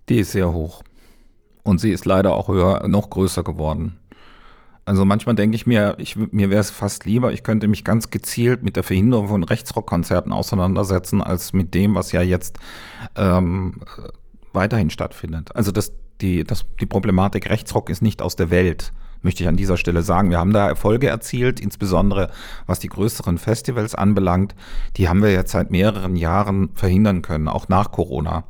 Die 0.10 0.20
ist 0.20 0.32
sehr 0.32 0.52
hoch. 0.52 0.84
Und 1.64 1.80
sie 1.80 1.92
ist 1.92 2.06
leider 2.06 2.34
auch 2.34 2.48
höher, 2.48 2.88
noch 2.88 3.10
größer 3.10 3.44
geworden. 3.44 4.00
Also 4.86 5.06
manchmal 5.06 5.36
denke 5.36 5.56
ich 5.56 5.68
mir, 5.68 5.96
ich, 6.00 6.16
mir 6.16 6.50
wäre 6.50 6.62
es 6.62 6.72
fast 6.72 7.06
lieber, 7.06 7.32
ich 7.32 7.44
könnte 7.44 7.68
mich 7.68 7.84
ganz 7.84 8.10
gezielt 8.10 8.64
mit 8.64 8.76
der 8.76 8.82
Verhinderung 8.82 9.28
von 9.28 9.44
Rechtsrockkonzerten 9.44 10.32
auseinandersetzen, 10.32 11.22
als 11.22 11.54
mit 11.54 11.76
dem, 11.76 11.94
was 11.94 12.12
ja 12.12 12.24
jetzt 12.24 12.58
ähm, 13.16 13.82
weiterhin 14.52 14.90
stattfindet. 14.90 15.56
Also 15.56 15.72
das, 15.72 15.94
die, 16.22 16.44
das, 16.44 16.66
die 16.80 16.88
Problematik 16.88 17.52
Rechtsrock 17.52 17.92
ist 17.92 18.02
nicht 18.02 18.24
aus 18.24 18.36
der 18.36 18.50
Welt, 18.50 18.92
möchte 19.22 19.44
ich 19.44 19.50
an 19.50 19.58
dieser 19.58 19.78
Stelle 19.78 20.02
sagen. 20.02 20.32
Wir 20.32 20.40
haben 20.40 20.54
da 20.54 20.68
Erfolge 20.68 21.08
erzielt, 21.08 21.60
insbesondere 21.60 22.32
was 22.66 22.80
die 22.80 22.90
größeren 22.90 23.38
Festivals 23.38 23.94
anbelangt. 23.94 24.56
Die 24.98 25.08
haben 25.08 25.22
wir 25.22 25.32
jetzt 25.32 25.52
seit 25.52 25.70
mehreren 25.70 26.16
Jahren 26.16 26.70
verhindern 26.74 27.22
können, 27.22 27.48
auch 27.48 27.70
nach 27.70 27.92
Corona. 27.92 28.46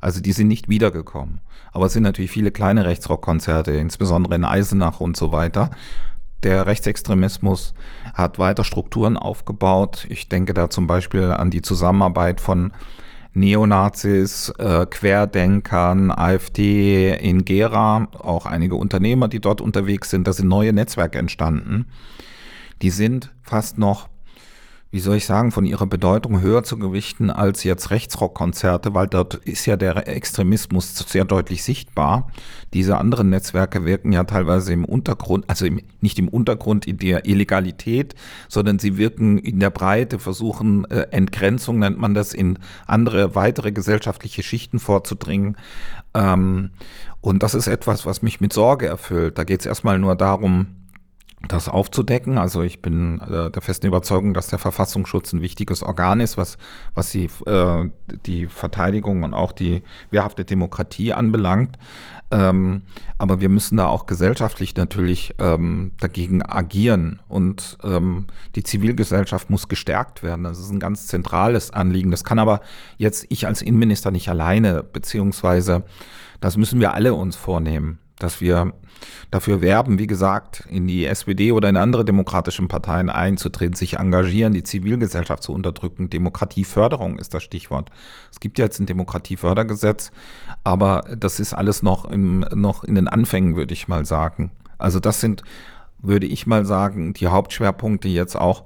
Also 0.00 0.20
die 0.20 0.32
sind 0.32 0.48
nicht 0.48 0.68
wiedergekommen. 0.68 1.40
Aber 1.72 1.86
es 1.86 1.92
sind 1.92 2.02
natürlich 2.02 2.30
viele 2.30 2.50
kleine 2.50 2.84
Rechtsrockkonzerte, 2.84 3.72
insbesondere 3.72 4.34
in 4.34 4.44
Eisenach 4.44 5.00
und 5.00 5.16
so 5.16 5.32
weiter. 5.32 5.70
Der 6.42 6.66
Rechtsextremismus 6.66 7.74
hat 8.14 8.38
weiter 8.38 8.62
Strukturen 8.62 9.16
aufgebaut. 9.16 10.06
Ich 10.08 10.28
denke 10.28 10.54
da 10.54 10.70
zum 10.70 10.86
Beispiel 10.86 11.24
an 11.24 11.50
die 11.50 11.62
Zusammenarbeit 11.62 12.40
von 12.40 12.72
Neonazis, 13.34 14.50
äh, 14.58 14.86
Querdenkern, 14.86 16.10
AfD 16.10 17.14
in 17.14 17.44
Gera, 17.44 18.08
auch 18.18 18.46
einige 18.46 18.76
Unternehmer, 18.76 19.28
die 19.28 19.40
dort 19.40 19.60
unterwegs 19.60 20.10
sind. 20.10 20.26
Da 20.26 20.32
sind 20.32 20.48
neue 20.48 20.72
Netzwerke 20.72 21.18
entstanden. 21.18 21.86
Die 22.82 22.90
sind 22.90 23.34
fast 23.42 23.78
noch 23.78 24.08
wie 24.90 25.00
soll 25.00 25.16
ich 25.16 25.26
sagen, 25.26 25.52
von 25.52 25.66
ihrer 25.66 25.86
Bedeutung 25.86 26.40
höher 26.40 26.62
zu 26.62 26.78
gewichten 26.78 27.30
als 27.30 27.62
jetzt 27.62 27.90
Rechtsrockkonzerte, 27.90 28.94
weil 28.94 29.06
dort 29.06 29.34
ist 29.34 29.66
ja 29.66 29.76
der 29.76 30.08
Extremismus 30.08 30.96
sehr 30.96 31.26
deutlich 31.26 31.62
sichtbar. 31.62 32.30
Diese 32.72 32.96
anderen 32.96 33.28
Netzwerke 33.28 33.84
wirken 33.84 34.12
ja 34.12 34.24
teilweise 34.24 34.72
im 34.72 34.86
Untergrund, 34.86 35.44
also 35.46 35.66
im, 35.66 35.82
nicht 36.00 36.18
im 36.18 36.28
Untergrund 36.28 36.86
in 36.86 36.96
der 36.96 37.26
Illegalität, 37.26 38.14
sondern 38.48 38.78
sie 38.78 38.96
wirken 38.96 39.36
in 39.36 39.60
der 39.60 39.70
Breite, 39.70 40.18
versuchen 40.18 40.86
äh, 40.86 41.08
Entgrenzung, 41.10 41.80
nennt 41.80 41.98
man 41.98 42.14
das, 42.14 42.32
in 42.32 42.58
andere, 42.86 43.34
weitere 43.34 43.72
gesellschaftliche 43.72 44.42
Schichten 44.42 44.78
vorzudringen. 44.78 45.58
Ähm, 46.14 46.70
und 47.20 47.42
das 47.42 47.54
ist 47.54 47.66
etwas, 47.66 48.06
was 48.06 48.22
mich 48.22 48.40
mit 48.40 48.54
Sorge 48.54 48.86
erfüllt. 48.86 49.36
Da 49.36 49.44
geht 49.44 49.60
es 49.60 49.66
erstmal 49.66 49.98
nur 49.98 50.16
darum, 50.16 50.68
das 51.46 51.68
aufzudecken. 51.68 52.36
Also 52.36 52.62
ich 52.62 52.82
bin 52.82 53.20
äh, 53.20 53.50
der 53.50 53.62
festen 53.62 53.86
Überzeugung, 53.86 54.34
dass 54.34 54.48
der 54.48 54.58
Verfassungsschutz 54.58 55.32
ein 55.32 55.40
wichtiges 55.40 55.82
Organ 55.82 56.20
ist, 56.20 56.36
was, 56.36 56.58
was 56.94 57.10
die, 57.10 57.30
äh, 57.46 57.90
die 58.26 58.46
Verteidigung 58.46 59.22
und 59.22 59.34
auch 59.34 59.52
die 59.52 59.82
wehrhafte 60.10 60.44
Demokratie 60.44 61.12
anbelangt. 61.12 61.78
Ähm, 62.30 62.82
aber 63.16 63.40
wir 63.40 63.48
müssen 63.48 63.76
da 63.76 63.86
auch 63.86 64.06
gesellschaftlich 64.06 64.76
natürlich 64.76 65.34
ähm, 65.38 65.92
dagegen 65.98 66.42
agieren 66.42 67.20
und 67.28 67.78
ähm, 67.84 68.26
die 68.54 68.64
Zivilgesellschaft 68.64 69.48
muss 69.48 69.68
gestärkt 69.68 70.22
werden. 70.22 70.44
Das 70.44 70.58
ist 70.58 70.70
ein 70.70 70.80
ganz 70.80 71.06
zentrales 71.06 71.70
Anliegen. 71.70 72.10
Das 72.10 72.24
kann 72.24 72.38
aber 72.38 72.60
jetzt 72.96 73.26
ich 73.28 73.46
als 73.46 73.62
Innenminister 73.62 74.10
nicht 74.10 74.28
alleine, 74.28 74.82
beziehungsweise 74.82 75.84
das 76.40 76.56
müssen 76.56 76.80
wir 76.80 76.94
alle 76.94 77.14
uns 77.14 77.36
vornehmen, 77.36 77.98
dass 78.18 78.40
wir 78.40 78.72
dafür 79.30 79.60
werben, 79.60 79.98
wie 79.98 80.06
gesagt, 80.06 80.64
in 80.68 80.86
die 80.86 81.06
SPD 81.06 81.52
oder 81.52 81.68
in 81.68 81.76
andere 81.76 82.04
demokratische 82.04 82.66
Parteien 82.66 83.10
einzutreten, 83.10 83.74
sich 83.74 83.98
engagieren, 83.98 84.52
die 84.52 84.62
Zivilgesellschaft 84.62 85.42
zu 85.42 85.52
unterdrücken. 85.52 86.10
Demokratieförderung 86.10 87.18
ist 87.18 87.34
das 87.34 87.42
Stichwort. 87.42 87.90
Es 88.32 88.40
gibt 88.40 88.58
ja 88.58 88.64
jetzt 88.64 88.80
ein 88.80 88.86
Demokratiefördergesetz, 88.86 90.10
aber 90.64 91.04
das 91.16 91.40
ist 91.40 91.54
alles 91.54 91.82
noch, 91.82 92.04
im, 92.06 92.40
noch 92.54 92.84
in 92.84 92.94
den 92.94 93.08
Anfängen, 93.08 93.56
würde 93.56 93.74
ich 93.74 93.88
mal 93.88 94.04
sagen. 94.04 94.50
Also 94.78 95.00
das 95.00 95.20
sind, 95.20 95.42
würde 95.98 96.26
ich 96.26 96.46
mal 96.46 96.64
sagen, 96.64 97.12
die 97.12 97.26
Hauptschwerpunkte 97.28 98.08
jetzt 98.08 98.36
auch 98.36 98.64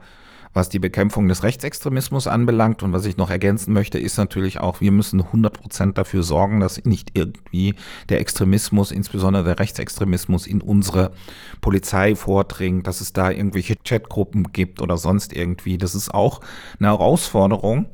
was 0.52 0.68
die 0.68 0.78
Bekämpfung 0.78 1.28
des 1.28 1.42
Rechtsextremismus 1.42 2.26
anbelangt. 2.26 2.82
Und 2.82 2.92
was 2.92 3.06
ich 3.06 3.16
noch 3.16 3.30
ergänzen 3.30 3.72
möchte, 3.72 3.98
ist 3.98 4.16
natürlich 4.16 4.60
auch, 4.60 4.80
wir 4.80 4.92
müssen 4.92 5.20
100 5.20 5.52
Prozent 5.52 5.98
dafür 5.98 6.22
sorgen, 6.22 6.60
dass 6.60 6.84
nicht 6.84 7.12
irgendwie 7.14 7.74
der 8.08 8.20
Extremismus, 8.20 8.90
insbesondere 8.90 9.44
der 9.44 9.58
Rechtsextremismus, 9.58 10.46
in 10.46 10.60
unsere 10.60 11.12
Polizei 11.60 12.14
vordringt, 12.14 12.86
dass 12.86 13.00
es 13.00 13.12
da 13.12 13.30
irgendwelche 13.30 13.76
Chatgruppen 13.76 14.52
gibt 14.52 14.80
oder 14.80 14.96
sonst 14.96 15.32
irgendwie. 15.32 15.78
Das 15.78 15.94
ist 15.94 16.12
auch 16.12 16.40
eine 16.78 16.88
Herausforderung 16.88 17.86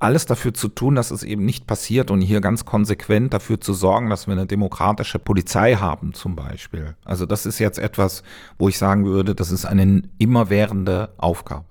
alles 0.00 0.26
dafür 0.26 0.54
zu 0.54 0.68
tun, 0.68 0.94
dass 0.94 1.10
es 1.10 1.22
eben 1.22 1.44
nicht 1.44 1.66
passiert 1.66 2.10
und 2.10 2.20
hier 2.20 2.40
ganz 2.40 2.64
konsequent 2.64 3.34
dafür 3.34 3.60
zu 3.60 3.74
sorgen, 3.74 4.10
dass 4.10 4.26
wir 4.26 4.32
eine 4.32 4.46
demokratische 4.46 5.18
Polizei 5.18 5.74
haben 5.74 6.14
zum 6.14 6.36
Beispiel. 6.36 6.94
Also 7.04 7.26
das 7.26 7.46
ist 7.46 7.58
jetzt 7.58 7.78
etwas, 7.78 8.22
wo 8.58 8.68
ich 8.68 8.78
sagen 8.78 9.04
würde, 9.06 9.34
das 9.34 9.50
ist 9.50 9.64
eine 9.64 10.02
immerwährende 10.18 11.10
Aufgabe. 11.18 11.64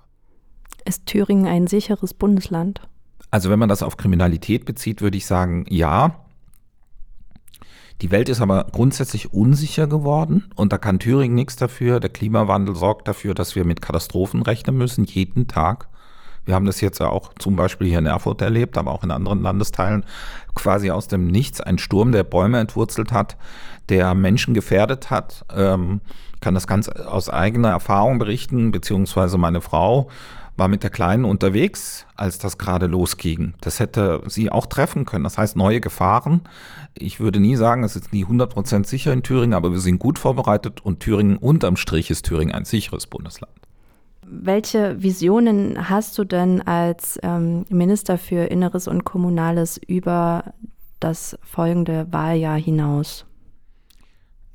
Ist 0.84 1.06
Thüringen 1.06 1.46
ein 1.46 1.66
sicheres 1.66 2.14
Bundesland? 2.14 2.80
Also 3.30 3.50
wenn 3.50 3.58
man 3.58 3.68
das 3.68 3.82
auf 3.82 3.96
Kriminalität 3.96 4.64
bezieht, 4.64 5.02
würde 5.02 5.16
ich 5.16 5.26
sagen, 5.26 5.66
ja. 5.68 6.24
Die 8.00 8.10
Welt 8.10 8.28
ist 8.28 8.40
aber 8.40 8.66
grundsätzlich 8.70 9.32
unsicher 9.32 9.86
geworden 9.88 10.50
und 10.54 10.72
da 10.72 10.78
kann 10.78 11.00
Thüringen 11.00 11.34
nichts 11.34 11.56
dafür. 11.56 11.98
Der 11.98 12.10
Klimawandel 12.10 12.76
sorgt 12.76 13.08
dafür, 13.08 13.34
dass 13.34 13.56
wir 13.56 13.64
mit 13.64 13.82
Katastrophen 13.82 14.42
rechnen 14.42 14.76
müssen, 14.76 15.04
jeden 15.04 15.48
Tag. 15.48 15.88
Wir 16.48 16.54
haben 16.54 16.64
das 16.64 16.80
jetzt 16.80 17.00
ja 17.00 17.08
auch 17.10 17.34
zum 17.38 17.56
Beispiel 17.56 17.88
hier 17.88 17.98
in 17.98 18.06
Erfurt 18.06 18.40
erlebt, 18.40 18.78
aber 18.78 18.92
auch 18.92 19.04
in 19.04 19.10
anderen 19.10 19.42
Landesteilen, 19.42 20.04
quasi 20.54 20.90
aus 20.90 21.06
dem 21.06 21.26
Nichts 21.26 21.60
ein 21.60 21.76
Sturm, 21.76 22.10
der 22.10 22.24
Bäume 22.24 22.58
entwurzelt 22.58 23.12
hat, 23.12 23.36
der 23.90 24.14
Menschen 24.14 24.54
gefährdet 24.54 25.10
hat. 25.10 25.44
Ähm, 25.54 26.00
ich 26.34 26.40
kann 26.40 26.54
das 26.54 26.66
ganz 26.66 26.88
aus 26.88 27.28
eigener 27.28 27.68
Erfahrung 27.68 28.18
berichten, 28.18 28.70
beziehungsweise 28.70 29.36
meine 29.36 29.60
Frau 29.60 30.08
war 30.58 30.68
mit 30.68 30.82
der 30.82 30.90
Kleinen 30.90 31.24
unterwegs, 31.24 32.04
als 32.16 32.38
das 32.38 32.58
gerade 32.58 32.86
losging. 32.86 33.54
Das 33.60 33.78
hätte 33.78 34.22
sie 34.26 34.50
auch 34.50 34.66
treffen 34.66 35.04
können. 35.04 35.24
Das 35.24 35.38
heißt, 35.38 35.56
neue 35.56 35.80
Gefahren. 35.80 36.42
Ich 36.94 37.20
würde 37.20 37.38
nie 37.38 37.54
sagen, 37.56 37.84
es 37.84 37.94
ist 37.94 38.12
nie 38.12 38.24
100% 38.24 38.84
sicher 38.84 39.12
in 39.12 39.22
Thüringen, 39.22 39.54
aber 39.54 39.70
wir 39.70 39.78
sind 39.78 39.98
gut 39.98 40.18
vorbereitet 40.18 40.84
und 40.84 41.00
Thüringen 41.00 41.36
unterm 41.36 41.76
Strich 41.76 42.10
ist 42.10 42.26
Thüringen 42.26 42.52
ein 42.52 42.64
sicheres 42.64 43.06
Bundesland. 43.06 43.52
Welche 44.26 45.00
Visionen 45.02 45.88
hast 45.88 46.18
du 46.18 46.24
denn 46.24 46.60
als 46.60 47.18
ähm, 47.22 47.64
Minister 47.70 48.18
für 48.18 48.50
Inneres 48.50 48.88
und 48.88 49.04
Kommunales 49.04 49.78
über 49.86 50.52
das 51.00 51.38
folgende 51.42 52.06
Wahljahr 52.10 52.58
hinaus? 52.58 53.24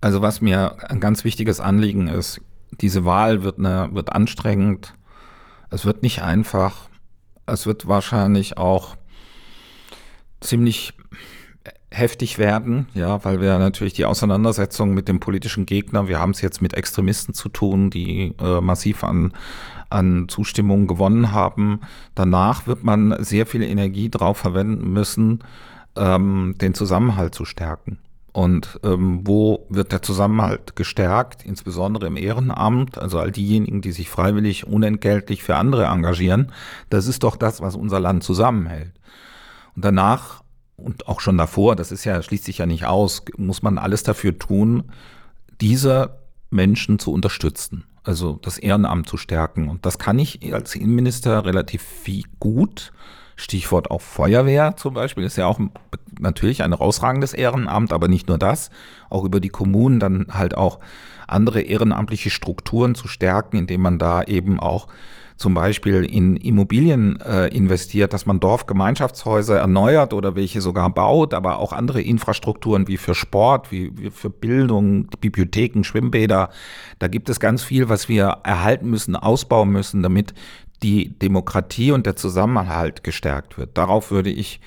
Also 0.01 0.22
was 0.22 0.41
mir 0.41 0.91
ein 0.91 0.99
ganz 0.99 1.24
wichtiges 1.24 1.62
Anliegen 1.62 2.10
ist, 2.10 2.41
diese 2.82 3.06
Wahl 3.06 3.43
wird, 3.43 3.58
eine, 3.58 3.89
wird 3.93 4.12
anstrengend, 4.12 4.93
es 5.74 5.86
wird 5.86 6.04
nicht 6.04 6.22
einfach. 6.22 6.90
Es 7.46 7.66
wird 7.66 7.88
wahrscheinlich 7.88 8.58
auch 8.58 8.96
ziemlich 10.40 10.94
heftig 11.92 12.38
werden, 12.38 12.88
ja, 12.94 13.24
weil 13.24 13.40
wir 13.40 13.58
natürlich 13.60 13.94
die 13.94 14.06
Auseinandersetzung 14.06 14.94
mit 14.94 15.08
dem 15.08 15.20
politischen 15.20 15.66
Gegner, 15.66 16.08
wir 16.08 16.20
haben 16.20 16.32
es 16.32 16.42
jetzt 16.42 16.62
mit 16.62 16.74
Extremisten 16.74 17.34
zu 17.34 17.50
tun, 17.50 17.92
die 17.92 18.34
äh, 18.40 18.62
massiv 18.62 19.04
an, 19.04 19.34
an 19.90 20.28
Zustimmung 20.28 20.88
gewonnen 20.88 21.32
haben. 21.32 21.82
Danach 22.16 22.66
wird 22.66 22.84
man 22.84 23.16
sehr 23.20 23.46
viel 23.46 23.62
Energie 23.62 24.10
darauf 24.10 24.38
verwenden 24.38 24.92
müssen, 24.92 25.44
ähm, 25.96 26.56
den 26.60 26.74
Zusammenhalt 26.74 27.36
zu 27.36 27.46
stärken. 27.46 28.00
Und 28.34 28.80
ähm, 28.84 29.22
wo 29.24 29.68
wird 29.70 29.92
der 29.92 30.02
Zusammenhalt 30.02 30.76
gestärkt, 30.76 31.46
insbesondere 31.46 32.08
im 32.08 32.18
Ehrenamt, 32.18 32.98
also 32.98 33.20
all 33.20 33.32
diejenigen, 33.32 33.82
die 33.82 33.92
sich 33.92 34.10
freiwillig 34.10 34.66
unentgeltlich 34.66 35.44
für 35.44 35.56
andere 35.56 35.86
engagieren, 35.86 36.52
das 36.90 37.06
ist 37.06 37.24
doch 37.24 37.36
das, 37.36 37.62
was 37.62 37.76
unser 37.76 38.00
Land 38.00 38.24
zusammenhält. 38.24 38.94
Und 39.76 39.86
danach 39.86 40.44
und 40.76 41.08
auch 41.08 41.20
schon 41.20 41.38
davor, 41.38 41.76
das 41.76 41.92
ist 41.92 42.04
ja, 42.06 42.22
schließt 42.22 42.46
sich 42.46 42.58
ja 42.58 42.66
nicht 42.66 42.86
aus, 42.86 43.24
muss 43.38 43.62
man 43.62 43.78
alles 43.78 44.02
dafür 44.02 44.38
tun, 44.38 44.92
diese 45.62 46.20
Menschen 46.50 46.98
zu 46.98 47.12
unterstützen, 47.14 47.86
also 48.04 48.40
das 48.42 48.58
Ehrenamt 48.58 49.08
zu 49.08 49.18
stärken. 49.18 49.70
Und 49.70 49.86
das 49.86 50.00
kann 50.00 50.18
ich 50.18 50.54
als 50.54 50.76
Innenminister 50.76 51.46
relativ 51.46 51.84
viel 51.84 52.24
gut 52.40 52.92
Stichwort 53.36 53.92
auch 53.92 54.02
Feuerwehr 54.02 54.76
zum 54.76 54.94
Beispiel 54.94 55.24
ist 55.24 55.38
ja 55.38 55.48
auch 55.48 55.60
natürlich 56.20 56.64
ein 56.64 56.72
herausragendes 56.72 57.34
Ehrenamt, 57.34 57.94
aber 57.94 58.08
nicht 58.08 58.28
nur 58.28 58.38
das, 58.38 58.70
auch 59.10 59.24
über 59.24 59.40
die 59.40 59.50
Kommunen 59.50 60.00
dann 60.00 60.28
halt 60.32 60.56
auch 60.56 60.80
andere 61.28 61.62
ehrenamtliche 61.62 62.30
Strukturen 62.30 62.96
zu 62.96 63.08
stärken, 63.08 63.58
indem 63.58 63.82
man 63.82 64.00
da 64.00 64.24
eben 64.24 64.60
auch 64.60 64.88
zum 65.36 65.56
Beispiel 65.56 66.04
in 66.06 66.38
Immobilien 66.38 67.20
äh, 67.22 67.48
investiert, 67.48 68.14
dass 68.14 68.26
man 68.26 68.40
Dorfgemeinschaftshäuser 68.40 69.58
erneuert 69.58 70.14
oder 70.14 70.36
welche 70.36 70.62
sogar 70.62 70.90
baut, 70.90 71.34
aber 71.34 71.58
auch 71.58 71.74
andere 71.74 72.02
Infrastrukturen 72.02 72.88
wie 72.88 72.98
für 72.98 73.16
Sport, 73.16 73.72
wie, 73.72 73.92
wie 73.98 74.12
für 74.12 74.30
Bildung, 74.30 75.08
Bibliotheken, 75.20 75.84
Schwimmbäder. 75.84 76.50
Da 77.00 77.08
gibt 77.08 77.30
es 77.30 77.40
ganz 77.40 77.64
viel, 77.64 77.90
was 77.90 78.08
wir 78.08 78.38
erhalten 78.44 78.90
müssen, 78.90 79.16
ausbauen 79.16 79.70
müssen, 79.70 80.04
damit 80.04 80.34
die 80.84 81.18
Demokratie 81.18 81.92
und 81.92 82.06
der 82.06 82.16
Zusammenhalt 82.16 83.04
gestärkt 83.04 83.58
wird. 83.58 83.78
Darauf 83.78 84.12
würde 84.12 84.30
ich 84.30 84.60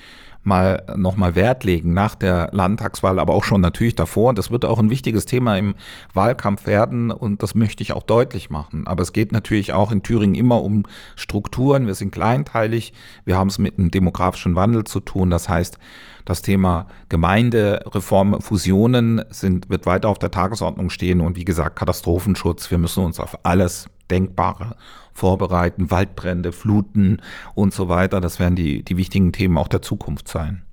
mal 0.47 0.83
nochmal 0.95 1.35
Wert 1.35 1.65
legen 1.65 1.93
nach 1.93 2.15
der 2.15 2.49
Landtagswahl, 2.53 3.19
aber 3.19 3.33
auch 3.33 3.43
schon 3.43 3.59
natürlich 3.59 3.95
davor. 3.95 4.33
Das 4.33 4.49
wird 4.49 4.63
auch 4.63 4.79
ein 4.79 4.89
wichtiges 4.89 5.25
Thema 5.25 5.57
im 5.57 5.75
Wahlkampf 6.13 6.65
werden 6.65 7.11
und 7.11 7.43
das 7.43 7.53
möchte 7.53 7.83
ich 7.83 7.91
auch 7.91 8.03
deutlich 8.03 8.49
machen. 8.49 8.87
Aber 8.87 9.03
es 9.03 9.11
geht 9.11 9.33
natürlich 9.33 9.73
auch 9.73 9.91
in 9.91 10.03
Thüringen 10.03 10.35
immer 10.35 10.63
um 10.63 10.83
Strukturen. 11.17 11.85
Wir 11.85 11.95
sind 11.95 12.11
kleinteilig. 12.11 12.93
Wir 13.25 13.37
haben 13.37 13.49
es 13.49 13.59
mit 13.59 13.77
einem 13.77 13.91
demografischen 13.91 14.55
Wandel 14.55 14.85
zu 14.85 15.01
tun. 15.01 15.29
Das 15.29 15.49
heißt, 15.49 15.77
das 16.23 16.41
Thema 16.41 16.87
Gemeindereform, 17.09 18.39
Fusionen 18.41 19.23
sind, 19.29 19.69
wird 19.69 19.85
weiter 19.85 20.07
auf 20.07 20.19
der 20.19 20.31
Tagesordnung 20.31 20.89
stehen 20.89 21.19
und 21.19 21.35
wie 21.35 21.45
gesagt, 21.45 21.77
Katastrophenschutz. 21.77 22.71
Wir 22.71 22.77
müssen 22.77 23.03
uns 23.03 23.19
auf 23.19 23.37
alles 23.43 23.89
Denkbare 24.09 24.75
vorbereiten, 25.13 25.89
Waldbrände, 25.89 26.51
Fluten 26.51 27.21
und 27.55 27.73
so 27.73 27.89
weiter. 27.89 28.21
Das 28.21 28.39
werden 28.39 28.55
die, 28.55 28.83
die 28.83 28.97
wichtigen 28.97 29.31
Themen 29.31 29.57
auch 29.57 29.67
der 29.67 29.81
Zukunft 29.81 30.27
sein. 30.27 30.63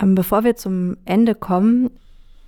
Ähm, 0.00 0.14
bevor 0.14 0.44
wir 0.44 0.56
zum 0.56 0.96
Ende 1.04 1.34
kommen, 1.34 1.90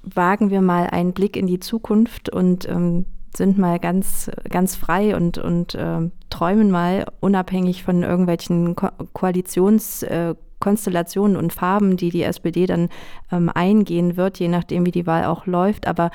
wagen 0.03 0.51
wir 0.51 0.61
mal 0.61 0.89
einen 0.89 1.13
Blick 1.13 1.37
in 1.37 1.47
die 1.47 1.61
Zukunft 1.61 2.29
und 2.29 2.69
ähm, 2.69 3.07
sind 3.37 3.59
mal 3.59 3.79
ganz, 3.79 4.31
ganz 4.49 4.75
frei 4.77 5.15
und, 5.17 5.39
und 5.39 5.75
äh, 5.75 6.09
träumen 6.31 6.71
mal 6.71 7.07
unabhängig 7.21 7.85
von 7.85 8.03
irgendwelchen 8.03 8.77
Ko 8.77 8.89
Koalitionskonstellationen 9.13 11.37
äh, 11.37 11.39
und 11.39 11.53
Farben, 11.53 11.97
die 11.97 12.11
die 12.11 12.23
SPD 12.23 12.67
dann 12.67 12.89
ähm, 13.33 13.51
eingehen 13.53 14.17
wird, 14.17 14.39
je 14.39 14.49
nachdem, 14.49 14.87
wie 14.87 14.93
die 14.93 15.07
Wahl 15.07 15.25
auch 15.25 15.47
läuft. 15.47 15.87
Aber 15.87 16.11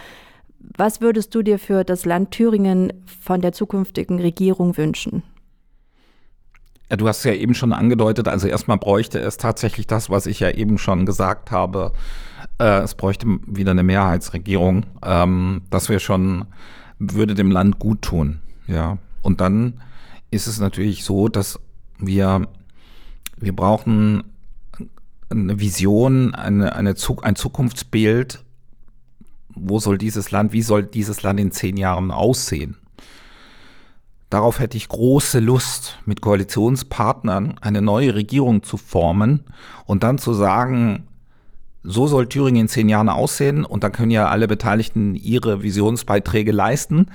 was 0.78 1.02
würdest 1.02 1.34
du 1.36 1.42
dir 1.42 1.60
für 1.60 1.84
das 1.84 2.06
Land 2.06 2.32
Thüringen 2.32 2.94
von 3.22 3.42
der 3.42 3.52
zukünftigen 3.52 4.20
Regierung 4.20 4.78
wünschen? 4.78 5.24
Ja, 6.90 6.98
du 6.98 7.08
hast 7.08 7.24
ja 7.24 7.34
eben 7.34 7.54
schon 7.54 7.72
angedeutet, 7.72 8.28
also 8.28 8.48
erstmal 8.48 8.78
bräuchte 8.78 9.20
es 9.20 9.38
tatsächlich 9.38 9.86
das, 9.86 10.10
was 10.10 10.26
ich 10.26 10.40
ja 10.40 10.50
eben 10.50 10.78
schon 10.78 11.06
gesagt 11.06 11.52
habe. 11.52 11.92
Äh, 12.60 12.82
es 12.82 12.96
bräuchte 12.96 13.28
wieder 13.46 13.72
eine 13.72 13.84
Mehrheitsregierung. 13.84 14.86
Ähm, 15.04 15.62
das 15.70 15.90
wäre 15.90 16.00
schon, 16.00 16.46
würde 16.98 17.36
dem 17.36 17.52
Land 17.52 17.78
gut 17.78 18.02
tun. 18.02 18.40
Ja. 18.68 18.98
Und 19.22 19.40
dann 19.42 19.82
ist 20.32 20.48
es 20.48 20.60
natürlich 20.60 21.04
so, 21.04 21.28
dass 21.28 21.60
wir, 22.00 22.48
wir 23.38 23.56
brauchen 23.56 24.24
eine 25.30 25.60
Vision, 25.60 26.34
eine, 26.34 26.76
eine, 26.76 26.96
ein 27.22 27.36
Zukunftsbild, 27.36 28.44
wo 29.62 29.80
soll 29.80 29.98
dieses 29.98 30.32
Land, 30.32 30.54
wie 30.54 30.62
soll 30.62 30.84
dieses 30.84 31.24
Land 31.24 31.40
in 31.40 31.52
zehn 31.52 31.78
Jahren 31.78 32.12
aussehen? 32.12 32.78
Darauf 34.30 34.60
hätte 34.60 34.78
ich 34.78 34.90
große 34.90 35.40
Lust, 35.40 35.98
mit 36.06 36.22
Koalitionspartnern 36.22 37.56
eine 37.62 37.82
neue 37.82 38.14
Regierung 38.14 38.62
zu 38.62 38.78
formen 38.78 39.44
und 39.86 40.04
dann 40.04 40.20
zu 40.20 40.34
sagen, 40.34 41.08
so 41.82 42.06
soll 42.08 42.28
Thüringen 42.28 42.62
in 42.62 42.68
zehn 42.68 42.90
Jahren 42.90 43.10
aussehen 43.10 43.66
und 43.66 43.84
dann 43.84 43.92
können 43.92 44.12
ja 44.12 44.28
alle 44.28 44.48
Beteiligten 44.48 45.16
ihre 45.16 45.64
Visionsbeiträge 45.64 46.52
leisten. 46.52 47.08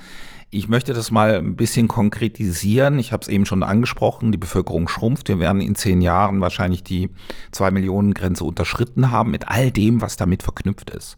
Ich 0.49 0.67
möchte 0.67 0.93
das 0.93 1.11
mal 1.11 1.35
ein 1.35 1.55
bisschen 1.55 1.87
konkretisieren. 1.87 2.99
Ich 2.99 3.11
habe 3.11 3.21
es 3.21 3.27
eben 3.27 3.45
schon 3.45 3.63
angesprochen, 3.63 4.31
die 4.31 4.37
Bevölkerung 4.37 4.87
schrumpft. 4.87 5.27
Wir 5.27 5.39
werden 5.39 5.61
in 5.61 5.75
zehn 5.75 6.01
Jahren 6.01 6.41
wahrscheinlich 6.41 6.83
die 6.83 7.09
zwei 7.51 7.71
Millionen 7.71 8.13
Grenze 8.13 8.43
unterschritten 8.43 9.11
haben 9.11 9.31
mit 9.31 9.47
all 9.47 9.71
dem, 9.71 10.01
was 10.01 10.17
damit 10.17 10.43
verknüpft 10.43 10.89
ist. 10.89 11.17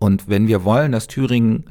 Und 0.00 0.28
wenn 0.28 0.48
wir 0.48 0.64
wollen, 0.64 0.90
dass 0.90 1.06
Thüringen 1.06 1.66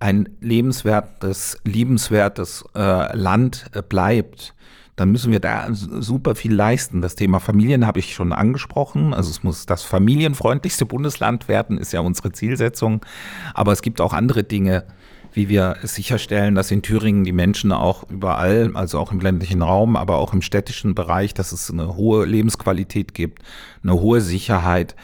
ein 0.00 0.28
lebenswertes, 0.40 1.58
liebenswertes 1.64 2.64
äh, 2.74 3.16
Land 3.16 3.66
äh, 3.72 3.80
bleibt, 3.80 4.54
dann 4.96 5.12
müssen 5.12 5.32
wir 5.32 5.40
da 5.40 5.68
super 5.70 6.34
viel 6.34 6.52
leisten. 6.52 7.00
Das 7.00 7.14
Thema 7.14 7.38
Familien 7.38 7.86
habe 7.86 8.00
ich 8.00 8.12
schon 8.12 8.34
angesprochen. 8.34 9.14
Also 9.14 9.30
es 9.30 9.42
muss 9.42 9.64
das 9.64 9.82
familienfreundlichste 9.82 10.84
Bundesland 10.84 11.48
werden, 11.48 11.78
ist 11.78 11.92
ja 11.92 12.00
unsere 12.00 12.32
Zielsetzung. 12.32 13.04
Aber 13.54 13.72
es 13.72 13.80
gibt 13.80 14.00
auch 14.02 14.12
andere 14.12 14.44
Dinge, 14.44 14.84
wie 15.32 15.48
wir 15.48 15.76
sicherstellen, 15.82 16.54
dass 16.54 16.70
in 16.70 16.82
Thüringen 16.82 17.24
die 17.24 17.32
Menschen 17.32 17.72
auch 17.72 18.10
überall, 18.10 18.72
also 18.74 18.98
auch 18.98 19.12
im 19.12 19.20
ländlichen 19.20 19.62
Raum, 19.62 19.96
aber 19.96 20.18
auch 20.18 20.34
im 20.34 20.42
städtischen 20.42 20.94
Bereich, 20.94 21.34
dass 21.34 21.52
es 21.52 21.70
eine 21.70 21.94
hohe 21.96 22.26
Lebensqualität 22.26 23.14
gibt, 23.14 23.42
eine 23.82 23.94
hohe 23.94 24.20
Sicherheit 24.20 24.96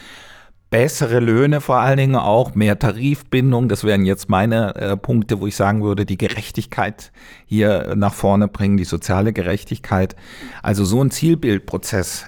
bessere 0.71 1.21
Löhne 1.21 1.61
vor 1.61 1.79
allen 1.79 1.97
Dingen 1.97 2.17
auch, 2.17 2.55
mehr 2.55 2.79
Tarifbindung. 2.79 3.69
Das 3.69 3.85
wären 3.85 4.05
jetzt 4.05 4.29
meine 4.29 4.75
äh, 4.75 4.97
Punkte, 4.97 5.41
wo 5.41 5.47
ich 5.47 5.57
sagen 5.57 5.83
würde, 5.83 6.07
die 6.07 6.19
Gerechtigkeit 6.19 7.13
hier 7.47 7.95
nach 7.97 8.15
vorne 8.15 8.49
bringen, 8.49 8.77
die 8.77 8.85
soziale 8.85 9.33
Gerechtigkeit. 9.33 10.17
Also 10.63 10.85
so 10.85 11.03
ein 11.03 11.11
Zielbildprozess 11.11 12.27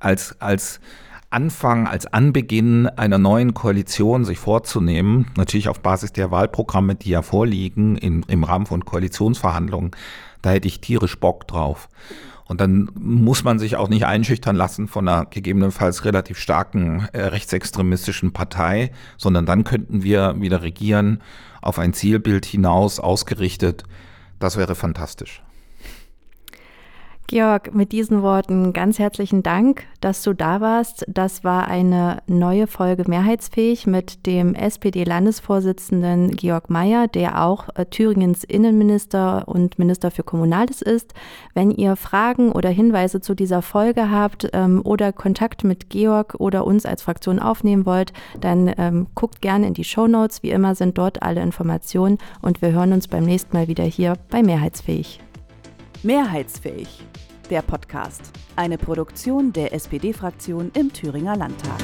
als, 0.00 0.40
als 0.40 0.80
Anfang, 1.30 1.86
als 1.88 2.06
Anbeginn 2.06 2.86
einer 2.86 3.18
neuen 3.18 3.54
Koalition 3.54 4.24
sich 4.24 4.38
vorzunehmen, 4.38 5.26
natürlich 5.36 5.68
auf 5.68 5.80
Basis 5.80 6.12
der 6.12 6.30
Wahlprogramme, 6.30 6.94
die 6.94 7.10
ja 7.10 7.22
vorliegen 7.22 7.96
in, 7.96 8.22
im 8.28 8.44
Rahmen 8.44 8.66
von 8.66 8.84
Koalitionsverhandlungen, 8.84 9.90
da 10.42 10.50
hätte 10.50 10.68
ich 10.68 10.80
tierisch 10.80 11.18
Bock 11.18 11.48
drauf. 11.48 11.88
Und 12.46 12.60
dann 12.60 12.90
muss 12.94 13.42
man 13.42 13.58
sich 13.58 13.76
auch 13.76 13.88
nicht 13.88 14.04
einschüchtern 14.04 14.54
lassen 14.54 14.86
von 14.86 15.08
einer 15.08 15.24
gegebenenfalls 15.26 16.04
relativ 16.04 16.38
starken 16.38 17.08
äh, 17.12 17.22
rechtsextremistischen 17.22 18.32
Partei, 18.32 18.90
sondern 19.16 19.46
dann 19.46 19.64
könnten 19.64 20.02
wir 20.02 20.34
wieder 20.38 20.62
regieren 20.62 21.22
auf 21.62 21.78
ein 21.78 21.94
Zielbild 21.94 22.44
hinaus 22.44 23.00
ausgerichtet. 23.00 23.84
Das 24.38 24.58
wäre 24.58 24.74
fantastisch. 24.74 25.42
Georg, 27.26 27.74
mit 27.74 27.92
diesen 27.92 28.20
Worten 28.20 28.74
ganz 28.74 28.98
herzlichen 28.98 29.42
Dank, 29.42 29.84
dass 30.02 30.22
du 30.22 30.34
da 30.34 30.60
warst. 30.60 31.06
Das 31.08 31.42
war 31.42 31.68
eine 31.68 32.18
neue 32.26 32.66
Folge 32.66 33.04
Mehrheitsfähig 33.08 33.86
mit 33.86 34.26
dem 34.26 34.54
SPD-Landesvorsitzenden 34.54 36.32
Georg 36.32 36.68
Mayer, 36.68 37.08
der 37.08 37.42
auch 37.42 37.70
äh, 37.76 37.86
Thüringens 37.86 38.44
Innenminister 38.44 39.48
und 39.48 39.78
Minister 39.78 40.10
für 40.10 40.22
Kommunales 40.22 40.82
ist. 40.82 41.14
Wenn 41.54 41.70
ihr 41.70 41.96
Fragen 41.96 42.52
oder 42.52 42.68
Hinweise 42.68 43.22
zu 43.22 43.34
dieser 43.34 43.62
Folge 43.62 44.10
habt 44.10 44.50
ähm, 44.52 44.82
oder 44.84 45.12
Kontakt 45.12 45.64
mit 45.64 45.88
Georg 45.88 46.34
oder 46.38 46.66
uns 46.66 46.84
als 46.84 47.00
Fraktion 47.00 47.38
aufnehmen 47.38 47.86
wollt, 47.86 48.12
dann 48.38 48.70
ähm, 48.76 49.06
guckt 49.14 49.40
gerne 49.40 49.66
in 49.66 49.74
die 49.74 49.84
Show 49.84 50.06
Notes. 50.06 50.42
Wie 50.42 50.50
immer 50.50 50.74
sind 50.74 50.98
dort 50.98 51.22
alle 51.22 51.40
Informationen 51.40 52.18
und 52.42 52.60
wir 52.60 52.72
hören 52.72 52.92
uns 52.92 53.08
beim 53.08 53.24
nächsten 53.24 53.56
Mal 53.56 53.66
wieder 53.66 53.84
hier 53.84 54.12
bei 54.28 54.42
Mehrheitsfähig. 54.42 55.20
Mehrheitsfähig, 56.04 57.02
der 57.50 57.62
Podcast. 57.62 58.30
Eine 58.56 58.78
Produktion 58.78 59.52
der 59.52 59.72
SPD-Fraktion 59.72 60.70
im 60.74 60.92
Thüringer 60.92 61.36
Landtag. 61.36 61.78